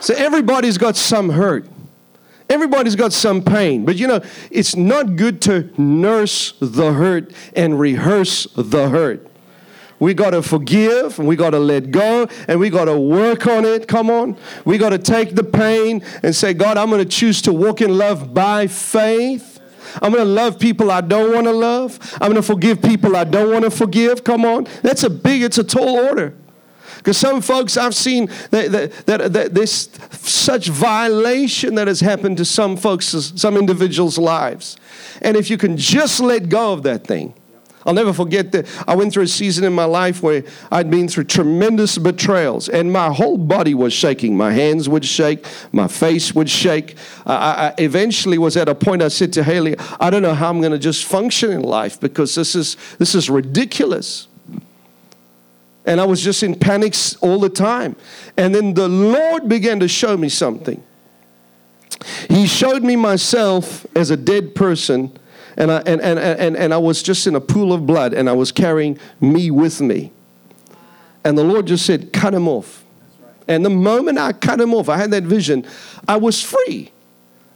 So 0.00 0.14
everybody's 0.14 0.78
got 0.78 0.96
some 0.96 1.30
hurt. 1.30 1.66
Everybody's 2.50 2.96
got 2.96 3.12
some 3.12 3.42
pain, 3.42 3.84
but 3.84 3.96
you 3.96 4.06
know, 4.06 4.22
it's 4.50 4.74
not 4.74 5.16
good 5.16 5.42
to 5.42 5.70
nurse 5.80 6.54
the 6.60 6.92
hurt 6.94 7.32
and 7.54 7.78
rehearse 7.78 8.46
the 8.56 8.88
hurt. 8.88 9.26
We 10.00 10.14
got 10.14 10.30
to 10.30 10.42
forgive 10.42 11.18
and 11.18 11.26
we 11.26 11.36
got 11.36 11.50
to 11.50 11.58
let 11.58 11.90
go 11.90 12.28
and 12.46 12.60
we 12.60 12.70
got 12.70 12.84
to 12.84 12.98
work 12.98 13.46
on 13.46 13.64
it. 13.64 13.88
Come 13.88 14.10
on. 14.10 14.36
We 14.64 14.78
got 14.78 14.90
to 14.90 14.98
take 14.98 15.34
the 15.34 15.42
pain 15.42 16.04
and 16.22 16.34
say, 16.34 16.54
God, 16.54 16.78
I'm 16.78 16.88
going 16.88 17.02
to 17.02 17.08
choose 17.08 17.42
to 17.42 17.52
walk 17.52 17.80
in 17.80 17.98
love 17.98 18.32
by 18.32 18.68
faith. 18.68 19.60
I'm 20.00 20.12
going 20.12 20.24
to 20.24 20.30
love 20.30 20.58
people 20.58 20.90
I 20.90 21.00
don't 21.00 21.34
want 21.34 21.46
to 21.46 21.52
love. 21.52 21.98
I'm 22.14 22.30
going 22.30 22.36
to 22.36 22.42
forgive 22.42 22.80
people 22.80 23.16
I 23.16 23.24
don't 23.24 23.50
want 23.50 23.64
to 23.64 23.70
forgive. 23.70 24.22
Come 24.22 24.44
on. 24.44 24.68
That's 24.82 25.02
a 25.02 25.10
big, 25.10 25.42
it's 25.42 25.58
a 25.58 25.64
tall 25.64 25.96
order. 25.96 26.34
Because 26.98 27.16
some 27.16 27.40
folks 27.40 27.76
I've 27.76 27.94
seen 27.94 28.26
that, 28.50 28.70
that, 28.72 29.06
that, 29.06 29.32
that 29.32 29.54
this 29.54 29.88
such 30.10 30.68
violation 30.68 31.74
that 31.76 31.88
has 31.88 32.00
happened 32.00 32.36
to 32.36 32.44
some 32.44 32.76
folks, 32.76 33.06
some 33.06 33.56
individuals' 33.56 34.18
lives. 34.18 34.76
And 35.22 35.36
if 35.36 35.50
you 35.50 35.56
can 35.56 35.76
just 35.76 36.20
let 36.20 36.48
go 36.48 36.72
of 36.72 36.82
that 36.82 37.06
thing, 37.06 37.34
I'll 37.88 37.94
never 37.94 38.12
forget 38.12 38.52
that 38.52 38.66
I 38.86 38.94
went 38.94 39.14
through 39.14 39.22
a 39.22 39.28
season 39.28 39.64
in 39.64 39.72
my 39.72 39.86
life 39.86 40.22
where 40.22 40.44
I'd 40.70 40.90
been 40.90 41.08
through 41.08 41.24
tremendous 41.24 41.96
betrayals, 41.96 42.68
and 42.68 42.92
my 42.92 43.10
whole 43.10 43.38
body 43.38 43.72
was 43.72 43.94
shaking. 43.94 44.36
My 44.36 44.52
hands 44.52 44.90
would 44.90 45.06
shake, 45.06 45.46
my 45.72 45.88
face 45.88 46.34
would 46.34 46.50
shake. 46.50 46.96
I, 47.24 47.72
I 47.78 47.82
eventually 47.82 48.36
was 48.36 48.58
at 48.58 48.68
a 48.68 48.74
point 48.74 49.00
I 49.00 49.08
said 49.08 49.32
to 49.34 49.42
Haley, 49.42 49.74
I 50.00 50.10
don't 50.10 50.20
know 50.20 50.34
how 50.34 50.50
I'm 50.50 50.60
going 50.60 50.72
to 50.72 50.78
just 50.78 51.06
function 51.06 51.50
in 51.50 51.62
life 51.62 51.98
because 51.98 52.34
this 52.34 52.54
is, 52.54 52.76
this 52.98 53.14
is 53.14 53.30
ridiculous. 53.30 54.27
And 55.88 56.02
I 56.02 56.04
was 56.04 56.22
just 56.22 56.42
in 56.42 56.54
panics 56.54 57.16
all 57.16 57.40
the 57.40 57.48
time. 57.48 57.96
And 58.36 58.54
then 58.54 58.74
the 58.74 58.88
Lord 58.88 59.48
began 59.48 59.80
to 59.80 59.88
show 59.88 60.18
me 60.18 60.28
something. 60.28 60.84
He 62.28 62.46
showed 62.46 62.82
me 62.82 62.94
myself 62.94 63.86
as 63.96 64.10
a 64.10 64.16
dead 64.16 64.54
person, 64.54 65.18
and 65.56 65.72
I, 65.72 65.78
and, 65.78 66.00
and, 66.02 66.18
and, 66.18 66.56
and 66.58 66.74
I 66.74 66.76
was 66.76 67.02
just 67.02 67.26
in 67.26 67.34
a 67.34 67.40
pool 67.40 67.72
of 67.72 67.86
blood, 67.86 68.12
and 68.12 68.28
I 68.28 68.34
was 68.34 68.52
carrying 68.52 68.98
me 69.18 69.50
with 69.50 69.80
me. 69.80 70.12
And 71.24 71.38
the 71.38 71.42
Lord 71.42 71.66
just 71.66 71.86
said, 71.86 72.12
Cut 72.12 72.34
him 72.34 72.48
off. 72.48 72.84
And 73.48 73.64
the 73.64 73.70
moment 73.70 74.18
I 74.18 74.34
cut 74.34 74.60
him 74.60 74.74
off, 74.74 74.90
I 74.90 74.98
had 74.98 75.10
that 75.12 75.24
vision, 75.24 75.64
I 76.06 76.18
was 76.18 76.42
free. 76.42 76.92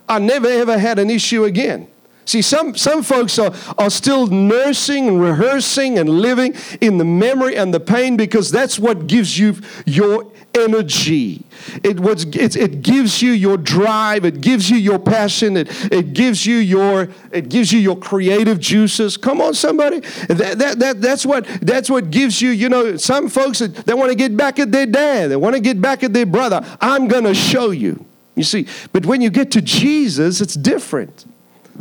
I 0.09 0.19
never 0.19 0.49
ever 0.49 0.79
had 0.79 0.99
an 0.99 1.11
issue 1.11 1.45
again. 1.45 1.87
See, 2.25 2.43
some, 2.43 2.77
some 2.77 3.03
folks 3.03 3.39
are, 3.39 3.53
are 3.79 3.91
still 3.91 4.29
nursing 4.29 5.09
and 5.09 5.21
rehearsing 5.21 5.99
and 5.99 6.09
living 6.09 6.55
in 6.81 6.99
the 6.99 7.05
memory 7.05 7.57
and 7.57 7.75
the 7.75 7.81
pain 7.81 8.17
because 8.17 8.51
that's 8.51 8.79
what 8.79 9.07
gives 9.07 9.39
you 9.39 9.57
your 9.87 10.31
energy. 10.55 11.45
It, 11.83 11.99
was, 11.99 12.25
it, 12.25 12.57
it 12.57 12.83
gives 12.83 13.23
you 13.23 13.33
your 13.33 13.57
drive. 13.57 14.25
It 14.25 14.41
gives 14.41 14.71
you 14.71 14.77
your 14.77 14.99
passion. 14.99 15.57
It, 15.57 15.93
it, 15.93 16.13
gives 16.13 16.47
you 16.47 16.57
your, 16.57 17.09
it 17.33 17.49
gives 17.49 17.73
you 17.73 17.81
your 17.81 17.97
creative 17.97 18.61
juices. 18.61 19.17
Come 19.17 19.41
on, 19.41 19.55
somebody. 19.55 20.01
That, 20.29 20.59
that, 20.59 20.79
that, 20.79 21.01
that's, 21.01 21.27
what, 21.27 21.47
that's 21.61 21.91
what 21.91 22.11
gives 22.11 22.41
you, 22.41 22.51
you 22.51 22.69
know, 22.69 22.97
some 22.97 23.29
folks, 23.29 23.59
they 23.59 23.95
want 23.95 24.11
to 24.11 24.17
get 24.17 24.37
back 24.37 24.59
at 24.59 24.71
their 24.71 24.87
dad. 24.87 25.31
They 25.31 25.37
want 25.37 25.55
to 25.57 25.61
get 25.61 25.81
back 25.81 26.03
at 26.03 26.13
their 26.13 26.27
brother. 26.27 26.65
I'm 26.81 27.09
going 27.09 27.25
to 27.25 27.35
show 27.35 27.71
you. 27.71 28.07
You 28.35 28.45
see, 28.45 28.67
but 28.93 29.05
when 29.05 29.21
you 29.21 29.29
get 29.29 29.51
to 29.53 29.61
Jesus, 29.61 30.41
it's 30.41 30.55
different. 30.55 31.27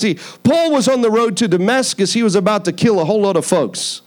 See, 0.01 0.17
Paul 0.43 0.71
was 0.71 0.87
on 0.87 1.01
the 1.01 1.11
road 1.11 1.37
to 1.37 1.47
Damascus. 1.47 2.13
He 2.13 2.23
was 2.23 2.35
about 2.35 2.65
to 2.65 2.73
kill 2.73 2.99
a 2.99 3.05
whole 3.05 3.21
lot 3.21 3.37
of 3.37 3.45
folks. 3.45 4.01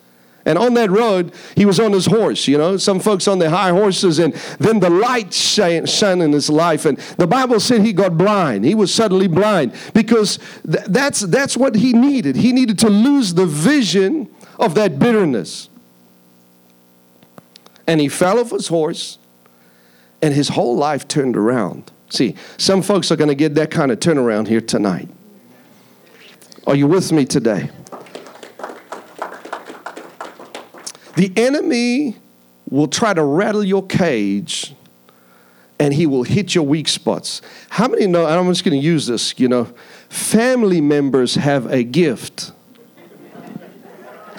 And 0.46 0.58
on 0.58 0.74
that 0.74 0.90
road, 0.90 1.32
he 1.56 1.64
was 1.64 1.80
on 1.80 1.92
his 1.92 2.04
horse, 2.04 2.46
you 2.46 2.58
know, 2.58 2.76
some 2.76 3.00
folks 3.00 3.26
on 3.26 3.38
their 3.38 3.48
high 3.48 3.70
horses, 3.70 4.18
and 4.18 4.34
then 4.58 4.80
the 4.80 4.90
light 4.90 5.32
shone, 5.32 5.86
shone 5.86 6.20
in 6.20 6.32
his 6.32 6.50
life. 6.50 6.84
And 6.84 6.98
the 7.16 7.26
Bible 7.26 7.60
said 7.60 7.80
he 7.80 7.94
got 7.94 8.18
blind. 8.18 8.64
He 8.64 8.74
was 8.74 8.92
suddenly 8.92 9.26
blind 9.26 9.72
because 9.94 10.38
th- 10.70 10.84
that's, 10.88 11.20
that's 11.20 11.56
what 11.56 11.76
he 11.76 11.94
needed. 11.94 12.36
He 12.36 12.52
needed 12.52 12.78
to 12.80 12.90
lose 12.90 13.32
the 13.32 13.46
vision 13.46 14.28
of 14.58 14.74
that 14.74 14.98
bitterness. 14.98 15.70
And 17.86 18.00
he 18.00 18.08
fell 18.08 18.38
off 18.38 18.50
his 18.50 18.68
horse, 18.68 19.18
and 20.20 20.34
his 20.34 20.50
whole 20.50 20.76
life 20.76 21.08
turned 21.08 21.38
around. 21.38 21.90
See, 22.10 22.36
some 22.58 22.82
folks 22.82 23.10
are 23.10 23.16
going 23.16 23.28
to 23.28 23.34
get 23.34 23.54
that 23.54 23.70
kind 23.70 23.90
of 23.90 23.98
turnaround 23.98 24.48
here 24.48 24.60
tonight. 24.60 25.08
Are 26.66 26.74
you 26.74 26.86
with 26.86 27.12
me 27.12 27.26
today? 27.26 27.70
The 31.16 31.30
enemy 31.36 32.16
will 32.70 32.88
try 32.88 33.12
to 33.12 33.22
rattle 33.22 33.62
your 33.62 33.86
cage 33.86 34.74
and 35.78 35.92
he 35.92 36.06
will 36.06 36.22
hit 36.22 36.54
your 36.54 36.64
weak 36.64 36.88
spots. 36.88 37.42
How 37.68 37.86
many 37.86 38.06
know? 38.06 38.24
I'm 38.24 38.48
just 38.48 38.64
going 38.64 38.80
to 38.80 38.84
use 38.84 39.06
this, 39.06 39.38
you 39.38 39.48
know, 39.48 39.68
family 40.08 40.80
members 40.80 41.34
have 41.34 41.66
a 41.66 41.82
gift. 41.82 42.52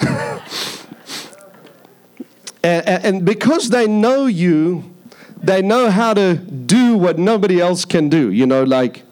and, 0.00 0.42
and, 2.64 3.24
because 3.24 3.70
they 3.70 3.86
know 3.86 4.26
you, 4.26 4.92
they 5.42 5.62
know 5.62 5.90
how 5.90 6.12
to 6.12 6.34
do 6.34 6.96
what 6.96 7.18
nobody 7.18 7.60
else 7.60 7.84
can 7.84 8.08
do, 8.08 8.32
you 8.32 8.46
know, 8.46 8.64
like 8.64 9.04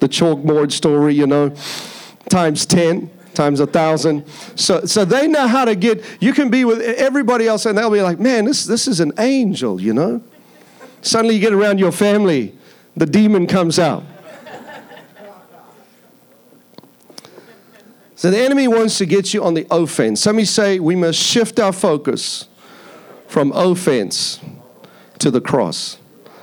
the 0.00 0.08
chalkboard 0.08 0.72
story, 0.72 1.14
you 1.14 1.26
know, 1.26 1.54
times 2.30 2.64
10 2.64 3.10
times 3.34 3.60
a 3.60 3.66
thousand. 3.66 4.26
So, 4.56 4.84
so 4.86 5.04
they 5.04 5.28
know 5.28 5.46
how 5.46 5.64
to 5.64 5.74
get, 5.74 6.04
you 6.20 6.32
can 6.32 6.50
be 6.50 6.64
with 6.64 6.80
everybody 6.80 7.46
else 7.46 7.66
and 7.66 7.76
they'll 7.78 7.90
be 7.90 8.02
like, 8.02 8.18
man, 8.18 8.44
this, 8.44 8.64
this 8.64 8.88
is 8.88 9.00
an 9.00 9.12
angel, 9.18 9.80
you 9.80 9.94
know? 9.94 10.22
Suddenly 11.02 11.36
you 11.36 11.40
get 11.40 11.52
around 11.52 11.78
your 11.78 11.92
family, 11.92 12.56
the 12.96 13.06
demon 13.06 13.46
comes 13.46 13.78
out. 13.78 14.04
So 18.16 18.30
the 18.30 18.38
enemy 18.38 18.68
wants 18.68 18.98
to 18.98 19.06
get 19.06 19.32
you 19.32 19.42
on 19.42 19.54
the 19.54 19.66
offense. 19.70 20.20
Somebody 20.20 20.44
say 20.44 20.78
we 20.78 20.94
must 20.94 21.18
shift 21.18 21.58
our 21.58 21.72
focus 21.72 22.48
from 23.26 23.50
offense 23.52 24.40
to 25.20 25.30
the 25.30 25.40
cross 25.40 25.96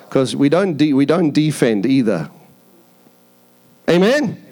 because 0.06 0.36
we 0.36 0.50
don't 0.50 0.76
de- 0.76 0.94
we 0.94 1.06
don't 1.06 1.30
defend 1.30 1.86
either. 1.86 2.32
Amen. 3.88 4.47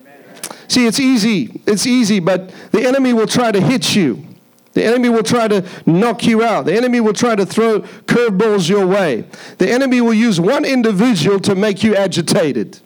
See, 0.68 0.86
it's 0.86 1.00
easy. 1.00 1.62
It's 1.66 1.86
easy, 1.86 2.20
but 2.20 2.50
the 2.72 2.86
enemy 2.86 3.14
will 3.14 3.28
try 3.28 3.52
to 3.52 3.62
hit 3.62 3.96
you. 3.96 4.26
The 4.74 4.84
enemy 4.84 5.08
will 5.08 5.24
try 5.24 5.48
to 5.48 5.66
knock 5.86 6.26
you 6.26 6.44
out. 6.44 6.66
The 6.66 6.76
enemy 6.76 7.00
will 7.00 7.14
try 7.14 7.36
to 7.36 7.46
throw 7.46 7.80
curveballs 7.80 8.70
your 8.70 8.86
way. 8.86 9.26
The 9.58 9.72
enemy 9.72 10.02
will 10.02 10.14
use 10.14 10.40
one 10.40 10.66
individual 10.66 11.40
to 11.42 11.56
make 11.56 11.82
you 11.82 11.96
agitated. 11.96 12.80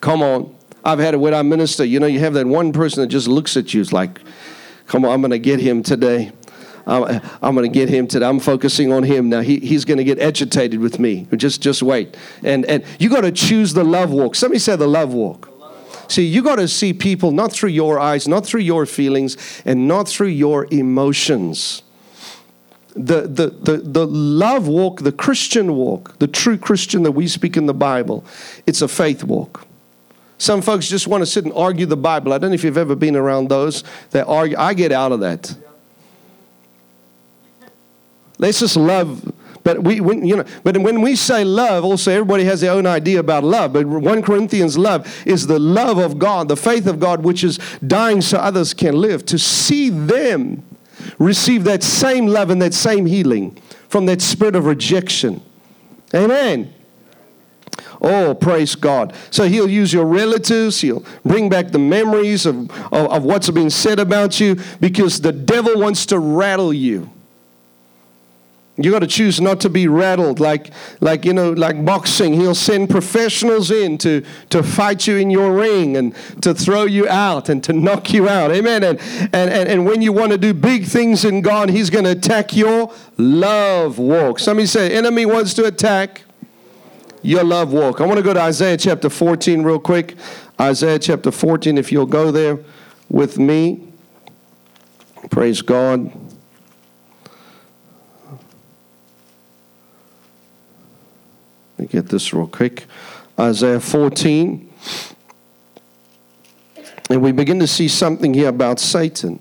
Come 0.00 0.22
on. 0.22 0.54
I've 0.84 0.98
had 0.98 1.14
it 1.14 1.18
when 1.18 1.32
I 1.32 1.42
minister. 1.42 1.84
You 1.84 2.00
know, 2.00 2.06
you 2.06 2.18
have 2.18 2.34
that 2.34 2.46
one 2.46 2.72
person 2.72 3.00
that 3.00 3.06
just 3.06 3.28
looks 3.28 3.56
at 3.56 3.72
you. 3.72 3.80
It's 3.80 3.92
like, 3.92 4.20
come 4.86 5.04
on, 5.04 5.12
I'm 5.12 5.20
going 5.20 5.30
to 5.30 5.38
get 5.38 5.60
him 5.60 5.82
today. 5.82 6.32
I'm, 6.86 7.20
I'm 7.42 7.54
going 7.54 7.70
to 7.70 7.74
get 7.74 7.88
him 7.88 8.06
today. 8.06 8.26
I'm 8.26 8.40
focusing 8.40 8.92
on 8.92 9.02
him 9.02 9.28
now. 9.28 9.40
He, 9.40 9.58
he's 9.58 9.84
going 9.84 9.98
to 9.98 10.04
get 10.04 10.18
agitated 10.18 10.80
with 10.80 10.98
me. 10.98 11.26
Just, 11.36 11.60
just 11.60 11.82
wait. 11.82 12.16
And, 12.42 12.64
and 12.66 12.84
you 12.98 13.08
got 13.08 13.22
to 13.22 13.32
choose 13.32 13.72
the 13.72 13.84
love 13.84 14.10
walk. 14.10 14.34
Somebody 14.34 14.58
said 14.58 14.78
the 14.78 14.86
love 14.86 15.14
walk. 15.14 15.50
See, 16.08 16.26
you 16.26 16.42
got 16.42 16.56
to 16.56 16.68
see 16.68 16.92
people 16.92 17.30
not 17.30 17.52
through 17.52 17.70
your 17.70 17.98
eyes, 17.98 18.28
not 18.28 18.44
through 18.44 18.60
your 18.60 18.84
feelings, 18.84 19.62
and 19.64 19.88
not 19.88 20.08
through 20.08 20.28
your 20.28 20.66
emotions. 20.70 21.82
The, 22.94 23.22
the, 23.22 23.48
the, 23.48 23.76
the 23.78 24.06
love 24.06 24.68
walk, 24.68 25.00
the 25.00 25.12
Christian 25.12 25.74
walk, 25.74 26.18
the 26.18 26.28
true 26.28 26.58
Christian 26.58 27.02
that 27.04 27.12
we 27.12 27.26
speak 27.26 27.56
in 27.56 27.66
the 27.66 27.74
Bible, 27.74 28.24
it's 28.66 28.82
a 28.82 28.88
faith 28.88 29.24
walk. 29.24 29.66
Some 30.36 30.62
folks 30.62 30.88
just 30.88 31.06
want 31.08 31.22
to 31.22 31.26
sit 31.26 31.44
and 31.44 31.52
argue 31.54 31.86
the 31.86 31.96
Bible. 31.96 32.32
I 32.32 32.38
don't 32.38 32.50
know 32.50 32.54
if 32.54 32.64
you've 32.64 32.76
ever 32.76 32.94
been 32.94 33.16
around 33.16 33.48
those 33.48 33.82
that 34.10 34.26
argue. 34.26 34.56
I 34.58 34.74
get 34.74 34.92
out 34.92 35.10
of 35.10 35.20
that. 35.20 35.56
Let's 38.38 38.60
just 38.60 38.76
love. 38.76 39.32
But 39.62 39.82
we, 39.82 40.00
when, 40.00 40.24
you 40.24 40.36
know, 40.36 40.44
but 40.62 40.76
when 40.78 41.00
we 41.00 41.16
say 41.16 41.42
love, 41.42 41.84
also 41.84 42.10
everybody 42.10 42.44
has 42.44 42.60
their 42.60 42.72
own 42.72 42.86
idea 42.86 43.18
about 43.18 43.44
love. 43.44 43.72
But 43.72 43.86
1 43.86 44.22
Corinthians 44.22 44.76
love 44.76 45.26
is 45.26 45.46
the 45.46 45.58
love 45.58 45.98
of 45.98 46.18
God, 46.18 46.48
the 46.48 46.56
faith 46.56 46.86
of 46.86 47.00
God, 47.00 47.24
which 47.24 47.42
is 47.42 47.58
dying 47.86 48.20
so 48.20 48.38
others 48.38 48.74
can 48.74 48.94
live. 48.94 49.24
To 49.26 49.38
see 49.38 49.88
them 49.88 50.62
receive 51.18 51.64
that 51.64 51.82
same 51.82 52.26
love 52.26 52.50
and 52.50 52.60
that 52.60 52.74
same 52.74 53.06
healing 53.06 53.56
from 53.88 54.06
that 54.06 54.20
spirit 54.20 54.54
of 54.54 54.66
rejection. 54.66 55.42
Amen. 56.14 56.72
Oh, 58.00 58.34
praise 58.34 58.74
God. 58.74 59.14
So 59.30 59.48
he'll 59.48 59.70
use 59.70 59.92
your 59.92 60.04
relatives, 60.04 60.82
he'll 60.82 61.04
bring 61.24 61.48
back 61.48 61.70
the 61.70 61.78
memories 61.78 62.44
of, 62.44 62.70
of, 62.92 63.10
of 63.10 63.24
what's 63.24 63.48
been 63.48 63.70
said 63.70 63.98
about 63.98 64.40
you 64.40 64.60
because 64.78 65.22
the 65.22 65.32
devil 65.32 65.80
wants 65.80 66.04
to 66.06 66.18
rattle 66.18 66.72
you. 66.72 67.10
You 68.76 68.90
got 68.90 69.00
to 69.00 69.06
choose 69.06 69.40
not 69.40 69.60
to 69.60 69.68
be 69.68 69.86
rattled 69.86 70.40
like, 70.40 70.72
like 71.00 71.24
you 71.24 71.32
know, 71.32 71.52
like 71.52 71.84
boxing. 71.84 72.34
He'll 72.34 72.56
send 72.56 72.90
professionals 72.90 73.70
in 73.70 73.98
to, 73.98 74.24
to 74.50 74.64
fight 74.64 75.06
you 75.06 75.16
in 75.16 75.30
your 75.30 75.52
ring 75.52 75.96
and 75.96 76.12
to 76.42 76.54
throw 76.54 76.82
you 76.82 77.08
out 77.08 77.48
and 77.48 77.62
to 77.64 77.72
knock 77.72 78.12
you 78.12 78.28
out. 78.28 78.50
Amen. 78.50 78.82
And, 78.82 78.98
and, 79.00 79.50
and, 79.50 79.68
and 79.68 79.86
when 79.86 80.02
you 80.02 80.12
want 80.12 80.32
to 80.32 80.38
do 80.38 80.52
big 80.52 80.86
things 80.86 81.24
in 81.24 81.40
God, 81.40 81.70
He's 81.70 81.88
going 81.88 82.04
to 82.04 82.10
attack 82.10 82.56
your 82.56 82.92
love 83.16 83.98
walk. 83.98 84.40
Somebody 84.40 84.66
say, 84.66 84.92
enemy 84.92 85.24
wants 85.24 85.54
to 85.54 85.66
attack 85.66 86.22
your 87.22 87.44
love 87.44 87.72
walk. 87.72 88.00
I 88.00 88.06
want 88.06 88.18
to 88.18 88.24
go 88.24 88.34
to 88.34 88.40
Isaiah 88.40 88.76
chapter 88.76 89.08
14 89.08 89.62
real 89.62 89.78
quick. 89.78 90.16
Isaiah 90.60 90.98
chapter 90.98 91.30
14, 91.30 91.78
if 91.78 91.92
you'll 91.92 92.06
go 92.06 92.32
there 92.32 92.58
with 93.08 93.38
me. 93.38 93.86
Praise 95.30 95.62
God. 95.62 96.23
Let 101.76 101.78
me 101.78 101.86
get 101.86 102.08
this 102.08 102.32
real 102.32 102.46
quick. 102.46 102.86
Isaiah 103.38 103.80
14. 103.80 104.72
And 107.10 107.22
we 107.22 107.32
begin 107.32 107.58
to 107.58 107.66
see 107.66 107.88
something 107.88 108.32
here 108.32 108.48
about 108.48 108.78
Satan 108.78 109.40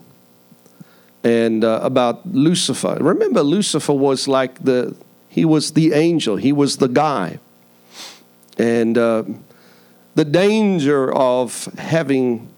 and 1.23 1.63
uh, 1.63 1.79
about 1.83 2.25
Lucifer. 2.25 2.97
Remember, 2.99 3.41
Lucifer 3.41 3.93
was 3.93 4.27
like 4.27 4.63
the, 4.63 4.95
he 5.29 5.45
was 5.45 5.71
the 5.73 5.93
angel, 5.93 6.35
he 6.35 6.51
was 6.51 6.77
the 6.77 6.87
guy. 6.87 7.39
And 8.57 8.97
uh, 8.97 9.23
the 10.15 10.25
danger 10.25 11.13
of 11.13 11.65
having 11.77 12.49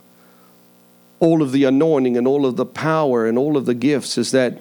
all 1.20 1.42
of 1.42 1.52
the 1.52 1.66
anointing 1.66 2.18
and 2.18 2.28
all 2.28 2.46
of 2.46 2.56
the 2.56 2.66
power 2.66 3.26
and 3.26 3.38
all 3.38 3.58
of 3.58 3.66
the 3.66 3.74
gifts 3.74 4.18
is 4.18 4.32
that 4.32 4.58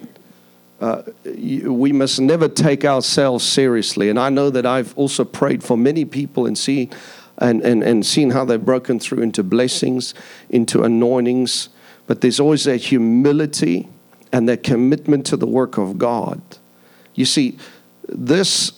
uh, 0.81 1.03
we 1.23 1.91
must 1.91 2.19
never 2.19 2.47
take 2.47 2.83
ourselves 2.83 3.45
seriously. 3.45 4.09
And 4.09 4.19
I 4.19 4.29
know 4.29 4.49
that 4.49 4.65
I've 4.65 4.95
also 4.97 5.23
prayed 5.23 5.63
for 5.63 5.77
many 5.77 6.05
people 6.05 6.45
and 6.45 6.57
seen 6.57 6.91
and, 7.37 7.61
and, 7.63 7.83
and 7.83 8.05
seen 8.05 8.31
how 8.31 8.45
they've 8.45 8.63
broken 8.63 8.99
through 8.99 9.21
into 9.21 9.43
blessings, 9.43 10.13
into 10.49 10.83
anointings. 10.83 11.69
But 12.07 12.21
there's 12.21 12.39
always 12.39 12.65
that 12.65 12.77
humility 12.77 13.89
and 14.31 14.47
that 14.47 14.63
commitment 14.63 15.25
to 15.27 15.37
the 15.37 15.47
work 15.47 15.77
of 15.77 15.97
God. 15.97 16.41
You 17.13 17.25
see, 17.25 17.57
this, 18.07 18.71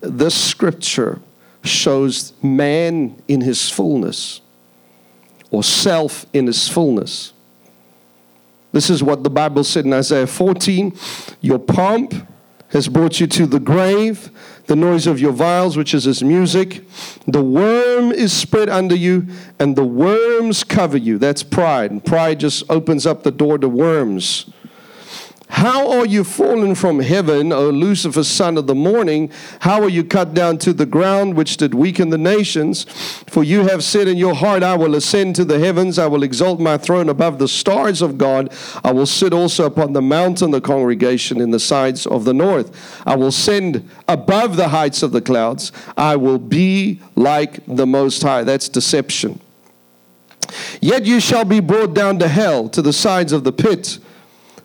this 0.00 0.34
scripture 0.34 1.20
shows 1.62 2.32
man 2.42 3.20
in 3.26 3.40
his 3.40 3.70
fullness 3.70 4.40
or 5.50 5.62
self 5.62 6.26
in 6.32 6.46
his 6.46 6.68
fullness. 6.68 7.33
This 8.74 8.90
is 8.90 9.04
what 9.04 9.22
the 9.22 9.30
Bible 9.30 9.62
said 9.62 9.84
in 9.84 9.92
Isaiah 9.92 10.26
14 10.26 10.92
Your 11.40 11.60
pomp 11.60 12.12
has 12.70 12.88
brought 12.88 13.20
you 13.20 13.28
to 13.28 13.46
the 13.46 13.60
grave, 13.60 14.30
the 14.66 14.74
noise 14.74 15.06
of 15.06 15.20
your 15.20 15.30
viols, 15.30 15.76
which 15.76 15.94
is 15.94 16.02
his 16.02 16.24
music. 16.24 16.82
The 17.28 17.40
worm 17.42 18.10
is 18.10 18.32
spread 18.32 18.68
under 18.68 18.96
you, 18.96 19.28
and 19.60 19.76
the 19.76 19.84
worms 19.84 20.64
cover 20.64 20.96
you. 20.96 21.18
That's 21.18 21.44
pride. 21.44 21.92
And 21.92 22.04
pride 22.04 22.40
just 22.40 22.68
opens 22.68 23.06
up 23.06 23.22
the 23.22 23.30
door 23.30 23.58
to 23.58 23.68
worms. 23.68 24.50
How 25.54 25.92
are 25.92 26.04
you 26.04 26.24
fallen 26.24 26.74
from 26.74 26.98
heaven, 26.98 27.52
O 27.52 27.70
Lucifer, 27.70 28.24
son 28.24 28.58
of 28.58 28.66
the 28.66 28.74
morning? 28.74 29.30
How 29.60 29.80
are 29.82 29.88
you 29.88 30.02
cut 30.02 30.34
down 30.34 30.58
to 30.58 30.72
the 30.72 30.84
ground, 30.84 31.36
which 31.36 31.58
did 31.58 31.74
weaken 31.74 32.10
the 32.10 32.18
nations? 32.18 32.82
For 33.28 33.44
you 33.44 33.68
have 33.68 33.84
said 33.84 34.08
in 34.08 34.16
your 34.16 34.34
heart, 34.34 34.64
I 34.64 34.74
will 34.76 34.96
ascend 34.96 35.36
to 35.36 35.44
the 35.44 35.60
heavens, 35.60 35.96
I 35.96 36.08
will 36.08 36.24
exalt 36.24 36.58
my 36.58 36.76
throne 36.76 37.08
above 37.08 37.38
the 37.38 37.46
stars 37.46 38.02
of 38.02 38.18
God. 38.18 38.52
I 38.82 38.90
will 38.90 39.06
sit 39.06 39.32
also 39.32 39.64
upon 39.64 39.92
the 39.92 40.02
mountain, 40.02 40.50
the 40.50 40.60
congregation 40.60 41.40
in 41.40 41.52
the 41.52 41.60
sides 41.60 42.04
of 42.04 42.24
the 42.24 42.34
north. 42.34 43.00
I 43.06 43.14
will 43.14 43.30
send 43.30 43.88
above 44.08 44.56
the 44.56 44.70
heights 44.70 45.04
of 45.04 45.12
the 45.12 45.22
clouds. 45.22 45.70
I 45.96 46.16
will 46.16 46.40
be 46.40 47.00
like 47.14 47.60
the 47.68 47.86
Most 47.86 48.20
High. 48.24 48.42
That's 48.42 48.68
deception. 48.68 49.38
Yet 50.80 51.04
you 51.04 51.20
shall 51.20 51.44
be 51.44 51.60
brought 51.60 51.94
down 51.94 52.18
to 52.18 52.26
hell, 52.26 52.68
to 52.70 52.82
the 52.82 52.92
sides 52.92 53.32
of 53.32 53.44
the 53.44 53.52
pit. 53.52 54.00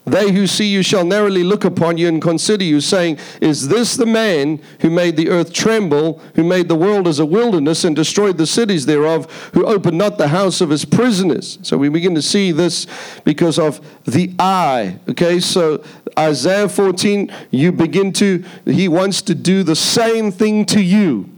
They 0.10 0.32
who 0.32 0.47
see 0.47 0.66
you 0.66 0.82
shall 0.82 1.05
narrowly 1.05 1.43
look 1.43 1.64
upon 1.64 1.97
you 1.97 2.07
and 2.07 2.22
consider 2.22 2.64
you, 2.64 2.82
saying, 2.82 3.20
Is 3.41 3.68
this 3.68 3.95
the 3.95 4.05
man 4.07 4.60
who 4.82 4.89
made 4.89 5.16
the 5.16 5.30
earth 5.30 5.53
tremble, 5.53 6.20
who 6.36 6.43
made 6.43 6.68
the 6.68 6.76
world 6.76 7.07
as 7.07 7.20
a 7.20 7.26
wilderness 7.26 7.84
and 7.84 7.95
destroyed 7.95 8.38
the 8.38 8.47
cities 8.47 8.88
thereof, 8.88 9.32
who 9.53 9.66
opened 9.66 9.97
not 9.97 10.18
the 10.18 10.30
house 10.30 10.62
of 10.62 10.72
his 10.72 10.84
prisoners? 10.84 11.60
So 11.62 11.78
we 11.78 11.89
begin 11.89 12.16
to 12.16 12.22
see 12.24 12.51
this 12.51 12.88
because 13.24 13.60
of 13.60 13.80
the 14.05 14.34
eye. 14.39 14.97
Okay, 15.10 15.39
so 15.39 15.84
Isaiah 16.18 16.70
14, 16.70 17.32
you 17.51 17.72
begin 17.72 18.12
to, 18.14 18.43
he 18.66 18.88
wants 18.88 19.22
to 19.24 19.36
do 19.36 19.62
the 19.62 19.76
same 19.76 20.32
thing 20.32 20.66
to 20.68 20.82
you 20.82 21.30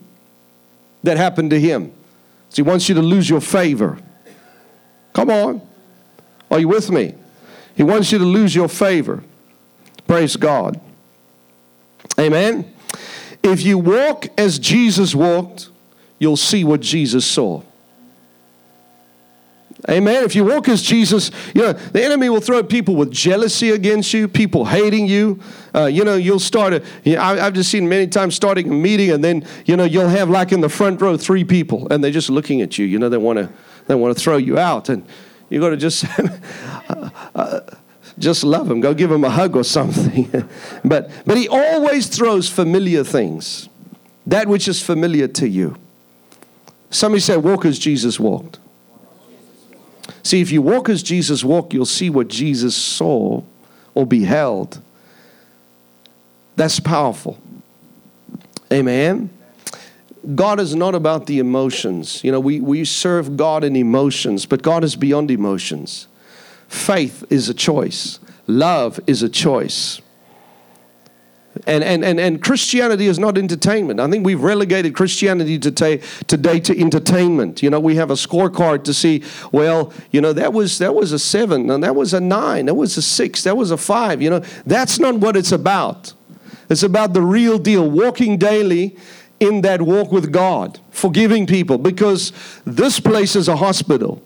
that 1.03 1.17
happened 1.17 1.49
to 1.49 1.59
him. 1.59 1.91
So 2.49 2.63
he 2.63 2.69
wants 2.69 2.87
you 2.87 2.95
to 2.95 3.01
lose 3.01 3.29
your 3.29 3.41
favor. 3.41 3.97
Come 5.13 5.29
on. 5.29 5.61
Are 6.49 6.59
you 6.59 6.69
with 6.69 6.89
me? 6.89 7.15
He 7.75 7.83
wants 7.83 8.11
you 8.11 8.17
to 8.19 8.25
lose 8.25 8.53
your 8.53 8.67
favor. 8.67 9.23
Praise 10.07 10.35
God. 10.35 10.79
Amen. 12.19 12.71
If 13.43 13.63
you 13.63 13.77
walk 13.77 14.27
as 14.37 14.59
Jesus 14.59 15.15
walked, 15.15 15.69
you'll 16.19 16.37
see 16.37 16.63
what 16.63 16.81
Jesus 16.81 17.25
saw. 17.25 17.63
Amen. 19.89 20.23
If 20.23 20.35
you 20.35 20.45
walk 20.45 20.69
as 20.69 20.83
Jesus, 20.83 21.31
you 21.55 21.61
know, 21.63 21.73
the 21.73 22.03
enemy 22.03 22.29
will 22.29 22.39
throw 22.39 22.61
people 22.61 22.95
with 22.95 23.09
jealousy 23.09 23.71
against 23.71 24.13
you, 24.13 24.27
people 24.27 24.65
hating 24.65 25.07
you. 25.07 25.39
Uh, 25.73 25.85
you 25.85 26.03
know, 26.03 26.15
you'll 26.15 26.39
start 26.39 26.73
a, 26.73 26.83
you 27.03 27.15
know, 27.15 27.21
I, 27.21 27.47
I've 27.47 27.53
just 27.53 27.71
seen 27.71 27.89
many 27.89 28.05
times 28.05 28.35
starting 28.35 28.69
a 28.69 28.73
meeting 28.73 29.09
and 29.09 29.23
then, 29.23 29.43
you 29.65 29.75
know, 29.75 29.85
you'll 29.85 30.09
have 30.09 30.29
like 30.29 30.51
in 30.51 30.61
the 30.61 30.69
front 30.69 31.01
row 31.01 31.17
three 31.17 31.43
people 31.43 31.87
and 31.91 32.03
they're 32.03 32.11
just 32.11 32.29
looking 32.29 32.61
at 32.61 32.77
you. 32.77 32.85
You 32.85 32.99
know, 32.99 33.09
they 33.09 33.17
want 33.17 33.39
to, 33.39 33.49
they 33.87 33.95
want 33.95 34.15
to 34.15 34.21
throw 34.21 34.37
you 34.37 34.59
out. 34.59 34.89
And, 34.89 35.03
you 35.51 35.59
got 35.59 35.69
to 35.69 35.77
just 35.77 36.05
uh, 37.35 37.59
just 38.17 38.43
love 38.43 38.71
him. 38.71 38.79
Go 38.79 38.93
give 38.93 39.11
him 39.11 39.23
a 39.25 39.29
hug 39.29 39.55
or 39.55 39.63
something. 39.63 40.31
but 40.85 41.11
but 41.25 41.37
he 41.37 41.47
always 41.47 42.07
throws 42.07 42.49
familiar 42.49 43.03
things, 43.03 43.67
that 44.25 44.47
which 44.47 44.67
is 44.67 44.81
familiar 44.81 45.27
to 45.27 45.47
you. 45.47 45.77
Somebody 46.89 47.19
said, 47.19 47.43
"Walk 47.43 47.65
as 47.65 47.77
Jesus 47.77 48.19
walked." 48.19 48.59
See, 50.23 50.39
if 50.39 50.51
you 50.51 50.61
walk 50.61 50.87
as 50.87 51.03
Jesus 51.03 51.43
walked, 51.43 51.73
you'll 51.73 51.85
see 51.85 52.09
what 52.09 52.27
Jesus 52.27 52.75
saw 52.75 53.43
or 53.93 54.05
beheld. 54.05 54.79
That's 56.55 56.79
powerful. 56.79 57.41
Amen. 58.71 59.29
God 60.35 60.59
is 60.59 60.75
not 60.75 60.93
about 60.93 61.25
the 61.25 61.39
emotions. 61.39 62.23
You 62.23 62.31
know, 62.31 62.39
we, 62.39 62.59
we 62.59 62.85
serve 62.85 63.37
God 63.37 63.63
in 63.63 63.75
emotions, 63.75 64.45
but 64.45 64.61
God 64.61 64.83
is 64.83 64.95
beyond 64.95 65.31
emotions. 65.31 66.07
Faith 66.67 67.25
is 67.29 67.49
a 67.49 67.53
choice, 67.53 68.19
love 68.47 68.99
is 69.07 69.23
a 69.23 69.29
choice. 69.29 70.01
And, 71.67 71.83
and, 71.83 72.05
and, 72.05 72.17
and 72.17 72.41
Christianity 72.41 73.07
is 73.07 73.19
not 73.19 73.37
entertainment. 73.37 73.99
I 73.99 74.09
think 74.09 74.25
we've 74.25 74.41
relegated 74.41 74.95
Christianity 74.95 75.59
today, 75.59 76.01
today 76.25 76.61
to 76.61 76.79
entertainment. 76.79 77.61
You 77.61 77.69
know, 77.69 77.79
we 77.79 77.95
have 77.97 78.09
a 78.09 78.15
scorecard 78.15 78.85
to 78.85 78.93
see, 78.93 79.23
well, 79.51 79.91
you 80.11 80.21
know, 80.21 80.31
that 80.31 80.53
was, 80.53 80.77
that 80.77 80.95
was 80.95 81.11
a 81.11 81.19
seven, 81.19 81.69
and 81.69 81.83
that 81.83 81.93
was 81.93 82.13
a 82.13 82.21
nine, 82.21 82.67
that 82.67 82.75
was 82.75 82.95
a 82.95 83.01
six, 83.01 83.43
that 83.43 83.57
was 83.57 83.69
a 83.69 83.77
five. 83.77 84.21
You 84.21 84.29
know, 84.29 84.39
that's 84.65 84.97
not 84.97 85.15
what 85.15 85.35
it's 85.35 85.51
about. 85.51 86.13
It's 86.69 86.83
about 86.83 87.13
the 87.13 87.21
real 87.21 87.59
deal, 87.59 87.89
walking 87.89 88.37
daily 88.37 88.95
in 89.41 89.61
that 89.61 89.81
walk 89.81 90.11
with 90.11 90.31
God, 90.31 90.79
forgiving 90.91 91.47
people, 91.47 91.77
because 91.77 92.31
this 92.63 92.99
place 92.99 93.35
is 93.35 93.47
a 93.47 93.57
hospital 93.57 94.21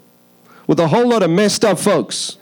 with 0.67 0.79
a 0.79 0.87
whole 0.89 1.07
lot 1.07 1.23
of 1.23 1.29
messed 1.29 1.63
up 1.63 1.79
folks. 1.79 2.37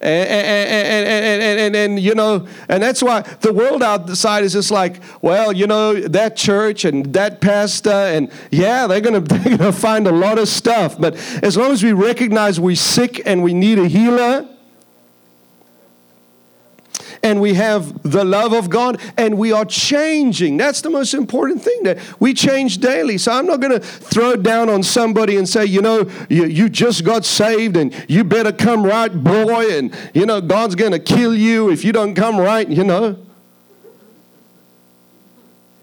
And, 0.00 0.28
and, 0.28 0.68
and, 0.68 1.06
and, 1.06 1.60
and, 1.60 1.76
and, 1.76 2.00
you 2.00 2.16
know, 2.16 2.48
and 2.68 2.82
that's 2.82 3.04
why 3.04 3.20
the 3.20 3.52
world 3.52 3.84
outside 3.84 4.42
is 4.42 4.52
just 4.54 4.72
like, 4.72 5.00
well, 5.20 5.52
you 5.52 5.68
know, 5.68 5.94
that 5.94 6.34
church 6.34 6.84
and 6.84 7.12
that 7.12 7.40
pastor, 7.40 7.90
and 7.90 8.28
yeah, 8.50 8.88
they're 8.88 9.00
gonna 9.00 9.20
they're 9.20 9.56
gonna 9.56 9.70
find 9.70 10.08
a 10.08 10.12
lot 10.12 10.40
of 10.40 10.48
stuff. 10.48 10.98
But 10.98 11.14
as 11.44 11.56
long 11.56 11.70
as 11.70 11.84
we 11.84 11.92
recognize 11.92 12.58
we're 12.58 12.74
sick 12.74 13.22
and 13.24 13.44
we 13.44 13.54
need 13.54 13.78
a 13.78 13.86
healer, 13.86 14.48
and 17.22 17.40
we 17.40 17.54
have 17.54 18.02
the 18.02 18.24
love 18.24 18.52
of 18.52 18.68
God 18.68 19.00
and 19.16 19.38
we 19.38 19.52
are 19.52 19.64
changing. 19.64 20.56
That's 20.56 20.80
the 20.80 20.90
most 20.90 21.14
important 21.14 21.62
thing 21.62 21.84
that 21.84 21.98
we 22.20 22.34
change 22.34 22.78
daily. 22.78 23.16
So 23.18 23.32
I'm 23.32 23.46
not 23.46 23.60
going 23.60 23.72
to 23.72 23.80
throw 23.80 24.34
down 24.36 24.68
on 24.68 24.82
somebody 24.82 25.36
and 25.36 25.48
say, 25.48 25.64
you 25.64 25.80
know, 25.80 26.10
you, 26.28 26.46
you 26.46 26.68
just 26.68 27.04
got 27.04 27.24
saved 27.24 27.76
and 27.76 27.94
you 28.08 28.24
better 28.24 28.52
come 28.52 28.84
right, 28.84 29.12
boy, 29.12 29.70
and 29.76 29.94
you 30.14 30.26
know, 30.26 30.40
God's 30.40 30.74
going 30.74 30.92
to 30.92 30.98
kill 30.98 31.34
you 31.34 31.70
if 31.70 31.84
you 31.84 31.92
don't 31.92 32.14
come 32.14 32.38
right, 32.38 32.68
you 32.68 32.84
know. 32.84 33.18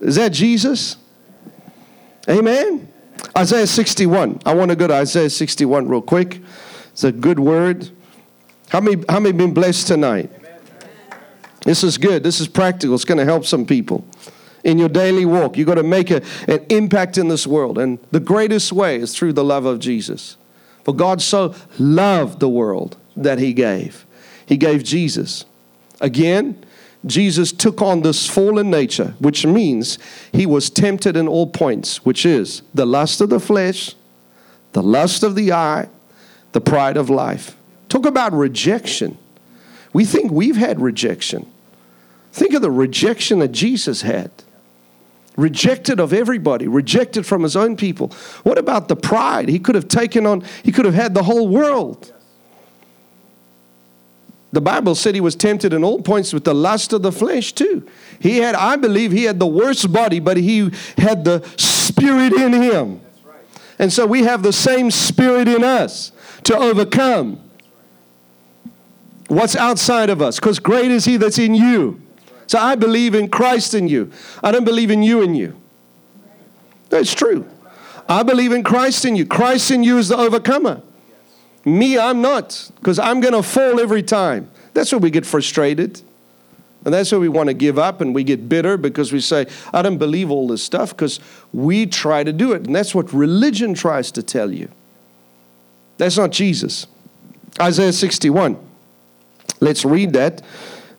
Is 0.02 0.16
that 0.16 0.34
Jesus? 0.34 0.98
Amen. 2.30 2.92
Isaiah 3.38 3.68
61. 3.68 4.42
I 4.46 4.54
want 4.54 4.70
to 4.72 4.76
go 4.76 4.88
to 4.88 4.94
Isaiah 4.94 5.30
61 5.30 5.88
real 5.88 6.02
quick. 6.02 6.42
It's 6.92 7.04
a 7.04 7.12
good 7.12 7.40
word. 7.40 7.90
How 8.70 8.82
many, 8.82 9.04
how 9.10 9.20
many 9.20 9.38
been 9.38 9.54
blessed 9.54 9.88
tonight? 9.88 10.30
This 11.62 11.84
is 11.84 11.98
good. 11.98 12.24
This 12.24 12.40
is 12.40 12.48
practical. 12.48 12.96
It's 12.96 13.06
going 13.06 13.18
to 13.18 13.26
help 13.26 13.46
some 13.46 13.66
people. 13.66 14.06
In 14.64 14.78
your 14.78 14.90
daily 14.90 15.26
walk, 15.26 15.58
you've 15.58 15.68
got 15.68 15.76
to 15.76 15.84
make 15.84 16.12
a, 16.12 16.22
an 16.48 16.66
impact 16.70 17.18
in 17.18 17.28
this 17.28 17.48
world. 17.48 17.78
And 17.78 18.00
the 18.12 18.20
greatest 18.20 18.72
way 18.74 18.98
is 18.98 19.16
through 19.16 19.34
the 19.34 19.44
love 19.44 19.66
of 19.66 19.80
Jesus. 19.80 20.38
For 20.84 20.94
God 20.94 21.22
so 21.22 21.54
loved 21.78 22.40
the 22.40 22.50
world 22.50 22.98
that 23.16 23.40
He 23.40 23.54
gave. 23.54 24.06
He 24.46 24.58
gave 24.58 24.84
Jesus. 24.84 25.46
Again, 26.02 26.64
Jesus 27.06 27.52
took 27.52 27.82
on 27.82 28.02
this 28.02 28.28
fallen 28.28 28.70
nature, 28.70 29.16
which 29.20 29.46
means 29.46 29.98
He 30.34 30.46
was 30.46 30.70
tempted 30.70 31.16
in 31.16 31.28
all 31.28 31.48
points, 31.48 32.04
which 32.06 32.26
is 32.26 32.62
the 32.74 32.86
lust 32.86 33.22
of 33.22 33.30
the 33.30 33.40
flesh, 33.40 33.96
the 34.74 34.84
lust 34.84 35.24
of 35.24 35.36
the 35.36 35.52
eye, 35.52 35.90
the 36.52 36.62
pride 36.62 36.98
of 36.98 37.10
life. 37.10 37.56
Talk 37.88 38.06
about 38.06 38.34
rejection. 38.34 39.18
We 39.94 40.06
think 40.06 40.32
we've 40.32 40.58
had 40.58 40.80
rejection. 40.80 41.52
Think 42.32 42.54
of 42.54 42.62
the 42.62 42.72
rejection 42.72 43.40
that 43.40 43.52
Jesus 43.52 44.04
had. 44.04 44.32
Rejected 45.36 46.00
of 46.00 46.12
everybody, 46.12 46.68
rejected 46.68 47.26
from 47.26 47.44
his 47.44 47.56
own 47.56 47.78
people. 47.78 48.12
What 48.44 48.58
about 48.58 48.88
the 48.88 48.96
pride? 48.96 49.48
He 49.48 49.58
could 49.58 49.76
have 49.76 49.88
taken 49.88 50.26
on, 50.26 50.44
he 50.64 50.72
could 50.72 50.86
have 50.86 50.94
had 50.94 51.14
the 51.14 51.24
whole 51.24 51.48
world. 51.48 52.14
The 54.52 54.62
Bible 54.62 54.96
said 54.96 55.14
he 55.14 55.22
was 55.22 55.36
tempted 55.36 55.74
in 55.74 55.84
all 55.84 56.02
points 56.02 56.34
with 56.34 56.44
the 56.44 56.56
lust 56.56 56.92
of 56.92 57.04
the 57.04 57.12
flesh, 57.12 57.54
too. 57.54 57.88
He 58.20 58.38
had, 58.38 58.56
I 58.56 58.76
believe, 58.76 59.12
he 59.12 59.26
had 59.26 59.40
the 59.40 59.48
worst 59.48 59.94
body, 59.94 60.20
but 60.20 60.38
he 60.38 60.72
had 60.98 61.24
the 61.24 61.48
spirit 61.56 62.34
in 62.34 62.54
him. 62.54 63.00
And 63.78 63.94
so 63.94 64.06
we 64.06 64.24
have 64.24 64.44
the 64.44 64.52
same 64.52 64.92
spirit 64.92 65.48
in 65.48 65.64
us 65.64 66.12
to 66.44 66.58
overcome 66.58 67.49
what's 69.30 69.56
outside 69.56 70.10
of 70.10 70.22
us, 70.22 70.40
because 70.40 70.60
great 70.60 70.92
is 70.92 71.06
He 71.06 71.18
that's 71.18 71.40
in 71.40 71.56
you. 71.56 72.02
So 72.48 72.60
I 72.60 72.76
believe 72.76 73.16
in 73.16 73.30
Christ 73.30 73.74
in 73.74 73.88
you. 73.88 74.12
I 74.44 74.52
don't 74.52 74.66
believe 74.66 74.92
in 74.92 75.02
you 75.04 75.22
in 75.22 75.36
you. 75.36 75.56
That's 76.90 77.14
true. 77.14 77.48
I 78.08 78.24
believe 78.24 78.52
in 78.52 78.64
Christ 78.64 79.06
in 79.06 79.16
you. 79.16 79.26
Christ 79.26 79.70
in 79.70 79.84
you 79.84 80.00
is 80.00 80.10
the 80.10 80.18
overcomer. 80.18 80.82
Me, 81.64 81.98
I'm 82.00 82.22
not, 82.22 82.72
because 82.80 82.98
I'm 82.98 83.22
going 83.22 83.36
to 83.36 83.44
fall 83.44 83.80
every 83.80 84.02
time. 84.02 84.50
That's 84.74 84.92
where 84.92 85.00
we 85.00 85.12
get 85.12 85.26
frustrated. 85.26 86.02
And 86.86 86.94
that's 86.94 87.12
where 87.12 87.20
we 87.20 87.30
want 87.30 87.48
to 87.48 87.54
give 87.54 87.78
up 87.78 88.02
and 88.02 88.16
we 88.16 88.24
get 88.24 88.48
bitter 88.48 88.78
because 88.78 89.12
we 89.12 89.20
say, 89.20 89.46
I 89.74 89.82
don't 89.82 89.98
believe 89.98 90.32
all 90.32 90.48
this 90.48 90.64
stuff 90.64 90.92
because 90.92 91.20
we 91.52 91.86
try 91.86 92.24
to 92.24 92.32
do 92.32 92.54
it. 92.54 92.66
And 92.66 92.76
that's 92.76 92.96
what 92.96 93.12
religion 93.12 93.74
tries 93.74 94.12
to 94.14 94.24
tell 94.24 94.52
you. 94.52 94.70
That's 95.98 96.18
not 96.18 96.32
Jesus. 96.32 96.88
Isaiah 97.62 97.92
61. 97.92 98.69
Let's 99.60 99.86
read 99.86 100.14
that. 100.14 100.42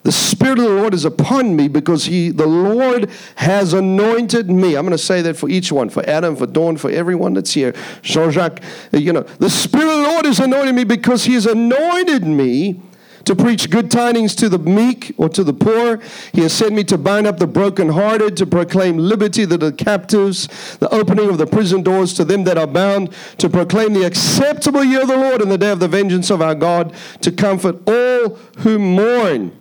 The 0.02 0.12
Spirit 0.12 0.58
of 0.58 0.64
the 0.64 0.70
Lord 0.70 0.94
is 0.94 1.04
upon 1.04 1.56
me 1.56 1.68
because 1.68 2.06
he, 2.06 2.30
the 2.30 2.46
Lord 2.46 3.10
has 3.36 3.74
anointed 3.74 4.50
me. 4.50 4.74
I'm 4.74 4.86
going 4.86 4.92
to 4.92 4.98
say 4.98 5.20
that 5.22 5.36
for 5.36 5.50
each 5.50 5.70
one, 5.70 5.90
for 5.90 6.02
Adam, 6.08 6.36
for 6.36 6.46
Dawn, 6.46 6.78
for 6.78 6.90
everyone 6.90 7.34
that's 7.34 7.52
here. 7.52 7.74
Jean 8.00 8.30
Jacques, 8.30 8.62
you 8.92 9.12
know, 9.12 9.22
the 9.22 9.50
Spirit 9.50 9.88
of 9.88 9.96
the 10.02 10.08
Lord 10.08 10.26
is 10.26 10.40
anointed 10.40 10.74
me 10.74 10.84
because 10.84 11.24
he 11.24 11.34
has 11.34 11.44
anointed 11.44 12.24
me 12.24 12.80
to 13.24 13.34
preach 13.36 13.70
good 13.70 13.90
tidings 13.90 14.34
to 14.36 14.48
the 14.48 14.58
meek 14.58 15.14
or 15.16 15.28
to 15.28 15.44
the 15.44 15.52
poor. 15.52 16.00
He 16.32 16.42
has 16.42 16.52
sent 16.52 16.72
me 16.72 16.84
to 16.84 16.98
bind 16.98 17.26
up 17.26 17.38
the 17.38 17.46
brokenhearted, 17.46 18.36
to 18.38 18.46
proclaim 18.46 18.98
liberty 18.98 19.46
to 19.46 19.56
the 19.56 19.72
captives, 19.72 20.48
the 20.78 20.88
opening 20.94 21.28
of 21.28 21.38
the 21.38 21.46
prison 21.46 21.82
doors 21.82 22.12
to 22.14 22.24
them 22.24 22.44
that 22.44 22.58
are 22.58 22.66
bound, 22.66 23.12
to 23.38 23.48
proclaim 23.48 23.92
the 23.92 24.04
acceptable 24.04 24.84
year 24.84 25.02
of 25.02 25.08
the 25.08 25.16
Lord 25.16 25.42
and 25.42 25.50
the 25.50 25.58
day 25.58 25.70
of 25.70 25.80
the 25.80 25.88
vengeance 25.88 26.30
of 26.30 26.42
our 26.42 26.54
God, 26.54 26.94
to 27.20 27.32
comfort 27.32 27.76
all 27.88 28.36
who 28.58 28.78
mourn 28.78 29.52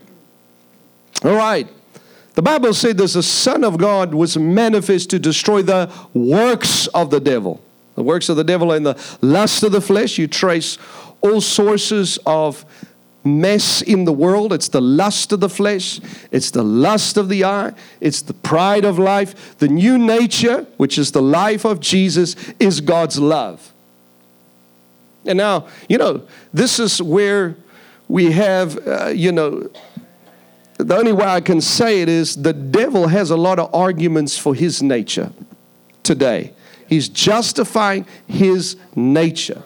all 1.23 1.35
right. 1.35 1.67
The 2.35 2.41
Bible 2.41 2.73
said 2.73 2.97
that 2.97 3.11
the 3.11 3.23
Son 3.23 3.65
of 3.65 3.77
God 3.77 4.13
was 4.13 4.37
manifest 4.37 5.09
to 5.09 5.19
destroy 5.19 5.61
the 5.61 5.91
works 6.13 6.87
of 6.87 7.09
the 7.09 7.19
devil. 7.19 7.61
The 7.95 8.03
works 8.03 8.29
of 8.29 8.37
the 8.37 8.45
devil 8.45 8.71
and 8.71 8.85
the 8.85 9.17
lust 9.21 9.63
of 9.63 9.73
the 9.73 9.81
flesh. 9.81 10.17
You 10.17 10.27
trace 10.27 10.77
all 11.19 11.41
sources 11.41 12.17
of 12.25 12.63
mess 13.23 13.81
in 13.81 14.05
the 14.05 14.11
world. 14.11 14.53
It's 14.53 14.69
the 14.69 14.81
lust 14.81 15.31
of 15.31 15.39
the 15.39 15.49
flesh, 15.49 15.99
it's 16.31 16.51
the 16.51 16.63
lust 16.63 17.17
of 17.17 17.29
the 17.29 17.43
eye, 17.43 17.73
it's 17.99 18.21
the 18.21 18.33
pride 18.33 18.85
of 18.85 18.97
life. 18.97 19.57
The 19.57 19.67
new 19.67 19.97
nature, 19.97 20.65
which 20.77 20.97
is 20.97 21.11
the 21.11 21.21
life 21.21 21.65
of 21.65 21.79
Jesus, 21.79 22.35
is 22.59 22.81
God's 22.81 23.19
love. 23.19 23.73
And 25.25 25.37
now, 25.37 25.67
you 25.87 25.97
know, 25.97 26.23
this 26.53 26.79
is 26.79 27.01
where 27.01 27.55
we 28.07 28.31
have, 28.31 28.87
uh, 28.87 29.07
you 29.07 29.31
know, 29.31 29.69
the 30.77 30.95
only 30.95 31.11
way 31.11 31.25
I 31.25 31.41
can 31.41 31.59
say 31.59 32.01
it 32.01 32.07
is 32.07 32.37
the 32.37 32.53
devil 32.53 33.07
has 33.07 33.31
a 33.31 33.37
lot 33.37 33.59
of 33.59 33.73
arguments 33.75 34.37
for 34.37 34.55
his 34.55 34.81
nature 34.81 35.31
today. 36.03 36.53
He's 36.87 37.09
justifying 37.09 38.07
his 38.27 38.77
nature. 38.95 39.61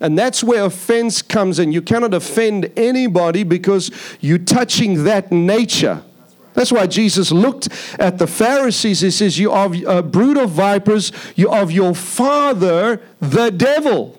And 0.00 0.18
that's 0.18 0.42
where 0.42 0.64
offense 0.64 1.22
comes 1.22 1.58
in. 1.58 1.72
You 1.72 1.82
cannot 1.82 2.14
offend 2.14 2.72
anybody 2.76 3.44
because 3.44 3.90
you're 4.20 4.38
touching 4.38 5.04
that 5.04 5.30
nature. 5.30 6.02
That's 6.54 6.72
why 6.72 6.86
Jesus 6.86 7.30
looked 7.32 7.68
at 7.98 8.18
the 8.18 8.26
Pharisees. 8.26 9.00
He 9.00 9.10
says, 9.10 9.38
You 9.38 9.52
are 9.52 9.70
a 9.86 10.02
brood 10.02 10.36
of 10.36 10.50
vipers, 10.50 11.12
you 11.34 11.50
are 11.50 11.62
of 11.62 11.72
your 11.72 11.94
father, 11.94 13.00
the 13.20 13.50
devil. 13.50 14.18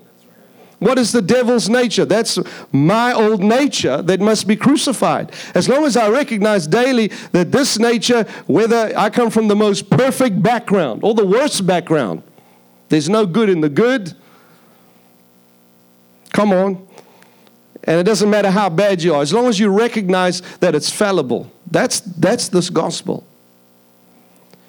What 0.80 0.99
is 0.99 1.13
the 1.13 1.21
devil's 1.21 1.69
nature? 1.69 2.03
That's 2.03 2.38
my 2.71 3.13
old 3.13 3.41
nature 3.41 4.01
that 4.01 4.19
must 4.19 4.45
be 4.45 4.57
crucified. 4.57 5.32
As 5.53 5.69
long 5.69 5.86
as 5.86 5.95
I 5.95 6.09
recognize 6.09 6.67
daily 6.67 7.07
that 7.32 7.53
this 7.53 7.80
nature, 7.80 8.23
whether 8.45 8.91
I 8.97 9.09
come 9.09 9.30
from 9.30 9.47
the 9.47 9.55
most 9.55 9.89
perfect 9.89 10.43
background 10.43 11.01
or 11.03 11.13
the 11.13 11.26
worst 11.26 11.65
background, 11.65 12.23
there's 12.89 13.09
no 13.09 13.26
good 13.26 13.49
in 13.49 13.61
the 13.61 13.69
good. 13.69 14.15
Come 16.36 16.51
on. 16.51 16.86
And 17.86 17.97
it 17.97 18.03
doesn't 18.03 18.29
matter 18.29 18.51
how 18.51 18.67
bad 18.67 19.01
you 19.01 19.13
are, 19.13 19.21
as 19.21 19.31
long 19.31 19.47
as 19.47 19.57
you 19.57 19.69
recognize 19.69 20.41
that 20.59 20.75
it's 20.75 20.89
fallible. 20.89 21.49
That's, 21.71 22.01
that's 22.01 22.49
this 22.49 22.69
gospel. 22.69 23.25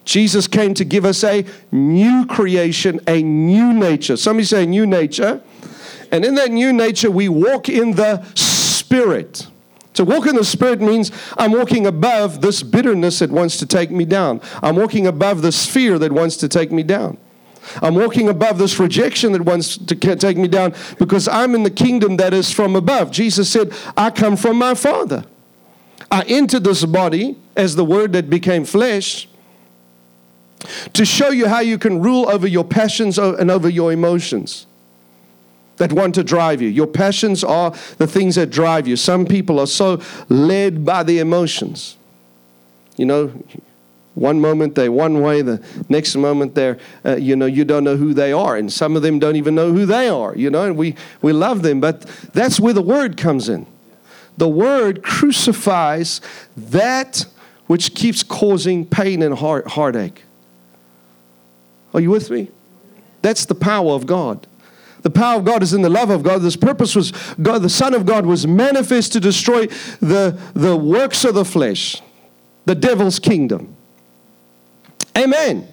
Jesus 0.05 0.47
came 0.47 0.75
to 0.75 0.85
give 0.85 1.05
us 1.05 1.25
a 1.25 1.45
new 1.73 2.25
creation, 2.27 3.01
a 3.09 3.21
new 3.21 3.73
nature. 3.73 4.17
Somebody 4.17 4.45
say 4.45 4.65
new 4.65 4.87
nature. 4.87 5.43
And 6.13 6.25
in 6.25 6.37
that 6.37 6.53
new 6.53 6.73
nature, 6.73 7.11
we 7.11 7.29
walk 7.29 7.69
in 7.69 7.97
the 7.97 8.23
Spirit. 8.37 9.49
To 9.95 10.05
walk 10.05 10.29
in 10.29 10.37
the 10.37 10.45
Spirit 10.45 10.81
means 10.81 11.11
I'm 11.37 11.51
walking 11.51 11.85
above 11.85 12.43
this 12.43 12.63
bitterness 12.63 13.19
that 13.19 13.33
wants 13.33 13.57
to 13.57 13.67
take 13.67 13.91
me 13.91 14.05
down. 14.05 14.41
I'm 14.63 14.77
walking 14.77 15.09
above 15.09 15.43
this 15.43 15.67
fear 15.67 15.99
that 15.99 16.13
wants 16.13 16.37
to 16.37 16.49
take 16.49 16.71
me 16.71 16.85
down. 16.85 17.19
I'm 17.83 17.95
walking 17.95 18.29
above 18.29 18.59
this 18.59 18.79
rejection 18.79 19.33
that 19.33 19.43
wants 19.43 19.77
to 19.77 19.95
take 19.95 20.37
me 20.37 20.49
down 20.49 20.75
because 20.99 21.29
I'm 21.29 21.55
in 21.55 21.63
the 21.63 21.71
kingdom 21.71 22.17
that 22.17 22.35
is 22.35 22.51
from 22.51 22.77
above. 22.77 23.11
Jesus 23.11 23.51
said, 23.51 23.73
I 23.97 24.11
come 24.11 24.37
from 24.37 24.57
my 24.57 24.75
Father. 24.75 25.25
I 26.11 26.23
entered 26.23 26.65
this 26.65 26.85
body 26.85 27.37
as 27.57 27.77
the 27.77 27.85
Word 27.85 28.13
that 28.13 28.31
became 28.31 28.65
flesh 28.65 29.29
to 30.93 31.05
show 31.05 31.31
you 31.31 31.49
how 31.49 31.61
you 31.61 31.79
can 31.79 32.01
rule 32.01 32.29
over 32.29 32.47
your 32.47 32.65
passions 32.65 33.19
and 33.19 33.51
over 33.51 33.69
your 33.69 33.93
emotions 33.93 34.67
that 35.77 35.93
want 35.93 36.15
to 36.15 36.25
drive 36.25 36.63
you. 36.63 36.69
Your 36.69 36.87
passions 36.87 37.45
are 37.45 37.73
the 37.99 38.07
things 38.07 38.37
that 38.37 38.51
drive 38.51 38.87
you. 38.87 38.97
Some 38.97 39.27
people 39.27 39.61
are 39.61 39.67
so 39.67 40.01
led 40.29 40.85
by 40.85 41.03
the 41.03 41.19
emotions. 41.19 41.97
You 42.97 43.07
know, 43.07 43.33
one 44.17 44.41
moment 44.41 44.75
they're 44.75 44.91
one 44.91 45.21
way, 45.21 45.43
the 45.43 45.63
next 45.91 46.17
moment 46.17 46.55
they're, 46.55 46.79
uh, 47.05 47.17
you 47.17 47.37
know, 47.37 47.45
you 47.45 47.67
don't 47.67 47.85
know 47.85 47.97
who 47.97 48.15
they 48.15 48.33
are. 48.33 48.57
And 48.57 48.73
some 48.73 48.97
of 48.97 49.03
them 49.03 49.19
don't 49.19 49.37
even 49.37 49.55
know 49.55 49.73
who 49.73 49.85
they 49.85 50.09
are, 50.09 50.35
you 50.35 50.51
know, 50.51 50.65
and 50.65 50.77
we, 50.77 50.97
we 51.21 51.33
love 51.33 51.63
them. 51.63 51.81
But 51.81 52.01
that's 52.33 52.59
where 52.59 52.73
the 52.73 52.83
word 52.83 53.19
comes 53.19 53.49
in. 53.51 53.67
The 54.39 54.49
word 54.49 55.03
crucifies 55.03 56.23
that 56.57 57.27
which 57.67 57.95
keeps 57.95 58.23
causing 58.23 58.87
pain 58.87 59.23
and 59.23 59.37
heart, 59.37 59.69
heartache. 59.69 60.25
Are 61.93 62.01
you 62.01 62.11
with 62.11 62.31
me? 62.31 62.51
That's 63.21 63.45
the 63.45 63.55
power 63.55 63.93
of 63.93 64.07
God. 64.07 64.47
The 65.03 65.11
power 65.11 65.39
of 65.39 65.45
God 65.45 65.63
is 65.63 65.75
in 65.75 65.83
the 65.83 65.91
love 65.91 66.09
of 66.09 66.23
God. 66.23 66.39
This 66.39 66.57
purpose 66.57 66.97
was 66.97 67.13
God, 67.43 67.59
the 67.59 67.69
Son 67.69 67.93
of 67.93 68.07
God 68.07 68.25
was 68.25 68.47
manifest 68.47 69.13
to 69.13 69.21
destroy 69.21 69.67
the, 70.01 70.39
the 70.55 70.75
works 70.75 71.23
of 71.25 71.35
the 71.35 71.45
flesh, 71.45 72.01
the 72.65 72.75
devil's 72.75 73.19
kingdom. 73.19 73.76
Amen. 75.17 75.67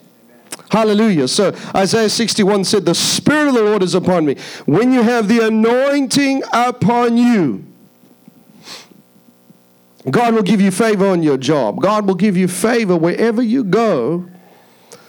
Hallelujah. 0.69 1.27
So 1.27 1.55
Isaiah 1.75 2.09
61 2.09 2.63
said, 2.63 2.85
The 2.85 2.95
Spirit 2.95 3.49
of 3.49 3.53
the 3.55 3.63
Lord 3.63 3.83
is 3.83 3.93
upon 3.93 4.25
me. 4.25 4.37
When 4.65 4.91
you 4.91 5.03
have 5.03 5.27
the 5.27 5.45
anointing 5.45 6.43
upon 6.51 7.17
you, 7.17 7.63
God 10.09 10.33
will 10.33 10.43
give 10.43 10.59
you 10.59 10.71
favor 10.71 11.07
on 11.07 11.23
your 11.23 11.37
job. 11.37 11.81
God 11.81 12.07
will 12.07 12.15
give 12.15 12.35
you 12.35 12.47
favor 12.47 12.95
wherever 12.95 13.41
you 13.41 13.63
go. 13.63 14.27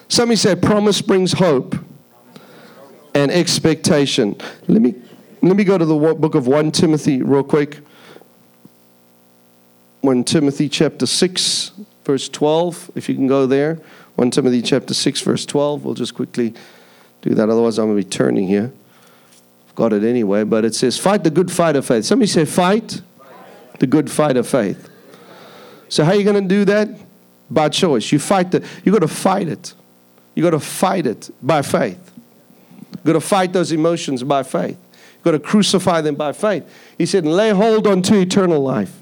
Somebody 0.09 0.37
said, 0.37 0.63
Promise 0.63 1.03
brings 1.03 1.33
hope 1.33 1.75
and 3.15 3.31
expectation. 3.31 4.37
Let 4.69 4.83
me, 4.83 4.95
let 5.43 5.57
me 5.57 5.65
go 5.65 5.79
to 5.79 5.85
the 5.85 5.97
book 5.97 6.35
of 6.35 6.47
1 6.47 6.73
Timothy 6.73 7.23
real 7.23 7.43
quick. 7.43 7.81
1 10.03 10.25
Timothy 10.25 10.69
chapter 10.69 11.07
6, 11.07 11.73
verse 12.05 12.29
12, 12.29 12.91
if 12.95 13.09
you 13.09 13.15
can 13.15 13.27
go 13.27 13.47
there. 13.47 13.81
1 14.17 14.31
Timothy 14.31 14.63
chapter 14.63 14.95
6, 14.95 15.21
verse 15.23 15.47
12. 15.47 15.85
We'll 15.85 15.95
just 15.95 16.15
quickly 16.15 16.55
do 17.23 17.35
that, 17.35 17.49
otherwise, 17.49 17.79
I'm 17.79 17.87
going 17.87 17.99
to 17.99 18.05
be 18.05 18.09
turning 18.09 18.47
here. 18.47 18.73
I've 19.69 19.75
got 19.75 19.93
it 19.93 20.05
anyway, 20.05 20.45
but 20.45 20.65
it 20.65 20.75
says, 20.75 20.99
Fight 20.99 21.25
the 21.25 21.31
good 21.31 21.51
fight 21.51 21.77
of 21.77 21.87
faith. 21.87 22.05
Somebody 22.05 22.29
say, 22.29 22.45
Fight 22.45 23.01
the 23.81 23.87
good 23.87 24.11
fight 24.11 24.37
of 24.37 24.47
faith. 24.47 24.91
So, 25.89 26.05
how 26.05 26.13
are 26.13 26.17
you 26.17 26.25
going 26.25 26.43
to 26.43 26.49
do 26.49 26.65
that? 26.67 26.89
By 27.51 27.69
choice. 27.69 28.11
You 28.13 28.19
fight 28.19 28.51
the, 28.51 28.67
you 28.85 28.93
got 28.93 29.01
to 29.01 29.09
fight 29.09 29.49
it. 29.49 29.75
You 30.35 30.43
got 30.43 30.51
to 30.51 30.61
fight 30.61 31.07
it 31.07 31.31
by 31.43 31.63
faith. 31.63 32.13
You've 32.93 33.05
got 33.05 33.13
to 33.15 33.21
fight 33.21 33.53
those 33.53 33.73
emotions 33.73 34.23
by 34.23 34.43
faith. 34.43 34.79
You've 35.15 35.25
got 35.25 35.33
to 35.33 35.39
crucify 35.39 36.01
them 36.01 36.15
by 36.15 36.33
faith. 36.33 36.65
He 36.99 37.07
said, 37.07 37.27
lay 37.27 37.51
hold 37.51 37.87
unto 37.87 38.15
eternal 38.15 38.63
life, 38.63 38.99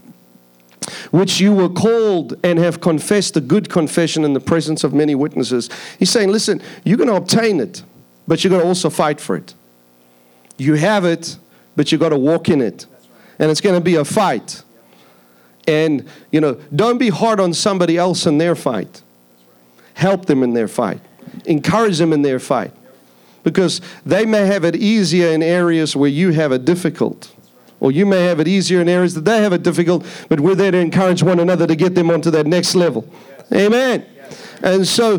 which 1.11 1.41
you 1.41 1.53
were 1.53 1.69
called 1.69 2.37
and 2.43 2.59
have 2.59 2.81
confessed 2.81 3.35
the 3.35 3.41
good 3.41 3.69
confession 3.69 4.25
in 4.25 4.33
the 4.33 4.41
presence 4.41 4.85
of 4.85 4.93
many 4.93 5.15
witnesses. 5.15 5.69
He's 5.99 6.11
saying, 6.11 6.31
listen, 6.31 6.61
you're 6.85 6.97
going 6.97 7.09
to 7.09 7.17
obtain 7.17 7.61
it, 7.61 7.83
but 8.27 8.43
you've 8.43 8.53
got 8.53 8.61
to 8.61 8.67
also 8.67 8.91
fight 8.91 9.21
for 9.21 9.37
it. 9.37 9.55
You 10.59 10.75
have 10.75 11.05
it, 11.05 11.39
but 11.77 11.91
you've 11.91 12.01
got 12.01 12.11
to 12.11 12.19
walk 12.19 12.49
in 12.49 12.61
it. 12.61 12.87
And 13.39 13.51
it's 13.51 13.61
going 13.61 13.75
to 13.75 13.85
be 13.85 13.97
a 13.97 14.05
fight. 14.05 14.63
And, 15.67 16.09
you 16.31 16.41
know, 16.41 16.61
don't 16.75 16.99
be 16.99 17.09
hard 17.09 17.41
on 17.41 17.55
somebody 17.55 17.97
else 17.97 18.27
in 18.27 18.39
their 18.39 18.55
fight. 18.55 19.03
Help 19.95 20.27
them 20.27 20.43
in 20.43 20.55
their 20.55 20.69
fight. 20.69 21.01
Encourage 21.47 21.99
them 21.99 22.13
in 22.13 22.23
their 22.23 22.39
fight. 22.39 22.73
because 23.43 23.81
they 24.05 24.25
may 24.25 24.47
have 24.47 24.65
it 24.65 24.77
easier 24.77 25.29
in 25.29 25.43
areas 25.43 25.97
where 25.97 26.11
you 26.11 26.31
have 26.33 26.53
it 26.53 26.65
difficult. 26.65 27.35
Or 27.83 27.91
you 27.91 28.07
may 28.07 28.23
have 28.27 28.39
it 28.39 28.47
easier 28.47 28.81
in 28.81 28.89
areas 28.89 29.13
that 29.15 29.25
they 29.25 29.43
have 29.43 29.53
it 29.53 29.65
difficult, 29.65 30.07
but 30.29 30.39
we're 30.39 30.55
there 30.55 30.71
to 30.71 30.79
encourage 30.79 31.21
one 31.21 31.41
another 31.41 31.67
to 31.67 31.75
get 31.75 31.97
them 31.97 32.13
onto 32.13 32.31
that 32.31 32.47
next 32.47 32.77
level. 32.77 33.13
Amen. 33.53 34.07
And 34.63 34.87
so, 34.87 35.19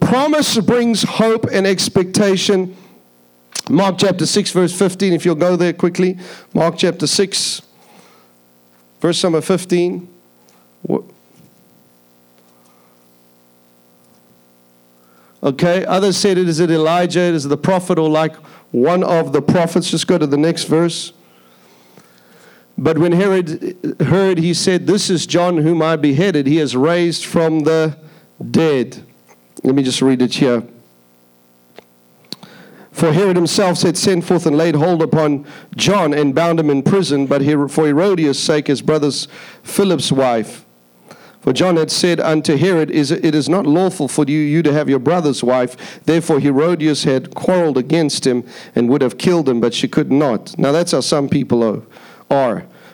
promise 0.00 0.56
brings 0.60 1.02
hope 1.02 1.46
and 1.50 1.66
expectation. 1.66 2.76
Mark 3.68 3.98
chapter 3.98 4.24
6, 4.24 4.52
verse 4.52 4.78
15, 4.78 5.14
if 5.14 5.24
you'll 5.24 5.34
go 5.34 5.56
there 5.56 5.72
quickly. 5.72 6.16
Mark 6.54 6.76
chapter 6.78 7.08
6, 7.08 7.62
verse 9.00 9.20
number 9.24 9.40
15. 9.40 10.08
Okay, 15.42 15.84
others 15.86 16.16
said 16.16 16.38
it 16.38 16.48
is 16.48 16.60
it 16.60 16.70
Elijah, 16.70 17.18
it 17.18 17.34
is 17.34 17.48
the 17.48 17.56
prophet, 17.56 17.98
or 17.98 18.08
like 18.08 18.36
one 18.70 19.02
of 19.02 19.32
the 19.32 19.42
prophets. 19.42 19.90
Just 19.90 20.06
go 20.06 20.16
to 20.16 20.26
the 20.28 20.36
next 20.36 20.64
verse. 20.64 21.12
But 22.78 22.98
when 22.98 23.12
Herod 23.12 23.96
heard, 24.00 24.38
he 24.38 24.52
said, 24.52 24.86
This 24.86 25.08
is 25.08 25.26
John 25.26 25.58
whom 25.58 25.80
I 25.80 25.96
beheaded. 25.96 26.46
He 26.46 26.58
is 26.58 26.76
raised 26.76 27.24
from 27.24 27.60
the 27.60 27.96
dead. 28.50 29.02
Let 29.62 29.74
me 29.74 29.82
just 29.82 30.02
read 30.02 30.20
it 30.20 30.34
here. 30.34 30.62
For 32.92 33.12
Herod 33.12 33.36
himself 33.36 33.78
said, 33.78 33.96
Send 33.96 34.24
forth 34.24 34.46
and 34.46 34.56
laid 34.56 34.74
hold 34.74 35.02
upon 35.02 35.46
John 35.76 36.12
and 36.12 36.34
bound 36.34 36.60
him 36.60 36.70
in 36.70 36.82
prison, 36.82 37.26
but 37.26 37.42
for 37.70 37.86
Herodias' 37.86 38.38
sake, 38.38 38.66
his 38.66 38.82
brother's 38.82 39.28
Philip's 39.62 40.12
wife. 40.12 40.64
For 41.40 41.52
John 41.52 41.76
had 41.76 41.90
said 41.90 42.20
unto 42.20 42.56
Herod, 42.56 42.90
It 42.90 43.34
is 43.34 43.48
not 43.48 43.66
lawful 43.66 44.08
for 44.08 44.24
you, 44.24 44.38
you 44.38 44.62
to 44.62 44.72
have 44.72 44.88
your 44.88 44.98
brother's 44.98 45.44
wife. 45.44 46.00
Therefore 46.04 46.40
Herodias 46.40 47.04
had 47.04 47.34
quarreled 47.34 47.78
against 47.78 48.26
him 48.26 48.44
and 48.74 48.88
would 48.88 49.00
have 49.00 49.16
killed 49.16 49.48
him, 49.48 49.60
but 49.60 49.72
she 49.72 49.88
could 49.88 50.10
not. 50.10 50.58
Now 50.58 50.72
that's 50.72 50.92
how 50.92 51.00
some 51.00 51.28
people 51.28 51.62
are. 51.62 51.82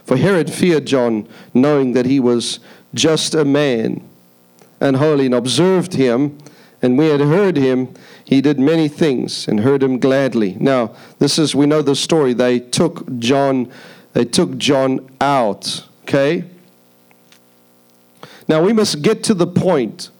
For 0.05 0.17
Herod 0.17 0.53
feared 0.53 0.87
John, 0.87 1.27
knowing 1.55 1.93
that 1.93 2.07
he 2.07 2.21
was 2.21 2.61
just 2.95 3.35
a 3.35 3.45
man 3.45 4.07
and 4.81 4.97
holy, 4.97 5.27
and 5.27 5.35
observed 5.35 5.95
him. 5.95 6.39
And 6.83 6.99
we 6.99 7.07
had 7.07 7.21
heard 7.21 7.57
him, 7.57 7.95
he 8.25 8.41
did 8.41 8.59
many 8.59 8.89
things 8.89 9.47
and 9.47 9.61
heard 9.61 9.83
him 9.83 9.99
gladly. 9.99 10.57
Now, 10.59 10.95
this 11.19 11.39
is, 11.39 11.55
we 11.55 11.67
know 11.67 11.83
the 11.83 11.95
story. 11.95 12.33
They 12.33 12.59
took 12.59 13.19
John, 13.19 13.71
they 14.13 14.25
took 14.25 14.59
John 14.59 15.09
out, 15.21 15.87
okay? 16.03 16.45
Now, 18.49 18.63
we 18.63 18.73
must 18.73 19.03
get 19.03 19.23
to 19.25 19.35
the 19.35 19.47
point 19.47 20.11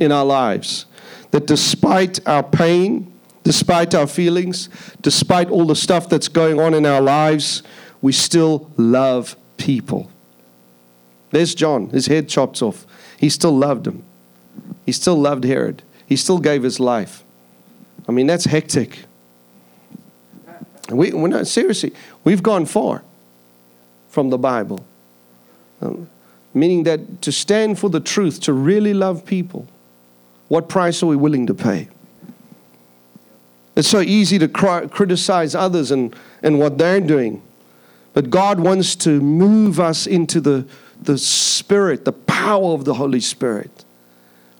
in 0.00 0.10
our 0.10 0.24
lives 0.24 0.86
that 1.30 1.46
despite 1.46 2.26
our 2.26 2.42
pain, 2.42 3.12
despite 3.44 3.94
our 3.94 4.06
feelings, 4.06 4.68
despite 5.00 5.48
all 5.48 5.64
the 5.64 5.76
stuff 5.76 6.08
that's 6.08 6.28
going 6.28 6.58
on 6.58 6.74
in 6.74 6.84
our 6.84 7.00
lives, 7.00 7.62
we 8.00 8.12
still 8.12 8.70
love 8.76 9.36
people. 9.56 10.10
There's 11.30 11.54
John, 11.54 11.90
his 11.90 12.06
head 12.06 12.28
chopped 12.28 12.62
off. 12.62 12.86
He 13.18 13.28
still 13.28 13.56
loved 13.56 13.86
him. 13.86 14.04
He 14.86 14.92
still 14.92 15.16
loved 15.16 15.44
Herod. 15.44 15.82
He 16.06 16.16
still 16.16 16.38
gave 16.38 16.62
his 16.62 16.80
life. 16.80 17.24
I 18.08 18.12
mean, 18.12 18.26
that's 18.26 18.46
hectic. 18.46 19.00
We, 20.90 21.12
we're 21.12 21.28
not, 21.28 21.46
seriously, 21.46 21.92
we've 22.24 22.42
gone 22.42 22.64
far 22.64 23.02
from 24.08 24.30
the 24.30 24.38
Bible. 24.38 24.84
Um, 25.82 26.08
meaning 26.54 26.84
that 26.84 27.20
to 27.22 27.30
stand 27.30 27.78
for 27.78 27.90
the 27.90 28.00
truth, 28.00 28.40
to 28.42 28.52
really 28.52 28.94
love 28.94 29.26
people, 29.26 29.66
what 30.48 30.68
price 30.68 31.02
are 31.02 31.06
we 31.06 31.16
willing 31.16 31.46
to 31.46 31.54
pay? 31.54 31.88
It's 33.76 33.88
so 33.88 34.00
easy 34.00 34.38
to 34.38 34.48
cry, 34.48 34.86
criticize 34.86 35.54
others 35.54 35.90
and, 35.90 36.16
and 36.42 36.58
what 36.58 36.78
they're 36.78 37.00
doing. 37.00 37.42
But 38.18 38.30
God 38.30 38.58
wants 38.58 38.96
to 38.96 39.20
move 39.20 39.78
us 39.78 40.04
into 40.04 40.40
the, 40.40 40.66
the 41.00 41.16
Spirit, 41.16 42.04
the 42.04 42.12
power 42.12 42.72
of 42.74 42.84
the 42.84 42.94
Holy 42.94 43.20
Spirit, 43.20 43.84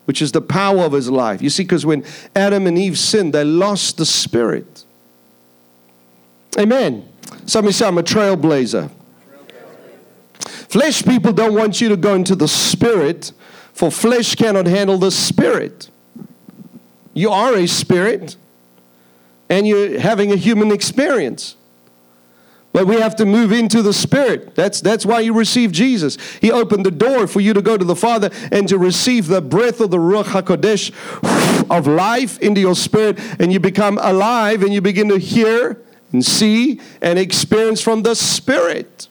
which 0.05 0.21
is 0.21 0.31
the 0.31 0.39
power 0.39 0.85
of 0.85 0.93
His 0.93 1.09
life. 1.09 1.41
You 1.41 1.49
see, 1.49 1.63
because 1.63 1.85
when 1.85 2.05
Adam 2.37 2.67
and 2.67 2.77
Eve 2.77 2.97
sinned, 2.97 3.33
they 3.33 3.43
lost 3.43 3.97
the 3.97 4.05
Spirit. 4.05 4.85
Amen. 6.57 7.05
Somebody 7.45 7.73
say, 7.73 7.85
I'm 7.85 7.97
a 7.97 8.01
trailblazer. 8.01 8.89
Flesh 10.39 11.03
people 11.03 11.33
don't 11.33 11.53
want 11.53 11.81
you 11.81 11.89
to 11.89 11.97
go 11.97 12.15
into 12.15 12.37
the 12.37 12.47
Spirit, 12.47 13.33
for 13.73 13.91
flesh 13.91 14.35
cannot 14.35 14.67
handle 14.67 14.97
the 14.97 15.11
Spirit. 15.11 15.89
You 17.13 17.29
are 17.31 17.55
a 17.55 17.67
spirit, 17.67 18.37
and 19.49 19.67
you're 19.67 19.99
having 19.99 20.31
a 20.31 20.37
human 20.37 20.71
experience. 20.71 21.57
But 22.71 22.85
we 22.85 22.95
have 22.97 23.15
to 23.15 23.25
move 23.25 23.51
into 23.51 23.81
the 23.81 23.93
Spirit. 23.93 24.53
That's, 24.55 24.79
that's 24.79 25.05
why 25.05 25.21
you 25.21 25.33
receive 25.33 25.71
Jesus. 25.71 26.17
He 26.39 26.51
opened 26.51 26.85
the 26.85 26.91
door 26.91 27.25
for 27.25 27.39
you 27.39 27.53
to 27.53 27.61
go 27.61 27.77
to 27.77 27.85
the 27.85 27.95
Father 27.95 28.29
and 28.51 28.67
to 28.67 28.77
receive 28.77 29.27
the 29.27 29.41
breath 29.41 29.81
of 29.81 29.89
the 29.89 29.97
Ruach 29.97 30.25
HaKodesh 30.25 30.91
of 31.69 31.87
life 31.87 32.39
into 32.39 32.61
your 32.61 32.75
spirit, 32.75 33.19
and 33.39 33.51
you 33.51 33.59
become 33.59 33.97
alive 34.01 34.63
and 34.63 34.73
you 34.73 34.81
begin 34.81 35.09
to 35.09 35.17
hear 35.17 35.81
and 36.11 36.25
see 36.25 36.79
and 37.01 37.19
experience 37.19 37.81
from 37.81 38.03
the 38.03 38.15
Spirit. 38.15 39.07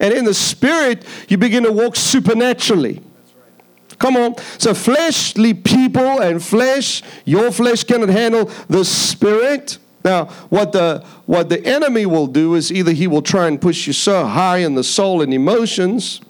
And 0.00 0.12
in 0.12 0.24
the 0.24 0.34
Spirit, 0.34 1.04
you 1.28 1.38
begin 1.38 1.64
to 1.64 1.72
walk 1.72 1.96
supernaturally. 1.96 3.02
Come 3.98 4.16
on. 4.16 4.36
So, 4.58 4.74
fleshly 4.74 5.54
people 5.54 6.20
and 6.20 6.42
flesh, 6.42 7.02
your 7.24 7.50
flesh 7.50 7.82
cannot 7.84 8.10
handle 8.10 8.46
the 8.68 8.84
Spirit. 8.84 9.78
Now, 10.08 10.24
what 10.48 10.72
the, 10.72 11.04
what 11.26 11.50
the 11.50 11.62
enemy 11.66 12.06
will 12.06 12.28
do 12.28 12.54
is 12.54 12.72
either 12.72 12.92
he 12.92 13.06
will 13.06 13.20
try 13.20 13.46
and 13.46 13.60
push 13.60 13.86
you 13.86 13.92
so 13.92 14.24
high 14.24 14.56
in 14.56 14.74
the 14.74 14.82
soul 14.82 15.20
and 15.20 15.34
emotions 15.34 16.22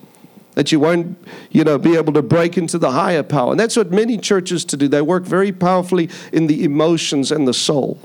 that 0.55 0.72
you 0.72 0.81
won't 0.81 1.16
you 1.53 1.62
know, 1.62 1.79
be 1.79 1.95
able 1.95 2.12
to 2.14 2.22
break 2.22 2.59
into 2.59 2.76
the 2.76 2.91
higher 2.91 3.22
power. 3.22 3.53
And 3.53 3.61
that's 3.61 3.76
what 3.76 3.93
many 3.93 4.18
churches 4.18 4.64
to 4.64 4.76
do. 4.76 4.89
They 4.89 5.01
work 5.01 5.22
very 5.22 5.53
powerfully 5.53 6.11
in 6.33 6.49
the 6.49 6.64
emotions 6.64 7.31
and 7.31 7.47
the 7.47 7.55
soul. 7.55 8.01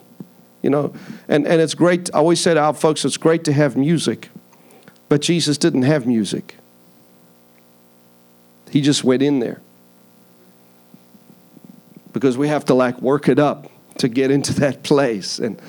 You 0.61 0.69
know, 0.69 0.93
and, 1.27 1.47
and 1.47 1.59
it's 1.59 1.73
great. 1.73 2.07
I 2.13 2.19
always 2.19 2.39
say 2.39 2.53
to 2.53 2.59
our 2.59 2.75
folks, 2.75 3.03
it's 3.03 3.17
great 3.17 3.43
to 3.45 3.51
have 3.51 3.75
music. 3.75 4.29
But 5.09 5.21
Jesus 5.23 5.57
didn't 5.57 5.81
have 5.81 6.05
music. 6.05 6.55
He 8.69 8.79
just 8.79 9.03
went 9.03 9.23
in 9.23 9.39
there. 9.39 9.59
Because 12.11 12.37
we 12.37 12.47
have 12.47 12.63
to 12.65 12.75
like 12.75 13.01
work 13.01 13.27
it 13.27 13.39
up 13.39 13.71
to 13.97 14.07
get 14.07 14.31
into 14.31 14.53
that 14.55 14.83
place. 14.83 15.39
And, 15.39 15.61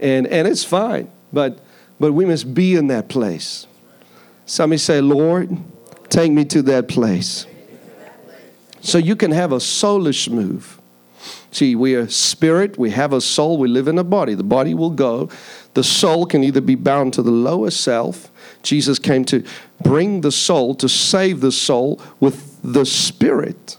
and, 0.00 0.26
and 0.26 0.48
it's 0.48 0.64
fine, 0.64 1.10
but, 1.32 1.58
but 1.98 2.12
we 2.12 2.24
must 2.24 2.54
be 2.54 2.74
in 2.74 2.88
that 2.88 3.08
place. 3.08 3.66
Somebody 4.46 4.78
say, 4.78 5.00
Lord, 5.00 5.56
take 6.08 6.32
me 6.32 6.44
to 6.46 6.62
that 6.62 6.88
place. 6.88 7.46
So 8.80 8.98
you 8.98 9.14
can 9.14 9.30
have 9.30 9.52
a 9.52 9.58
soulish 9.58 10.28
move. 10.28 10.80
See, 11.52 11.76
we 11.76 11.94
are 11.94 12.08
spirit, 12.08 12.78
we 12.78 12.90
have 12.90 13.12
a 13.12 13.20
soul, 13.20 13.58
we 13.58 13.68
live 13.68 13.86
in 13.86 13.98
a 13.98 14.04
body. 14.04 14.34
The 14.34 14.42
body 14.42 14.74
will 14.74 14.90
go. 14.90 15.28
The 15.74 15.84
soul 15.84 16.26
can 16.26 16.42
either 16.42 16.60
be 16.60 16.74
bound 16.74 17.12
to 17.14 17.22
the 17.22 17.30
lower 17.30 17.70
self. 17.70 18.30
Jesus 18.62 18.98
came 18.98 19.24
to 19.26 19.44
bring 19.82 20.22
the 20.22 20.32
soul, 20.32 20.74
to 20.76 20.88
save 20.88 21.40
the 21.40 21.52
soul 21.52 22.00
with 22.20 22.58
the 22.62 22.84
spirit. 22.84 23.76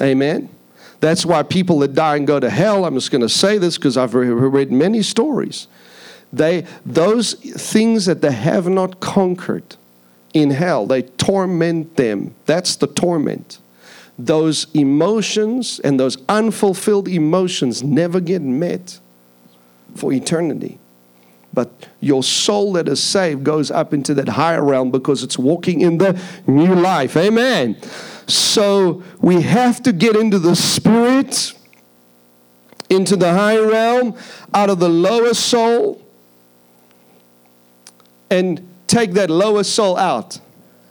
Amen. 0.00 0.48
That's 1.02 1.26
why 1.26 1.42
people 1.42 1.80
that 1.80 1.94
die 1.94 2.14
and 2.14 2.28
go 2.28 2.38
to 2.38 2.48
hell, 2.48 2.84
I'm 2.84 2.94
just 2.94 3.10
going 3.10 3.22
to 3.22 3.28
say 3.28 3.58
this 3.58 3.76
because 3.76 3.96
I've 3.96 4.14
read 4.14 4.70
many 4.70 5.02
stories. 5.02 5.66
They, 6.32 6.64
those 6.86 7.34
things 7.34 8.06
that 8.06 8.22
they 8.22 8.30
have 8.30 8.68
not 8.68 9.00
conquered 9.00 9.74
in 10.32 10.52
hell, 10.52 10.86
they 10.86 11.02
torment 11.02 11.96
them. 11.96 12.36
That's 12.46 12.76
the 12.76 12.86
torment. 12.86 13.58
Those 14.16 14.68
emotions 14.74 15.80
and 15.80 15.98
those 15.98 16.18
unfulfilled 16.28 17.08
emotions 17.08 17.82
never 17.82 18.20
get 18.20 18.40
met 18.40 19.00
for 19.96 20.12
eternity. 20.12 20.78
But 21.52 21.88
your 21.98 22.22
soul 22.22 22.74
that 22.74 22.86
is 22.86 23.02
saved 23.02 23.42
goes 23.42 23.72
up 23.72 23.92
into 23.92 24.14
that 24.14 24.28
higher 24.28 24.62
realm 24.62 24.92
because 24.92 25.24
it's 25.24 25.36
walking 25.36 25.80
in 25.80 25.98
the 25.98 26.22
new 26.46 26.76
life. 26.76 27.16
Amen. 27.16 27.76
So 28.26 29.02
we 29.20 29.42
have 29.42 29.82
to 29.82 29.92
get 29.92 30.16
into 30.16 30.38
the 30.38 30.56
spirit, 30.56 31.54
into 32.88 33.16
the 33.16 33.32
high 33.32 33.58
realm, 33.58 34.16
out 34.54 34.70
of 34.70 34.78
the 34.78 34.88
lower 34.88 35.34
soul, 35.34 36.00
and 38.30 38.66
take 38.86 39.12
that 39.12 39.30
lower 39.30 39.64
soul 39.64 39.96
out. 39.96 40.40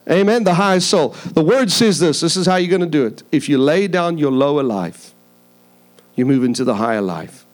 Amen. 0.10 0.44
The 0.44 0.56
higher 0.56 0.80
soul. 0.80 1.10
The 1.10 1.44
word 1.44 1.72
says 1.72 2.00
this 2.00 2.22
this 2.22 2.36
is 2.36 2.46
how 2.46 2.56
you're 2.56 2.70
going 2.70 2.82
to 2.82 2.88
do 2.88 3.06
it. 3.06 3.24
If 3.32 3.48
you 3.48 3.58
lay 3.58 3.88
down 3.88 4.18
your 4.18 4.32
lower 4.32 4.64
life, 4.64 5.14
you 6.16 6.26
move 6.26 6.44
into 6.44 6.64
the 6.64 6.76
higher 6.76 7.02
life. 7.02 7.46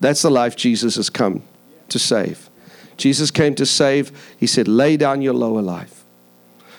That's 0.00 0.22
the 0.22 0.30
life 0.30 0.56
Jesus 0.56 0.96
has 0.96 1.10
come 1.10 1.44
to 1.88 1.98
save. 1.98 2.50
Jesus 2.96 3.30
came 3.30 3.54
to 3.54 3.66
save. 3.66 4.10
He 4.36 4.46
said, 4.46 4.66
lay 4.66 4.96
down 4.96 5.22
your 5.22 5.34
lower 5.34 5.62
life. 5.62 6.01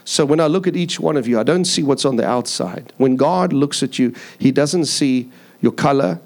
So 0.05 0.25
when 0.25 0.39
I 0.39 0.47
look 0.47 0.67
at 0.67 0.75
each 0.75 0.99
one 0.99 1.17
of 1.17 1.27
you, 1.27 1.39
I 1.39 1.43
don't 1.43 1.65
see 1.65 1.83
what's 1.83 2.05
on 2.05 2.17
the 2.17 2.27
outside. 2.27 2.91
When 2.97 3.15
God 3.15 3.53
looks 3.53 3.83
at 3.83 3.97
you, 3.97 4.13
He 4.37 4.51
doesn't 4.51 4.85
see 4.85 5.31
your 5.61 5.71
color, 5.71 6.19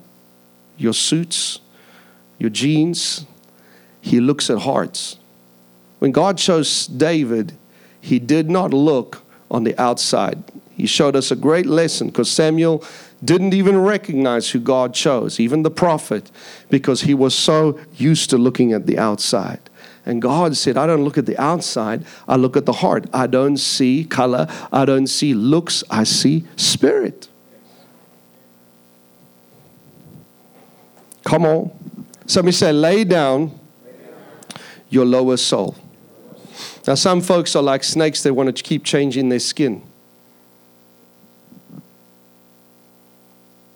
your 0.78 0.94
suits, 0.94 1.60
your 2.40 2.50
jeans. 2.50 3.26
He 4.02 4.20
looks 4.20 4.50
at 4.50 4.60
hearts. 4.60 5.18
When 6.00 6.12
God 6.12 6.38
chose 6.38 6.88
David, 6.88 7.54
he 8.00 8.20
did 8.20 8.50
not 8.50 8.74
look 8.74 9.24
on 9.50 9.64
the 9.64 9.80
outside. 9.82 10.44
He 10.76 10.86
showed 10.86 11.16
us 11.16 11.32
a 11.32 11.36
great 11.36 11.66
lesson 11.66 12.08
because 12.08 12.30
Samuel 12.30 12.84
didn't 13.24 13.54
even 13.54 13.80
recognize 13.80 14.52
who 14.52 14.60
God 14.60 14.94
chose, 14.94 15.40
even 15.40 15.64
the 15.64 15.72
prophet, 15.72 16.30
because 16.70 17.02
he 17.02 17.14
was 17.14 17.34
so 17.34 17.80
used 17.96 18.30
to 18.30 18.38
looking 18.38 18.74
at 18.74 18.86
the 18.86 19.00
outside. 19.00 19.60
And 20.08 20.22
God 20.22 20.56
said, 20.56 20.78
I 20.78 20.88
don't 20.88 21.04
look 21.04 21.18
at 21.18 21.26
the 21.26 21.38
outside, 21.38 22.06
I 22.30 22.38
look 22.38 22.56
at 22.56 22.66
the 22.66 22.72
heart. 22.72 23.08
I 23.14 23.28
don't 23.28 23.58
see 23.58 24.06
color, 24.06 24.48
I 24.72 24.86
don't 24.86 25.08
see 25.08 25.34
looks, 25.34 25.84
I 25.90 26.06
see 26.06 26.46
spirit. 26.56 27.28
Come 31.26 31.46
on. 31.46 31.72
Somebody 32.26 32.54
say, 32.56 32.72
lay 32.72 33.04
down 33.04 33.60
your 34.90 35.04
lower 35.04 35.36
soul. 35.36 35.76
Now, 36.88 36.96
some 36.96 37.20
folks 37.20 37.54
are 37.58 37.62
like 37.62 37.84
snakes, 37.84 38.24
they 38.24 38.32
want 38.32 38.56
to 38.56 38.64
keep 38.64 38.86
changing 38.86 39.28
their 39.28 39.40
skin. 39.40 39.84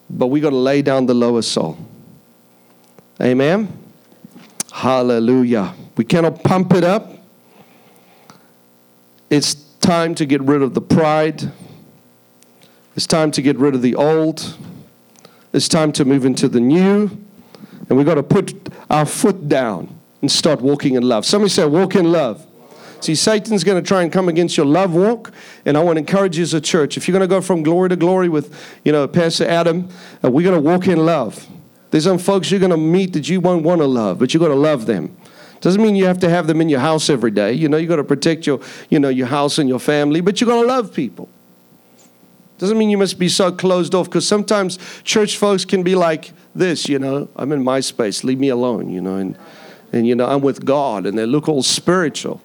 But 0.09 0.27
we 0.27 0.39
got 0.39 0.51
to 0.51 0.55
lay 0.55 0.81
down 0.81 1.07
the 1.07 1.13
lower 1.13 1.41
soul. 1.41 1.77
Amen? 3.21 3.80
Hallelujah. 4.71 5.73
We 5.97 6.05
cannot 6.05 6.43
pump 6.43 6.73
it 6.73 6.83
up. 6.83 7.11
It's 9.29 9.55
time 9.79 10.15
to 10.15 10.25
get 10.25 10.41
rid 10.41 10.61
of 10.61 10.73
the 10.73 10.81
pride. 10.81 11.51
It's 12.95 13.07
time 13.07 13.31
to 13.31 13.41
get 13.41 13.57
rid 13.57 13.75
of 13.75 13.81
the 13.81 13.95
old. 13.95 14.57
It's 15.53 15.67
time 15.67 15.91
to 15.93 16.05
move 16.05 16.25
into 16.25 16.47
the 16.47 16.59
new. 16.59 17.09
And 17.89 17.97
we've 17.97 18.05
got 18.05 18.15
to 18.15 18.23
put 18.23 18.69
our 18.89 19.05
foot 19.05 19.49
down 19.49 19.99
and 20.21 20.31
start 20.31 20.61
walking 20.61 20.95
in 20.95 21.03
love. 21.03 21.25
Somebody 21.25 21.49
say, 21.49 21.65
walk 21.65 21.95
in 21.95 22.11
love. 22.11 22.45
See, 23.01 23.15
Satan's 23.15 23.63
going 23.63 23.81
to 23.83 23.87
try 23.87 24.03
and 24.03 24.11
come 24.11 24.29
against 24.29 24.55
your 24.55 24.65
love 24.67 24.93
walk, 24.93 25.33
and 25.65 25.75
I 25.75 25.81
want 25.81 25.95
to 25.95 26.01
encourage 26.01 26.37
you 26.37 26.43
as 26.43 26.53
a 26.53 26.61
church. 26.61 26.97
If 26.97 27.07
you're 27.07 27.13
going 27.13 27.27
to 27.27 27.35
go 27.35 27.41
from 27.41 27.63
glory 27.63 27.89
to 27.89 27.95
glory 27.95 28.29
with, 28.29 28.55
you 28.85 28.91
know, 28.91 29.07
Pastor 29.07 29.47
Adam, 29.47 29.89
uh, 30.23 30.29
we're 30.29 30.47
going 30.47 30.61
to 30.61 30.69
walk 30.69 30.87
in 30.87 31.03
love. 31.03 31.47
There's 31.91 32.05
some 32.05 32.17
folks 32.17 32.49
you're 32.49 32.59
going 32.59 32.71
to 32.71 32.77
meet 32.77 33.13
that 33.13 33.29
you 33.29 33.39
won't 33.41 33.63
want 33.63 33.81
to 33.81 33.87
love, 33.87 34.17
but 34.17 34.33
you're 34.33 34.39
going 34.39 34.51
to 34.51 34.57
love 34.57 34.85
them. 34.85 35.15
Doesn't 35.59 35.81
mean 35.81 35.95
you 35.95 36.05
have 36.05 36.19
to 36.19 36.29
have 36.29 36.47
them 36.47 36.59
in 36.59 36.69
your 36.69 36.79
house 36.79 37.09
every 37.09 37.29
day. 37.29 37.53
You 37.53 37.69
know, 37.69 37.77
you 37.77 37.87
got 37.87 37.97
to 37.97 38.03
protect 38.03 38.47
your, 38.47 38.61
you 38.89 38.97
know, 38.97 39.09
your 39.09 39.27
house 39.27 39.59
and 39.59 39.69
your 39.69 39.77
family, 39.77 40.21
but 40.21 40.41
you're 40.41 40.47
going 40.47 40.63
to 40.63 40.67
love 40.67 40.93
people. 40.93 41.29
Doesn't 42.57 42.77
mean 42.77 42.89
you 42.89 42.97
must 42.97 43.19
be 43.19 43.29
so 43.29 43.51
closed 43.51 43.93
off 43.93 44.07
because 44.07 44.27
sometimes 44.27 44.79
church 45.03 45.37
folks 45.37 45.65
can 45.65 45.83
be 45.83 45.95
like 45.95 46.31
this, 46.55 46.89
you 46.89 46.97
know, 46.97 47.29
I'm 47.35 47.51
in 47.51 47.63
my 47.63 47.79
space, 47.79 48.23
leave 48.23 48.39
me 48.39 48.49
alone, 48.49 48.89
you 48.89 49.01
know, 49.01 49.17
and, 49.17 49.37
and 49.91 50.07
you 50.07 50.15
know, 50.15 50.27
I'm 50.27 50.41
with 50.41 50.65
God 50.65 51.05
and 51.05 51.17
they 51.17 51.25
look 51.25 51.47
all 51.47 51.63
spiritual. 51.63 52.41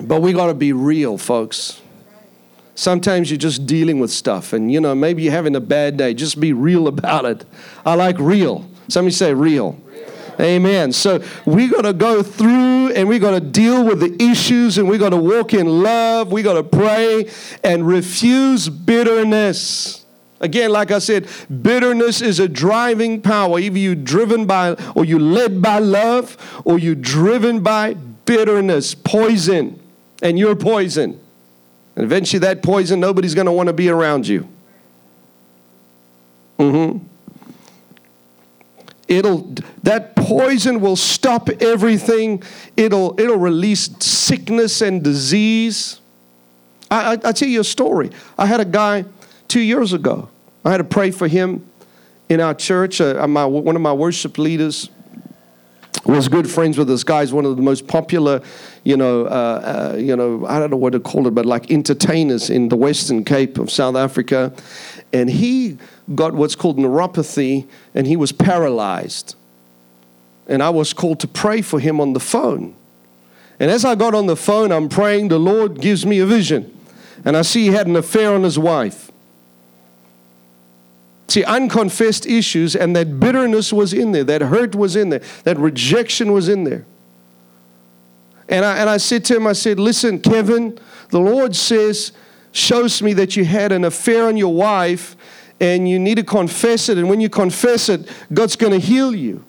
But 0.00 0.20
we 0.20 0.32
got 0.32 0.46
to 0.46 0.54
be 0.54 0.72
real, 0.72 1.18
folks. 1.18 1.81
Sometimes 2.74 3.30
you're 3.30 3.38
just 3.38 3.66
dealing 3.66 4.00
with 4.00 4.10
stuff, 4.10 4.52
and 4.52 4.72
you 4.72 4.80
know, 4.80 4.94
maybe 4.94 5.22
you're 5.22 5.32
having 5.32 5.54
a 5.56 5.60
bad 5.60 5.96
day. 5.96 6.14
Just 6.14 6.40
be 6.40 6.52
real 6.52 6.88
about 6.88 7.24
it. 7.24 7.44
I 7.84 7.94
like 7.94 8.18
real. 8.18 8.66
Somebody 8.88 9.14
say 9.14 9.34
real. 9.34 9.78
Amen. 10.40 10.92
So 10.92 11.22
we 11.44 11.68
got 11.68 11.82
to 11.82 11.92
go 11.92 12.22
through 12.22 12.92
and 12.92 13.08
we 13.08 13.18
got 13.18 13.32
to 13.32 13.40
deal 13.40 13.84
with 13.84 14.00
the 14.00 14.22
issues 14.22 14.78
and 14.78 14.88
we 14.88 14.98
got 14.98 15.10
to 15.10 15.16
walk 15.16 15.54
in 15.54 15.82
love. 15.82 16.32
We 16.32 16.42
got 16.42 16.54
to 16.54 16.64
pray 16.64 17.30
and 17.62 17.86
refuse 17.86 18.68
bitterness. 18.68 20.04
Again, 20.40 20.70
like 20.70 20.90
I 20.90 20.98
said, 20.98 21.28
bitterness 21.62 22.20
is 22.20 22.40
a 22.40 22.48
driving 22.48 23.20
power. 23.20 23.60
Either 23.60 23.78
you're 23.78 23.94
driven 23.94 24.46
by 24.46 24.72
or 24.96 25.04
you're 25.04 25.20
led 25.20 25.62
by 25.62 25.78
love 25.78 26.36
or 26.64 26.78
you're 26.78 26.96
driven 26.96 27.60
by 27.60 27.94
bitterness, 27.94 28.94
poison 28.94 29.78
and 30.22 30.38
you're 30.38 30.56
poison. 30.56 31.20
And 31.94 32.04
eventually, 32.04 32.40
that 32.40 32.62
poison, 32.62 33.00
nobody's 33.00 33.34
going 33.34 33.46
to 33.46 33.52
want 33.52 33.66
to 33.68 33.72
be 33.72 33.88
around 33.88 34.26
you. 34.26 34.48
Mm-hmm. 36.58 37.06
It'll 39.08 39.54
that 39.82 40.16
poison 40.16 40.80
will 40.80 40.96
stop 40.96 41.50
everything. 41.60 42.42
It'll 42.76 43.18
it'll 43.20 43.36
release 43.36 43.90
sickness 44.00 44.80
and 44.80 45.02
disease. 45.02 46.00
I, 46.90 47.12
I, 47.12 47.18
I 47.24 47.32
tell 47.32 47.48
you 47.48 47.60
a 47.60 47.64
story. 47.64 48.10
I 48.38 48.46
had 48.46 48.60
a 48.60 48.64
guy 48.64 49.04
two 49.48 49.60
years 49.60 49.92
ago. 49.92 50.28
I 50.64 50.70
had 50.70 50.78
to 50.78 50.84
pray 50.84 51.10
for 51.10 51.28
him 51.28 51.66
in 52.28 52.40
our 52.40 52.54
church. 52.54 53.00
Uh, 53.00 53.26
my, 53.26 53.44
one 53.44 53.76
of 53.76 53.82
my 53.82 53.92
worship 53.92 54.38
leaders 54.38 54.88
was 56.04 56.28
good 56.28 56.50
friends 56.50 56.76
with 56.78 56.88
this 56.88 57.04
guy. 57.04 57.20
He's 57.20 57.32
one 57.32 57.44
of 57.44 57.56
the 57.56 57.62
most 57.62 57.86
popular, 57.86 58.42
you 58.82 58.96
know, 58.96 59.26
uh, 59.26 59.92
uh, 59.92 59.96
you 59.96 60.16
know, 60.16 60.44
I 60.46 60.58
don't 60.58 60.70
know 60.70 60.76
what 60.76 60.94
to 60.94 61.00
call 61.00 61.26
it, 61.28 61.34
but 61.34 61.46
like 61.46 61.70
entertainers 61.70 62.50
in 62.50 62.68
the 62.68 62.76
Western 62.76 63.24
Cape 63.24 63.58
of 63.58 63.70
South 63.70 63.94
Africa, 63.94 64.52
and 65.12 65.30
he 65.30 65.78
got 66.14 66.34
what's 66.34 66.56
called 66.56 66.78
neuropathy, 66.78 67.68
and 67.94 68.06
he 68.06 68.16
was 68.16 68.32
paralyzed. 68.32 69.36
And 70.48 70.60
I 70.62 70.70
was 70.70 70.92
called 70.92 71.20
to 71.20 71.28
pray 71.28 71.62
for 71.62 71.78
him 71.78 72.00
on 72.00 72.14
the 72.14 72.20
phone. 72.20 72.74
And 73.60 73.70
as 73.70 73.84
I 73.84 73.94
got 73.94 74.12
on 74.12 74.26
the 74.26 74.34
phone, 74.34 74.72
I'm 74.72 74.88
praying. 74.88 75.28
The 75.28 75.38
Lord 75.38 75.80
gives 75.80 76.04
me 76.04 76.18
a 76.18 76.26
vision, 76.26 76.76
and 77.24 77.36
I 77.36 77.42
see 77.42 77.66
he 77.66 77.68
had 77.68 77.86
an 77.86 77.94
affair 77.94 78.34
on 78.34 78.42
his 78.42 78.58
wife. 78.58 79.11
See, 81.32 81.44
unconfessed 81.44 82.26
issues 82.26 82.76
and 82.76 82.94
that 82.94 83.18
bitterness 83.18 83.72
was 83.72 83.94
in 83.94 84.12
there, 84.12 84.22
that 84.24 84.42
hurt 84.42 84.74
was 84.74 84.96
in 84.96 85.08
there, 85.08 85.22
that 85.44 85.56
rejection 85.56 86.30
was 86.34 86.46
in 86.46 86.64
there. 86.64 86.84
And 88.50 88.66
I, 88.66 88.76
and 88.76 88.90
I 88.90 88.98
said 88.98 89.24
to 89.24 89.36
him, 89.36 89.46
I 89.46 89.54
said, 89.54 89.80
Listen, 89.80 90.20
Kevin, 90.20 90.78
the 91.08 91.20
Lord 91.20 91.56
says, 91.56 92.12
shows 92.52 93.00
me 93.00 93.14
that 93.14 93.34
you 93.34 93.46
had 93.46 93.72
an 93.72 93.82
affair 93.86 94.26
on 94.26 94.36
your 94.36 94.52
wife 94.52 95.16
and 95.58 95.88
you 95.88 95.98
need 95.98 96.16
to 96.16 96.22
confess 96.22 96.90
it. 96.90 96.98
And 96.98 97.08
when 97.08 97.22
you 97.22 97.30
confess 97.30 97.88
it, 97.88 98.06
God's 98.34 98.54
going 98.54 98.78
to 98.78 98.86
heal 98.86 99.14
you. 99.14 99.42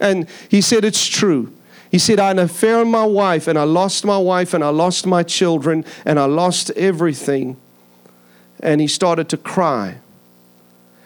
And 0.00 0.28
he 0.50 0.60
said, 0.60 0.84
It's 0.84 1.06
true. 1.06 1.50
He 1.90 1.98
said, 1.98 2.20
I 2.20 2.26
had 2.26 2.38
an 2.38 2.44
affair 2.44 2.78
on 2.80 2.90
my 2.90 3.06
wife, 3.06 3.48
and 3.48 3.58
I 3.58 3.62
lost 3.62 4.04
my 4.04 4.18
wife, 4.18 4.52
and 4.52 4.62
I 4.62 4.68
lost 4.68 5.06
my 5.06 5.22
children, 5.22 5.82
and 6.04 6.20
I 6.20 6.26
lost 6.26 6.68
everything. 6.72 7.56
And 8.62 8.82
he 8.82 8.86
started 8.86 9.30
to 9.30 9.38
cry. 9.38 9.96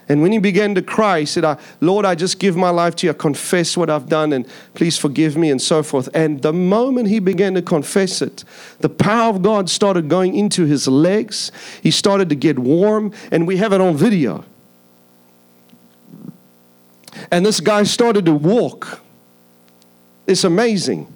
And 0.09 0.21
when 0.21 0.33
he 0.33 0.39
began 0.39 0.75
to 0.75 0.83
cry, 0.83 1.21
he 1.21 1.27
said, 1.27 1.59
Lord, 1.81 2.05
I 2.05 2.15
just 2.15 2.39
give 2.39 2.57
my 2.57 2.71
life 2.71 2.95
to 2.97 3.07
you. 3.07 3.11
I 3.13 3.15
confess 3.15 3.77
what 3.77 3.89
I've 3.89 4.09
done 4.09 4.33
and 4.33 4.47
please 4.75 4.99
forgive 4.99 5.37
me 5.37 5.51
and 5.51 5.61
so 5.61 5.83
forth. 5.83 6.09
And 6.15 6.43
the 6.43 6.53
moment 6.53 7.09
he 7.09 7.21
began 7.21 7.55
to 7.55 7.63
confess 7.63 8.21
it, 8.21 8.45
the 8.81 8.91
power 8.91 9.31
of 9.31 9.43
God 9.43 9.71
started 9.71 10.09
going 10.09 10.35
into 10.35 10.67
his 10.67 10.87
legs. 10.87 11.51
He 11.83 11.91
started 11.91 12.29
to 12.29 12.35
get 12.35 12.59
warm, 12.59 13.13
and 13.31 13.47
we 13.47 13.57
have 13.57 13.73
it 13.73 13.81
on 13.81 13.97
video. 13.97 14.45
And 17.31 17.47
this 17.47 17.61
guy 17.61 17.85
started 17.85 18.27
to 18.27 18.35
walk. 18.35 19.01
It's 20.27 20.45
amazing 20.45 21.14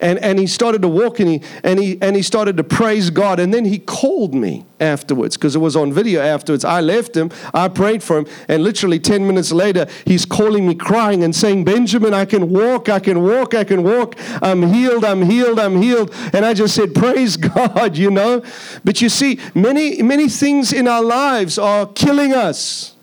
and, 0.00 0.18
and 0.18 0.38
he 0.38 0.46
started 0.46 0.82
to 0.82 0.88
walk 0.88 1.20
and 1.20 1.28
he, 1.28 1.42
and, 1.62 1.78
he, 1.78 2.00
and 2.02 2.16
he 2.16 2.22
started 2.22 2.56
to 2.56 2.64
praise 2.64 3.10
God. 3.10 3.40
And 3.40 3.52
then 3.52 3.64
he 3.64 3.78
called 3.78 4.34
me 4.34 4.66
afterwards 4.80 5.36
because 5.36 5.56
it 5.56 5.60
was 5.60 5.76
on 5.76 5.92
video 5.92 6.20
afterwards. 6.20 6.64
I 6.64 6.80
left 6.80 7.16
him, 7.16 7.30
I 7.54 7.68
prayed 7.68 8.02
for 8.02 8.18
him, 8.18 8.26
and 8.48 8.62
literally 8.62 8.98
10 8.98 9.26
minutes 9.26 9.52
later, 9.52 9.86
he's 10.04 10.24
calling 10.24 10.66
me 10.66 10.74
crying 10.74 11.24
and 11.24 11.34
saying, 11.34 11.64
Benjamin, 11.64 12.14
I 12.14 12.24
can 12.24 12.50
walk, 12.50 12.88
I 12.88 12.98
can 12.98 13.22
walk, 13.22 13.54
I 13.54 13.64
can 13.64 13.82
walk. 13.82 14.16
I'm 14.42 14.62
healed, 14.62 15.04
I'm 15.04 15.22
healed, 15.22 15.58
I'm 15.58 15.80
healed. 15.80 16.14
And 16.32 16.44
I 16.44 16.54
just 16.54 16.74
said, 16.74 16.94
Praise 16.94 17.36
God, 17.36 17.96
you 17.96 18.10
know. 18.10 18.42
But 18.84 19.00
you 19.00 19.08
see, 19.08 19.38
many, 19.54 20.02
many 20.02 20.28
things 20.28 20.72
in 20.72 20.88
our 20.88 21.02
lives 21.02 21.58
are 21.58 21.86
killing 21.86 22.32
us. 22.32 22.95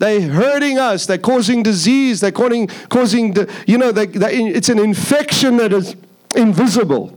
They're 0.00 0.22
hurting 0.22 0.78
us. 0.78 1.04
They're 1.04 1.18
causing 1.18 1.62
disease. 1.62 2.20
They're 2.20 2.32
causing, 2.32 2.68
causing 2.88 3.36
you 3.66 3.76
know, 3.76 3.92
they, 3.92 4.06
they, 4.06 4.38
it's 4.46 4.70
an 4.70 4.78
infection 4.78 5.58
that 5.58 5.74
is 5.74 5.94
invisible. 6.34 7.16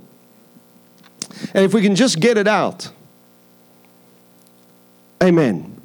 And 1.54 1.64
if 1.64 1.74
we 1.74 1.82
can 1.82 1.96
just 1.96 2.20
get 2.20 2.38
it 2.38 2.48
out, 2.48 2.92
amen. 5.24 5.82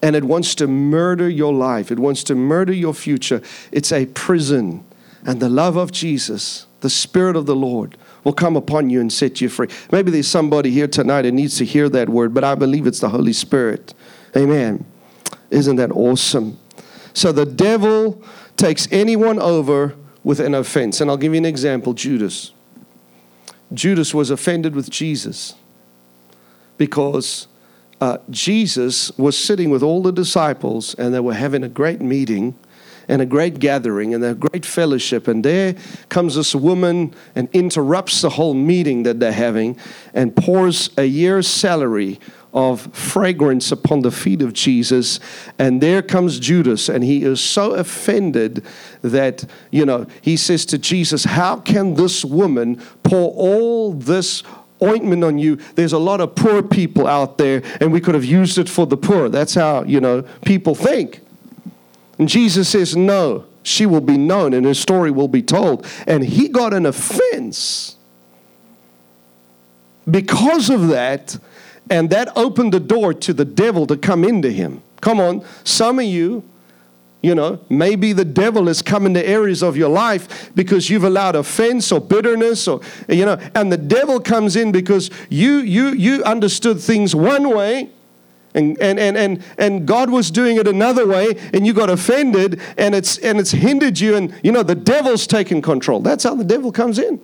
And 0.00 0.14
it 0.14 0.22
wants 0.22 0.54
to 0.56 0.68
murder 0.68 1.28
your 1.28 1.52
life, 1.52 1.90
it 1.90 1.98
wants 1.98 2.22
to 2.24 2.36
murder 2.36 2.72
your 2.72 2.94
future. 2.94 3.42
It's 3.72 3.90
a 3.90 4.06
prison. 4.06 4.84
And 5.24 5.40
the 5.40 5.48
love 5.48 5.76
of 5.76 5.90
Jesus, 5.90 6.66
the 6.82 6.90
Spirit 6.90 7.34
of 7.34 7.46
the 7.46 7.56
Lord, 7.56 7.96
will 8.22 8.32
come 8.32 8.54
upon 8.54 8.90
you 8.90 9.00
and 9.00 9.12
set 9.12 9.40
you 9.40 9.48
free. 9.48 9.66
Maybe 9.90 10.12
there's 10.12 10.28
somebody 10.28 10.70
here 10.70 10.86
tonight 10.86 11.22
that 11.22 11.32
needs 11.32 11.58
to 11.58 11.64
hear 11.64 11.88
that 11.88 12.08
word, 12.08 12.32
but 12.32 12.44
I 12.44 12.54
believe 12.54 12.86
it's 12.86 13.00
the 13.00 13.08
Holy 13.08 13.32
Spirit. 13.32 13.92
Amen. 14.36 14.84
Isn't 15.50 15.76
that 15.76 15.92
awesome? 15.92 16.58
So 17.12 17.32
the 17.32 17.46
devil 17.46 18.22
takes 18.56 18.88
anyone 18.90 19.38
over 19.38 19.94
with 20.24 20.40
an 20.40 20.54
offense. 20.54 21.00
And 21.00 21.10
I'll 21.10 21.16
give 21.16 21.32
you 21.32 21.38
an 21.38 21.44
example 21.44 21.94
Judas. 21.94 22.52
Judas 23.72 24.12
was 24.12 24.30
offended 24.30 24.74
with 24.74 24.90
Jesus 24.90 25.54
because 26.76 27.46
uh, 28.00 28.18
Jesus 28.28 29.16
was 29.16 29.38
sitting 29.38 29.70
with 29.70 29.82
all 29.82 30.02
the 30.02 30.12
disciples 30.12 30.94
and 30.94 31.14
they 31.14 31.20
were 31.20 31.34
having 31.34 31.64
a 31.64 31.68
great 31.68 32.00
meeting 32.00 32.56
and 33.08 33.22
a 33.22 33.26
great 33.26 33.60
gathering 33.60 34.14
and 34.14 34.24
a 34.24 34.34
great 34.34 34.66
fellowship. 34.66 35.28
And 35.28 35.44
there 35.44 35.76
comes 36.08 36.34
this 36.34 36.54
woman 36.54 37.14
and 37.34 37.48
interrupts 37.52 38.20
the 38.20 38.30
whole 38.30 38.54
meeting 38.54 39.04
that 39.04 39.20
they're 39.20 39.32
having 39.32 39.78
and 40.12 40.34
pours 40.34 40.90
a 40.96 41.04
year's 41.04 41.46
salary 41.46 42.18
of 42.56 42.92
fragrance 42.94 43.70
upon 43.70 44.00
the 44.00 44.10
feet 44.10 44.40
of 44.40 44.54
Jesus. 44.54 45.20
And 45.58 45.82
there 45.82 46.00
comes 46.02 46.40
Judas, 46.40 46.88
and 46.88 47.04
he 47.04 47.22
is 47.22 47.38
so 47.38 47.74
offended 47.74 48.64
that, 49.02 49.44
you 49.70 49.84
know, 49.84 50.06
he 50.22 50.38
says 50.38 50.64
to 50.66 50.78
Jesus, 50.78 51.24
How 51.24 51.60
can 51.60 51.94
this 51.94 52.24
woman 52.24 52.82
pour 53.02 53.30
all 53.32 53.92
this 53.92 54.42
ointment 54.82 55.24
on 55.24 55.38
you. 55.38 55.56
There's 55.74 55.94
a 55.94 55.98
lot 55.98 56.20
of 56.20 56.34
poor 56.34 56.62
people 56.62 57.06
out 57.06 57.38
there, 57.38 57.62
and 57.80 57.92
we 57.92 58.00
could 58.00 58.14
have 58.14 58.26
used 58.26 58.58
it 58.58 58.68
for 58.68 58.86
the 58.86 58.96
poor. 58.96 59.30
That's 59.30 59.54
how, 59.54 59.84
you 59.84 60.02
know, 60.02 60.20
people 60.44 60.74
think. 60.74 61.22
And 62.18 62.28
Jesus 62.28 62.68
says, 62.68 62.94
No, 62.94 63.46
she 63.62 63.86
will 63.86 64.02
be 64.02 64.18
known, 64.18 64.52
and 64.52 64.66
her 64.66 64.74
story 64.74 65.10
will 65.10 65.28
be 65.28 65.42
told. 65.42 65.86
And 66.06 66.24
he 66.24 66.48
got 66.48 66.74
an 66.74 66.84
offense 66.84 67.96
because 70.10 70.70
of 70.70 70.88
that, 70.88 71.38
and 71.90 72.10
that 72.10 72.36
opened 72.36 72.72
the 72.72 72.80
door 72.80 73.14
to 73.14 73.32
the 73.32 73.44
devil 73.44 73.86
to 73.86 73.96
come 73.96 74.24
into 74.24 74.50
him. 74.50 74.82
Come 75.00 75.20
on, 75.20 75.44
some 75.64 75.98
of 75.98 76.04
you 76.04 76.42
you 77.22 77.34
know, 77.34 77.58
maybe 77.68 78.12
the 78.12 78.24
devil 78.24 78.66
has 78.66 78.82
come 78.82 79.04
into 79.04 79.26
areas 79.26 79.60
of 79.60 79.76
your 79.76 79.88
life 79.88 80.54
because 80.54 80.88
you've 80.88 81.02
allowed 81.02 81.34
offense 81.34 81.90
or 81.90 82.00
bitterness 82.00 82.68
or 82.68 82.80
you 83.08 83.24
know, 83.24 83.36
and 83.54 83.72
the 83.72 83.76
devil 83.76 84.20
comes 84.20 84.54
in 84.54 84.70
because 84.70 85.10
you 85.28 85.56
you 85.56 85.88
you 85.88 86.22
understood 86.22 86.80
things 86.80 87.16
one 87.16 87.50
way 87.50 87.90
and, 88.54 88.80
and, 88.80 88.98
and, 88.98 89.16
and, 89.16 89.44
and 89.58 89.86
God 89.86 90.08
was 90.08 90.30
doing 90.30 90.56
it 90.56 90.66
another 90.66 91.06
way, 91.06 91.36
and 91.52 91.66
you 91.66 91.74
got 91.74 91.90
offended, 91.90 92.58
and 92.78 92.94
it's, 92.94 93.18
and 93.18 93.38
it's 93.38 93.50
hindered 93.50 94.00
you, 94.00 94.16
and 94.16 94.34
you 94.42 94.50
know, 94.50 94.62
the 94.62 94.74
devil's 94.74 95.26
taken 95.26 95.60
control. 95.60 96.00
That's 96.00 96.24
how 96.24 96.34
the 96.34 96.44
devil 96.44 96.72
comes 96.72 96.98
in. 96.98 97.20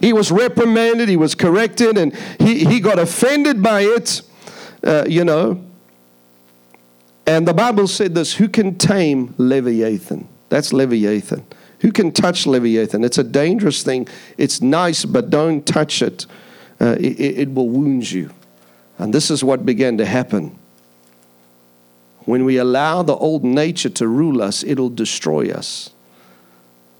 He 0.00 0.12
was 0.12 0.30
reprimanded, 0.30 1.08
he 1.08 1.16
was 1.16 1.34
corrected, 1.34 1.98
and 1.98 2.14
he, 2.38 2.64
he 2.64 2.80
got 2.80 2.98
offended 2.98 3.62
by 3.62 3.82
it, 3.82 4.22
uh, 4.84 5.04
you 5.08 5.24
know. 5.24 5.64
And 7.26 7.46
the 7.46 7.54
Bible 7.54 7.88
said 7.88 8.14
this 8.14 8.34
who 8.34 8.48
can 8.48 8.76
tame 8.76 9.34
Leviathan? 9.36 10.28
That's 10.48 10.72
Leviathan. 10.72 11.44
Who 11.80 11.92
can 11.92 12.12
touch 12.12 12.46
Leviathan? 12.46 13.04
It's 13.04 13.18
a 13.18 13.24
dangerous 13.24 13.82
thing. 13.82 14.08
It's 14.38 14.62
nice, 14.62 15.04
but 15.04 15.28
don't 15.28 15.66
touch 15.66 16.02
it. 16.02 16.26
Uh, 16.80 16.96
it, 16.98 17.20
it 17.20 17.54
will 17.54 17.68
wound 17.68 18.10
you. 18.10 18.30
And 18.98 19.12
this 19.12 19.30
is 19.30 19.44
what 19.44 19.66
began 19.66 19.98
to 19.98 20.06
happen. 20.06 20.58
When 22.20 22.44
we 22.44 22.56
allow 22.56 23.02
the 23.02 23.14
old 23.14 23.44
nature 23.44 23.90
to 23.90 24.08
rule 24.08 24.42
us, 24.42 24.64
it'll 24.64 24.90
destroy 24.90 25.50
us. 25.50 25.90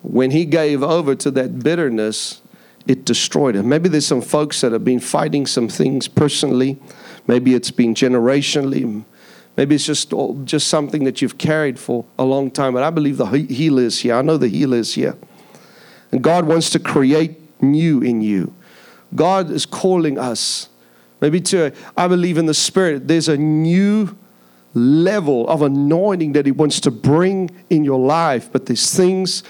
When 0.02 0.30
he 0.30 0.44
gave 0.44 0.82
over 0.82 1.14
to 1.16 1.30
that 1.32 1.58
bitterness, 1.58 2.40
it 2.86 3.04
destroyed 3.04 3.56
him. 3.56 3.68
Maybe 3.68 3.88
there's 3.88 4.06
some 4.06 4.22
folks 4.22 4.60
that 4.60 4.72
have 4.72 4.84
been 4.84 5.00
fighting 5.00 5.46
some 5.46 5.68
things 5.68 6.08
personally. 6.08 6.78
Maybe 7.26 7.54
it's 7.54 7.70
been 7.70 7.94
generationally. 7.94 9.04
Maybe 9.56 9.74
it's 9.74 9.86
just, 9.86 10.12
just 10.44 10.68
something 10.68 11.04
that 11.04 11.22
you've 11.22 11.38
carried 11.38 11.78
for 11.78 12.04
a 12.18 12.24
long 12.24 12.50
time. 12.50 12.74
But 12.74 12.82
I 12.82 12.90
believe 12.90 13.16
the 13.16 13.26
healer 13.26 13.82
is 13.82 14.00
here. 14.00 14.14
I 14.14 14.22
know 14.22 14.36
the 14.36 14.48
healer 14.48 14.76
is 14.76 14.94
here. 14.94 15.16
And 16.12 16.22
God 16.22 16.46
wants 16.46 16.70
to 16.70 16.78
create 16.78 17.40
new 17.62 18.00
in 18.02 18.20
you. 18.20 18.54
God 19.14 19.50
is 19.50 19.66
calling 19.66 20.18
us. 20.18 20.68
Maybe 21.20 21.40
to, 21.40 21.72
I 21.96 22.06
believe 22.06 22.38
in 22.38 22.46
the 22.46 22.54
Spirit, 22.54 23.08
there's 23.08 23.28
a 23.28 23.36
new 23.36 24.16
level 24.74 25.48
of 25.48 25.62
anointing 25.62 26.32
that 26.34 26.44
He 26.44 26.52
wants 26.52 26.80
to 26.80 26.90
bring 26.90 27.50
in 27.70 27.82
your 27.82 27.98
life. 27.98 28.52
But 28.52 28.66
there's 28.66 28.94
things 28.94 29.42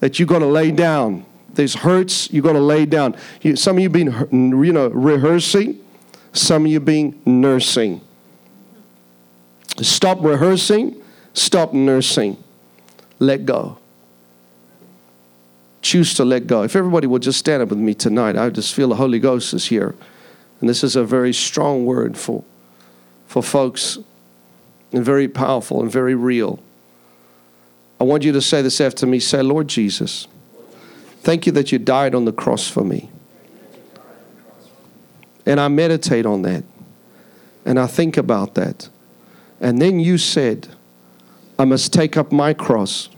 that 0.00 0.18
you've 0.18 0.28
got 0.28 0.38
to 0.38 0.46
lay 0.46 0.70
down. 0.70 1.26
There's 1.58 1.74
hurts 1.74 2.32
you've 2.32 2.44
got 2.44 2.52
to 2.52 2.60
lay 2.60 2.86
down. 2.86 3.16
Some 3.56 3.78
of 3.78 3.82
you 3.82 3.88
been, 3.88 4.28
you 4.30 4.72
know, 4.72 4.90
rehearsing. 4.90 5.84
Some 6.32 6.66
of 6.66 6.70
you 6.70 6.78
been 6.78 7.20
nursing. 7.26 8.00
Stop 9.82 10.22
rehearsing, 10.22 11.02
stop 11.32 11.72
nursing. 11.72 12.36
Let 13.18 13.44
go. 13.44 13.76
Choose 15.82 16.14
to 16.14 16.24
let 16.24 16.46
go. 16.46 16.62
If 16.62 16.76
everybody 16.76 17.08
would 17.08 17.22
just 17.22 17.40
stand 17.40 17.60
up 17.60 17.70
with 17.70 17.78
me 17.78 17.92
tonight, 17.92 18.36
I 18.36 18.50
just 18.50 18.72
feel 18.72 18.90
the 18.90 18.94
Holy 18.94 19.18
Ghost 19.18 19.52
is 19.52 19.66
here. 19.66 19.96
And 20.60 20.68
this 20.68 20.84
is 20.84 20.94
a 20.94 21.02
very 21.02 21.32
strong 21.32 21.84
word 21.84 22.16
for, 22.16 22.44
for 23.26 23.42
folks, 23.42 23.98
and 24.92 25.04
very 25.04 25.26
powerful 25.26 25.82
and 25.82 25.90
very 25.90 26.14
real. 26.14 26.60
I 28.00 28.04
want 28.04 28.22
you 28.22 28.30
to 28.30 28.40
say 28.40 28.62
this 28.62 28.80
after 28.80 29.08
me 29.08 29.18
say, 29.18 29.42
Lord 29.42 29.66
Jesus, 29.66 30.28
thank 31.28 31.44
you 31.44 31.52
that 31.52 31.70
you 31.70 31.78
died 31.78 32.14
on 32.14 32.24
the 32.24 32.32
cross 32.32 32.70
for 32.70 32.82
me. 32.82 33.10
And 35.44 35.60
I 35.60 35.68
meditate 35.68 36.24
on 36.24 36.40
that. 36.40 36.64
And 37.66 37.78
I 37.78 37.86
think 37.86 38.16
about 38.16 38.54
that. 38.54 38.88
And 39.60 39.78
then 39.78 40.00
you 40.00 40.16
said, 40.16 40.68
I 41.58 41.66
must 41.66 41.92
take 41.92 42.16
up 42.16 42.32
my 42.32 42.54
cross 42.54 43.10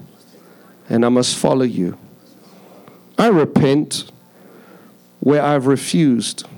and 0.88 1.06
I 1.06 1.08
must 1.08 1.36
follow 1.36 1.62
you. 1.62 1.96
I 3.16 3.28
repent 3.28 4.10
where 5.20 5.44
I've 5.44 5.68
refused 5.68 6.48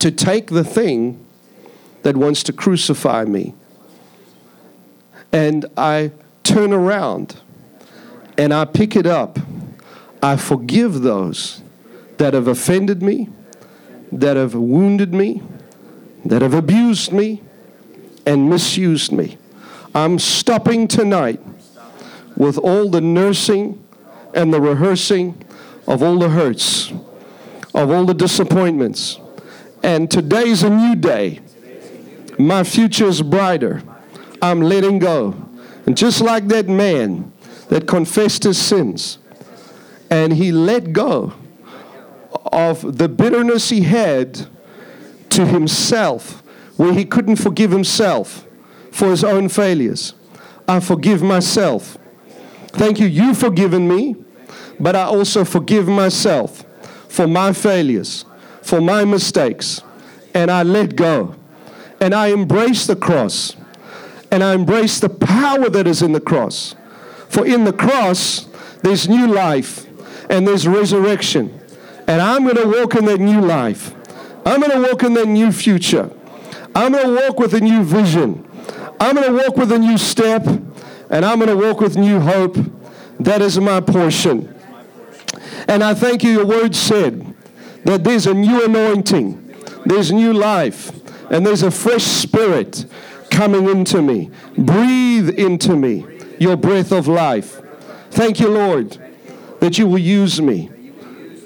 to 0.00 0.10
take 0.10 0.48
the 0.48 0.64
thing 0.64 1.24
that 2.02 2.14
wants 2.14 2.42
to 2.42 2.52
crucify 2.52 3.24
me. 3.24 3.54
And 5.32 5.64
I 5.78 6.12
turn 6.42 6.74
around 6.74 7.36
and 8.36 8.52
I 8.52 8.66
pick 8.66 8.96
it 8.96 9.06
up. 9.06 9.38
I 10.24 10.38
forgive 10.38 11.02
those 11.02 11.60
that 12.16 12.32
have 12.32 12.48
offended 12.48 13.02
me, 13.02 13.28
that 14.10 14.38
have 14.38 14.54
wounded 14.54 15.12
me, 15.12 15.42
that 16.24 16.40
have 16.40 16.54
abused 16.54 17.12
me, 17.12 17.42
and 18.24 18.48
misused 18.48 19.12
me. 19.12 19.36
I'm 19.94 20.18
stopping 20.18 20.88
tonight 20.88 21.42
with 22.38 22.56
all 22.56 22.88
the 22.88 23.02
nursing 23.02 23.84
and 24.32 24.50
the 24.50 24.62
rehearsing 24.62 25.44
of 25.86 26.02
all 26.02 26.18
the 26.18 26.30
hurts, 26.30 26.90
of 27.74 27.90
all 27.90 28.06
the 28.06 28.14
disappointments. 28.14 29.20
And 29.82 30.10
today's 30.10 30.62
a 30.62 30.70
new 30.70 30.94
day. 30.94 31.40
My 32.38 32.64
future 32.64 33.08
is 33.08 33.20
brighter. 33.20 33.82
I'm 34.40 34.62
letting 34.62 35.00
go. 35.00 35.34
And 35.84 35.94
just 35.94 36.22
like 36.22 36.48
that 36.48 36.66
man 36.66 37.30
that 37.68 37.86
confessed 37.86 38.44
his 38.44 38.56
sins 38.56 39.18
and 40.14 40.34
he 40.34 40.52
let 40.52 40.92
go 40.92 41.32
of 42.52 42.98
the 42.98 43.08
bitterness 43.08 43.70
he 43.70 43.80
had 43.80 44.46
to 45.28 45.44
himself 45.44 46.40
where 46.76 46.92
he 46.92 47.04
couldn't 47.04 47.34
forgive 47.34 47.72
himself 47.72 48.46
for 48.92 49.10
his 49.10 49.24
own 49.24 49.48
failures. 49.48 50.14
I 50.68 50.78
forgive 50.78 51.20
myself. 51.20 51.98
Thank 52.68 53.00
you, 53.00 53.08
you've 53.08 53.38
forgiven 53.38 53.88
me, 53.88 54.14
but 54.78 54.94
I 54.94 55.02
also 55.02 55.44
forgive 55.44 55.88
myself 55.88 56.64
for 57.08 57.26
my 57.26 57.52
failures, 57.52 58.24
for 58.62 58.80
my 58.80 59.04
mistakes, 59.04 59.82
and 60.32 60.48
I 60.48 60.62
let 60.62 60.94
go. 60.94 61.34
And 62.00 62.14
I 62.14 62.28
embrace 62.28 62.86
the 62.86 62.94
cross, 62.94 63.56
and 64.30 64.44
I 64.44 64.54
embrace 64.54 65.00
the 65.00 65.08
power 65.08 65.68
that 65.68 65.88
is 65.88 66.02
in 66.02 66.12
the 66.12 66.20
cross. 66.20 66.76
For 67.28 67.44
in 67.44 67.64
the 67.64 67.72
cross, 67.72 68.46
there's 68.82 69.08
new 69.08 69.26
life 69.26 69.88
and 70.30 70.46
there's 70.46 70.66
resurrection. 70.66 71.60
And 72.06 72.20
I'm 72.20 72.44
going 72.44 72.56
to 72.56 72.66
walk 72.66 72.94
in 72.94 73.06
that 73.06 73.20
new 73.20 73.40
life. 73.40 73.94
I'm 74.44 74.60
going 74.60 74.72
to 74.72 74.88
walk 74.88 75.02
in 75.02 75.14
that 75.14 75.26
new 75.26 75.52
future. 75.52 76.10
I'm 76.74 76.92
going 76.92 77.06
to 77.06 77.26
walk 77.26 77.38
with 77.38 77.54
a 77.54 77.60
new 77.60 77.82
vision. 77.82 78.46
I'm 79.00 79.16
going 79.16 79.26
to 79.26 79.44
walk 79.44 79.56
with 79.56 79.72
a 79.72 79.78
new 79.78 79.98
step, 79.98 80.46
and 80.46 81.24
I'm 81.24 81.38
going 81.38 81.48
to 81.48 81.56
walk 81.56 81.80
with 81.80 81.96
new 81.96 82.20
hope. 82.20 82.56
That 83.20 83.42
is 83.42 83.58
my 83.58 83.80
portion. 83.80 84.54
And 85.68 85.82
I 85.82 85.94
thank 85.94 86.22
you, 86.22 86.30
your 86.30 86.46
word 86.46 86.74
said 86.74 87.34
that 87.84 88.04
there's 88.04 88.26
a 88.26 88.34
new 88.34 88.64
anointing, 88.64 89.54
there's 89.86 90.12
new 90.12 90.32
life, 90.32 90.90
and 91.30 91.46
there's 91.46 91.62
a 91.62 91.70
fresh 91.70 92.04
spirit 92.04 92.86
coming 93.30 93.68
into 93.68 94.02
me. 94.02 94.30
Breathe 94.56 95.30
into 95.30 95.76
me 95.76 96.06
your 96.38 96.56
breath 96.56 96.92
of 96.92 97.08
life. 97.08 97.60
Thank 98.10 98.40
you, 98.40 98.48
Lord, 98.48 98.98
that 99.64 99.78
you 99.78 99.86
will 99.86 99.96
use 99.96 100.42
me 100.42 100.68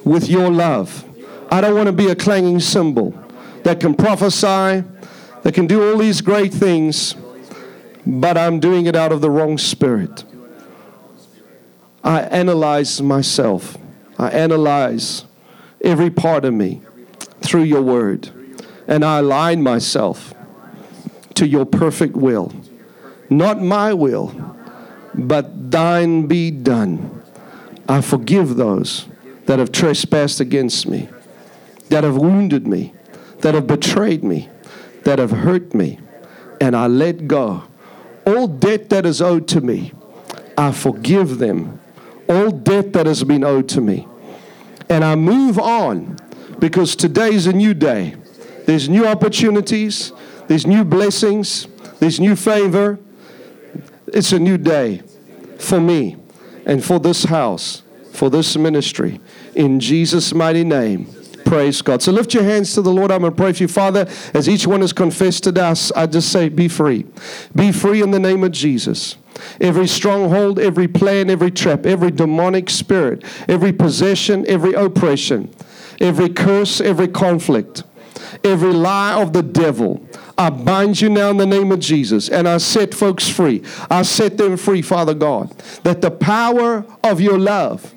with 0.04 0.28
your 0.28 0.50
love. 0.50 1.04
I 1.52 1.60
don't 1.60 1.76
want 1.76 1.86
to 1.86 1.92
be 1.92 2.08
a 2.08 2.16
clanging 2.16 2.58
cymbal 2.58 3.14
that 3.62 3.78
can 3.78 3.94
prophesy 3.94 4.82
that 5.42 5.54
can 5.54 5.68
do 5.68 5.88
all 5.88 5.98
these 5.98 6.20
great 6.20 6.52
things, 6.52 7.14
but 8.04 8.36
I'm 8.36 8.58
doing 8.58 8.86
it 8.86 8.96
out 8.96 9.12
of 9.12 9.20
the 9.20 9.30
wrong 9.30 9.56
spirit. 9.56 10.24
I 12.02 12.22
analyze 12.22 13.00
myself. 13.00 13.78
I 14.18 14.30
analyze 14.30 15.24
every 15.80 16.10
part 16.10 16.44
of 16.44 16.52
me 16.52 16.82
through 17.40 17.62
your 17.62 17.82
word. 17.82 18.30
and 18.88 19.04
I 19.04 19.18
align 19.18 19.62
myself 19.62 20.34
to 21.34 21.46
your 21.46 21.66
perfect 21.66 22.16
will. 22.16 22.52
Not 23.30 23.62
my 23.62 23.94
will, 23.94 24.56
but 25.14 25.70
thine 25.70 26.26
be 26.26 26.50
done. 26.50 27.17
I 27.88 28.02
forgive 28.02 28.56
those 28.56 29.06
that 29.46 29.58
have 29.58 29.72
trespassed 29.72 30.40
against 30.40 30.86
me, 30.86 31.08
that 31.88 32.04
have 32.04 32.16
wounded 32.16 32.66
me, 32.66 32.92
that 33.40 33.54
have 33.54 33.66
betrayed 33.66 34.22
me, 34.22 34.50
that 35.04 35.18
have 35.18 35.30
hurt 35.30 35.72
me, 35.72 35.98
and 36.60 36.76
I 36.76 36.86
let 36.86 37.26
go. 37.26 37.64
All 38.26 38.46
debt 38.46 38.90
that 38.90 39.06
is 39.06 39.22
owed 39.22 39.48
to 39.48 39.62
me, 39.62 39.92
I 40.58 40.70
forgive 40.70 41.38
them. 41.38 41.80
All 42.28 42.50
debt 42.50 42.92
that 42.92 43.06
has 43.06 43.24
been 43.24 43.42
owed 43.42 43.70
to 43.70 43.80
me. 43.80 44.06
And 44.90 45.02
I 45.02 45.14
move 45.14 45.58
on 45.58 46.18
because 46.58 46.94
today's 46.94 47.46
a 47.46 47.54
new 47.54 47.72
day. 47.72 48.16
There's 48.66 48.86
new 48.86 49.06
opportunities, 49.06 50.12
there's 50.46 50.66
new 50.66 50.84
blessings, 50.84 51.66
there's 52.00 52.20
new 52.20 52.36
favor. 52.36 52.98
It's 54.08 54.32
a 54.32 54.38
new 54.38 54.58
day 54.58 55.02
for 55.58 55.80
me 55.80 56.16
and 56.68 56.84
for 56.84 57.00
this 57.00 57.24
house, 57.24 57.82
for 58.12 58.30
this 58.30 58.56
ministry. 58.56 59.20
In 59.56 59.80
Jesus' 59.80 60.32
mighty 60.32 60.62
name. 60.62 61.12
Praise 61.44 61.80
God. 61.80 62.02
So 62.02 62.12
lift 62.12 62.34
your 62.34 62.42
hands 62.42 62.74
to 62.74 62.82
the 62.82 62.92
Lord. 62.92 63.10
I'm 63.10 63.22
going 63.22 63.32
to 63.32 63.36
pray 63.36 63.54
for 63.54 63.62
you, 63.62 63.68
Father. 63.68 64.06
As 64.34 64.50
each 64.50 64.66
one 64.66 64.82
has 64.82 64.92
confessed 64.92 65.44
to 65.44 65.64
us, 65.64 65.90
I 65.92 66.06
just 66.06 66.30
say, 66.30 66.50
be 66.50 66.68
free. 66.68 67.06
Be 67.56 67.72
free 67.72 68.02
in 68.02 68.10
the 68.10 68.18
name 68.18 68.44
of 68.44 68.52
Jesus. 68.52 69.16
Every 69.58 69.86
stronghold, 69.86 70.58
every 70.58 70.88
plan, 70.88 71.30
every 71.30 71.50
trap, 71.50 71.86
every 71.86 72.10
demonic 72.10 72.68
spirit, 72.68 73.24
every 73.48 73.72
possession, 73.72 74.44
every 74.46 74.74
oppression, 74.74 75.54
every 76.00 76.28
curse, 76.28 76.82
every 76.82 77.08
conflict, 77.08 77.82
every 78.44 78.72
lie 78.72 79.20
of 79.20 79.32
the 79.32 79.42
devil. 79.42 80.06
I 80.36 80.50
bind 80.50 81.00
you 81.00 81.08
now 81.08 81.30
in 81.30 81.36
the 81.36 81.46
name 81.46 81.72
of 81.72 81.80
Jesus 81.80 82.28
and 82.28 82.48
I 82.48 82.58
set 82.58 82.94
folks 82.94 83.28
free. 83.28 83.62
I 83.90 84.02
set 84.02 84.38
them 84.38 84.56
free, 84.56 84.82
Father 84.82 85.14
God, 85.14 85.50
that 85.82 86.00
the 86.00 86.10
power 86.10 86.84
of 87.02 87.20
your 87.20 87.38
love, 87.38 87.94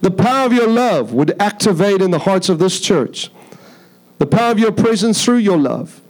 the 0.00 0.10
power 0.10 0.46
of 0.46 0.52
your 0.52 0.68
love 0.68 1.12
would 1.12 1.40
activate 1.40 2.02
in 2.02 2.10
the 2.10 2.18
hearts 2.18 2.48
of 2.48 2.58
this 2.58 2.80
church. 2.80 3.30
The 4.18 4.26
power 4.26 4.50
of 4.50 4.58
your 4.58 4.72
presence 4.72 5.24
through 5.24 5.38
your 5.38 5.58
love. 5.58 6.02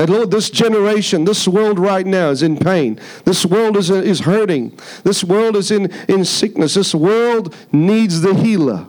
That, 0.00 0.08
Lord, 0.08 0.30
this 0.30 0.48
generation, 0.48 1.26
this 1.26 1.46
world 1.46 1.78
right 1.78 2.06
now 2.06 2.30
is 2.30 2.42
in 2.42 2.56
pain. 2.56 2.98
This 3.26 3.44
world 3.44 3.76
is, 3.76 3.90
is 3.90 4.20
hurting. 4.20 4.78
This 5.04 5.22
world 5.22 5.56
is 5.56 5.70
in, 5.70 5.92
in 6.08 6.24
sickness. 6.24 6.72
This 6.72 6.94
world 6.94 7.54
needs 7.70 8.22
the 8.22 8.34
healer. 8.34 8.86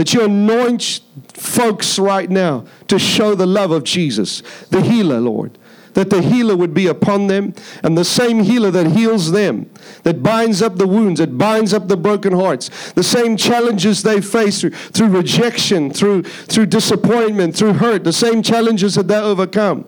That 0.00 0.14
you 0.14 0.24
anoint 0.24 1.02
folks 1.34 1.98
right 1.98 2.30
now 2.30 2.64
to 2.88 2.98
show 2.98 3.34
the 3.34 3.44
love 3.44 3.70
of 3.70 3.84
Jesus, 3.84 4.40
the 4.70 4.80
healer, 4.80 5.20
Lord 5.20 5.58
that 5.92 6.08
the 6.08 6.22
healer 6.22 6.56
would 6.56 6.72
be 6.72 6.86
upon 6.86 7.26
them, 7.26 7.52
and 7.82 7.98
the 7.98 8.04
same 8.04 8.40
healer 8.40 8.70
that 8.70 8.92
heals 8.92 9.32
them, 9.32 9.68
that 10.04 10.22
binds 10.22 10.62
up 10.62 10.76
the 10.76 10.86
wounds, 10.86 11.20
that 11.20 11.36
binds 11.36 11.74
up 11.74 11.88
the 11.88 11.98
broken 11.98 12.32
hearts, 12.32 12.92
the 12.92 13.02
same 13.02 13.36
challenges 13.36 14.02
they 14.02 14.22
face 14.22 14.62
through, 14.62 14.70
through 14.70 15.08
rejection, 15.08 15.90
through, 15.90 16.22
through 16.22 16.64
disappointment, 16.64 17.54
through 17.54 17.74
hurt, 17.74 18.04
the 18.04 18.12
same 18.12 18.40
challenges 18.42 18.94
that 18.94 19.08
they 19.08 19.18
overcome, 19.18 19.84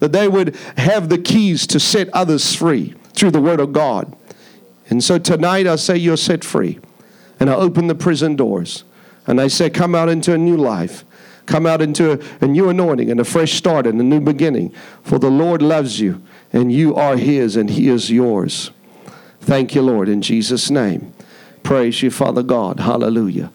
that 0.00 0.10
they 0.10 0.26
would 0.26 0.56
have 0.78 1.08
the 1.08 1.18
keys 1.18 1.68
to 1.68 1.78
set 1.78 2.08
others 2.14 2.56
free 2.56 2.94
through 3.12 3.30
the 3.30 3.40
Word 3.40 3.60
of 3.60 3.72
God. 3.72 4.16
And 4.90 5.04
so 5.04 5.18
tonight 5.18 5.68
I 5.68 5.76
say 5.76 5.98
you're 5.98 6.16
set 6.16 6.42
free, 6.42 6.80
and 7.38 7.48
I 7.48 7.54
open 7.54 7.86
the 7.86 7.94
prison 7.94 8.34
doors, 8.34 8.82
and 9.26 9.40
I 9.40 9.48
say, 9.48 9.70
come 9.70 9.94
out 9.94 10.08
into 10.08 10.32
a 10.34 10.38
new 10.38 10.56
life 10.56 11.04
come 11.46 11.66
out 11.66 11.82
into 11.82 12.12
a, 12.12 12.44
a 12.44 12.46
new 12.46 12.68
anointing 12.68 13.10
and 13.10 13.20
a 13.20 13.24
fresh 13.24 13.54
start 13.54 13.86
and 13.86 14.00
a 14.00 14.04
new 14.04 14.20
beginning. 14.20 14.72
For 15.02 15.18
the 15.18 15.30
Lord 15.30 15.62
loves 15.62 16.00
you, 16.00 16.22
and 16.52 16.72
you 16.72 16.94
are 16.94 17.16
His, 17.16 17.56
and 17.56 17.70
He 17.70 17.88
is 17.88 18.10
yours. 18.10 18.70
Thank 19.40 19.74
you, 19.74 19.82
Lord, 19.82 20.08
in 20.08 20.22
Jesus' 20.22 20.70
name. 20.70 21.12
Praise 21.62 22.02
you, 22.02 22.10
Father 22.10 22.42
God. 22.42 22.80
Hallelujah. 22.80 23.52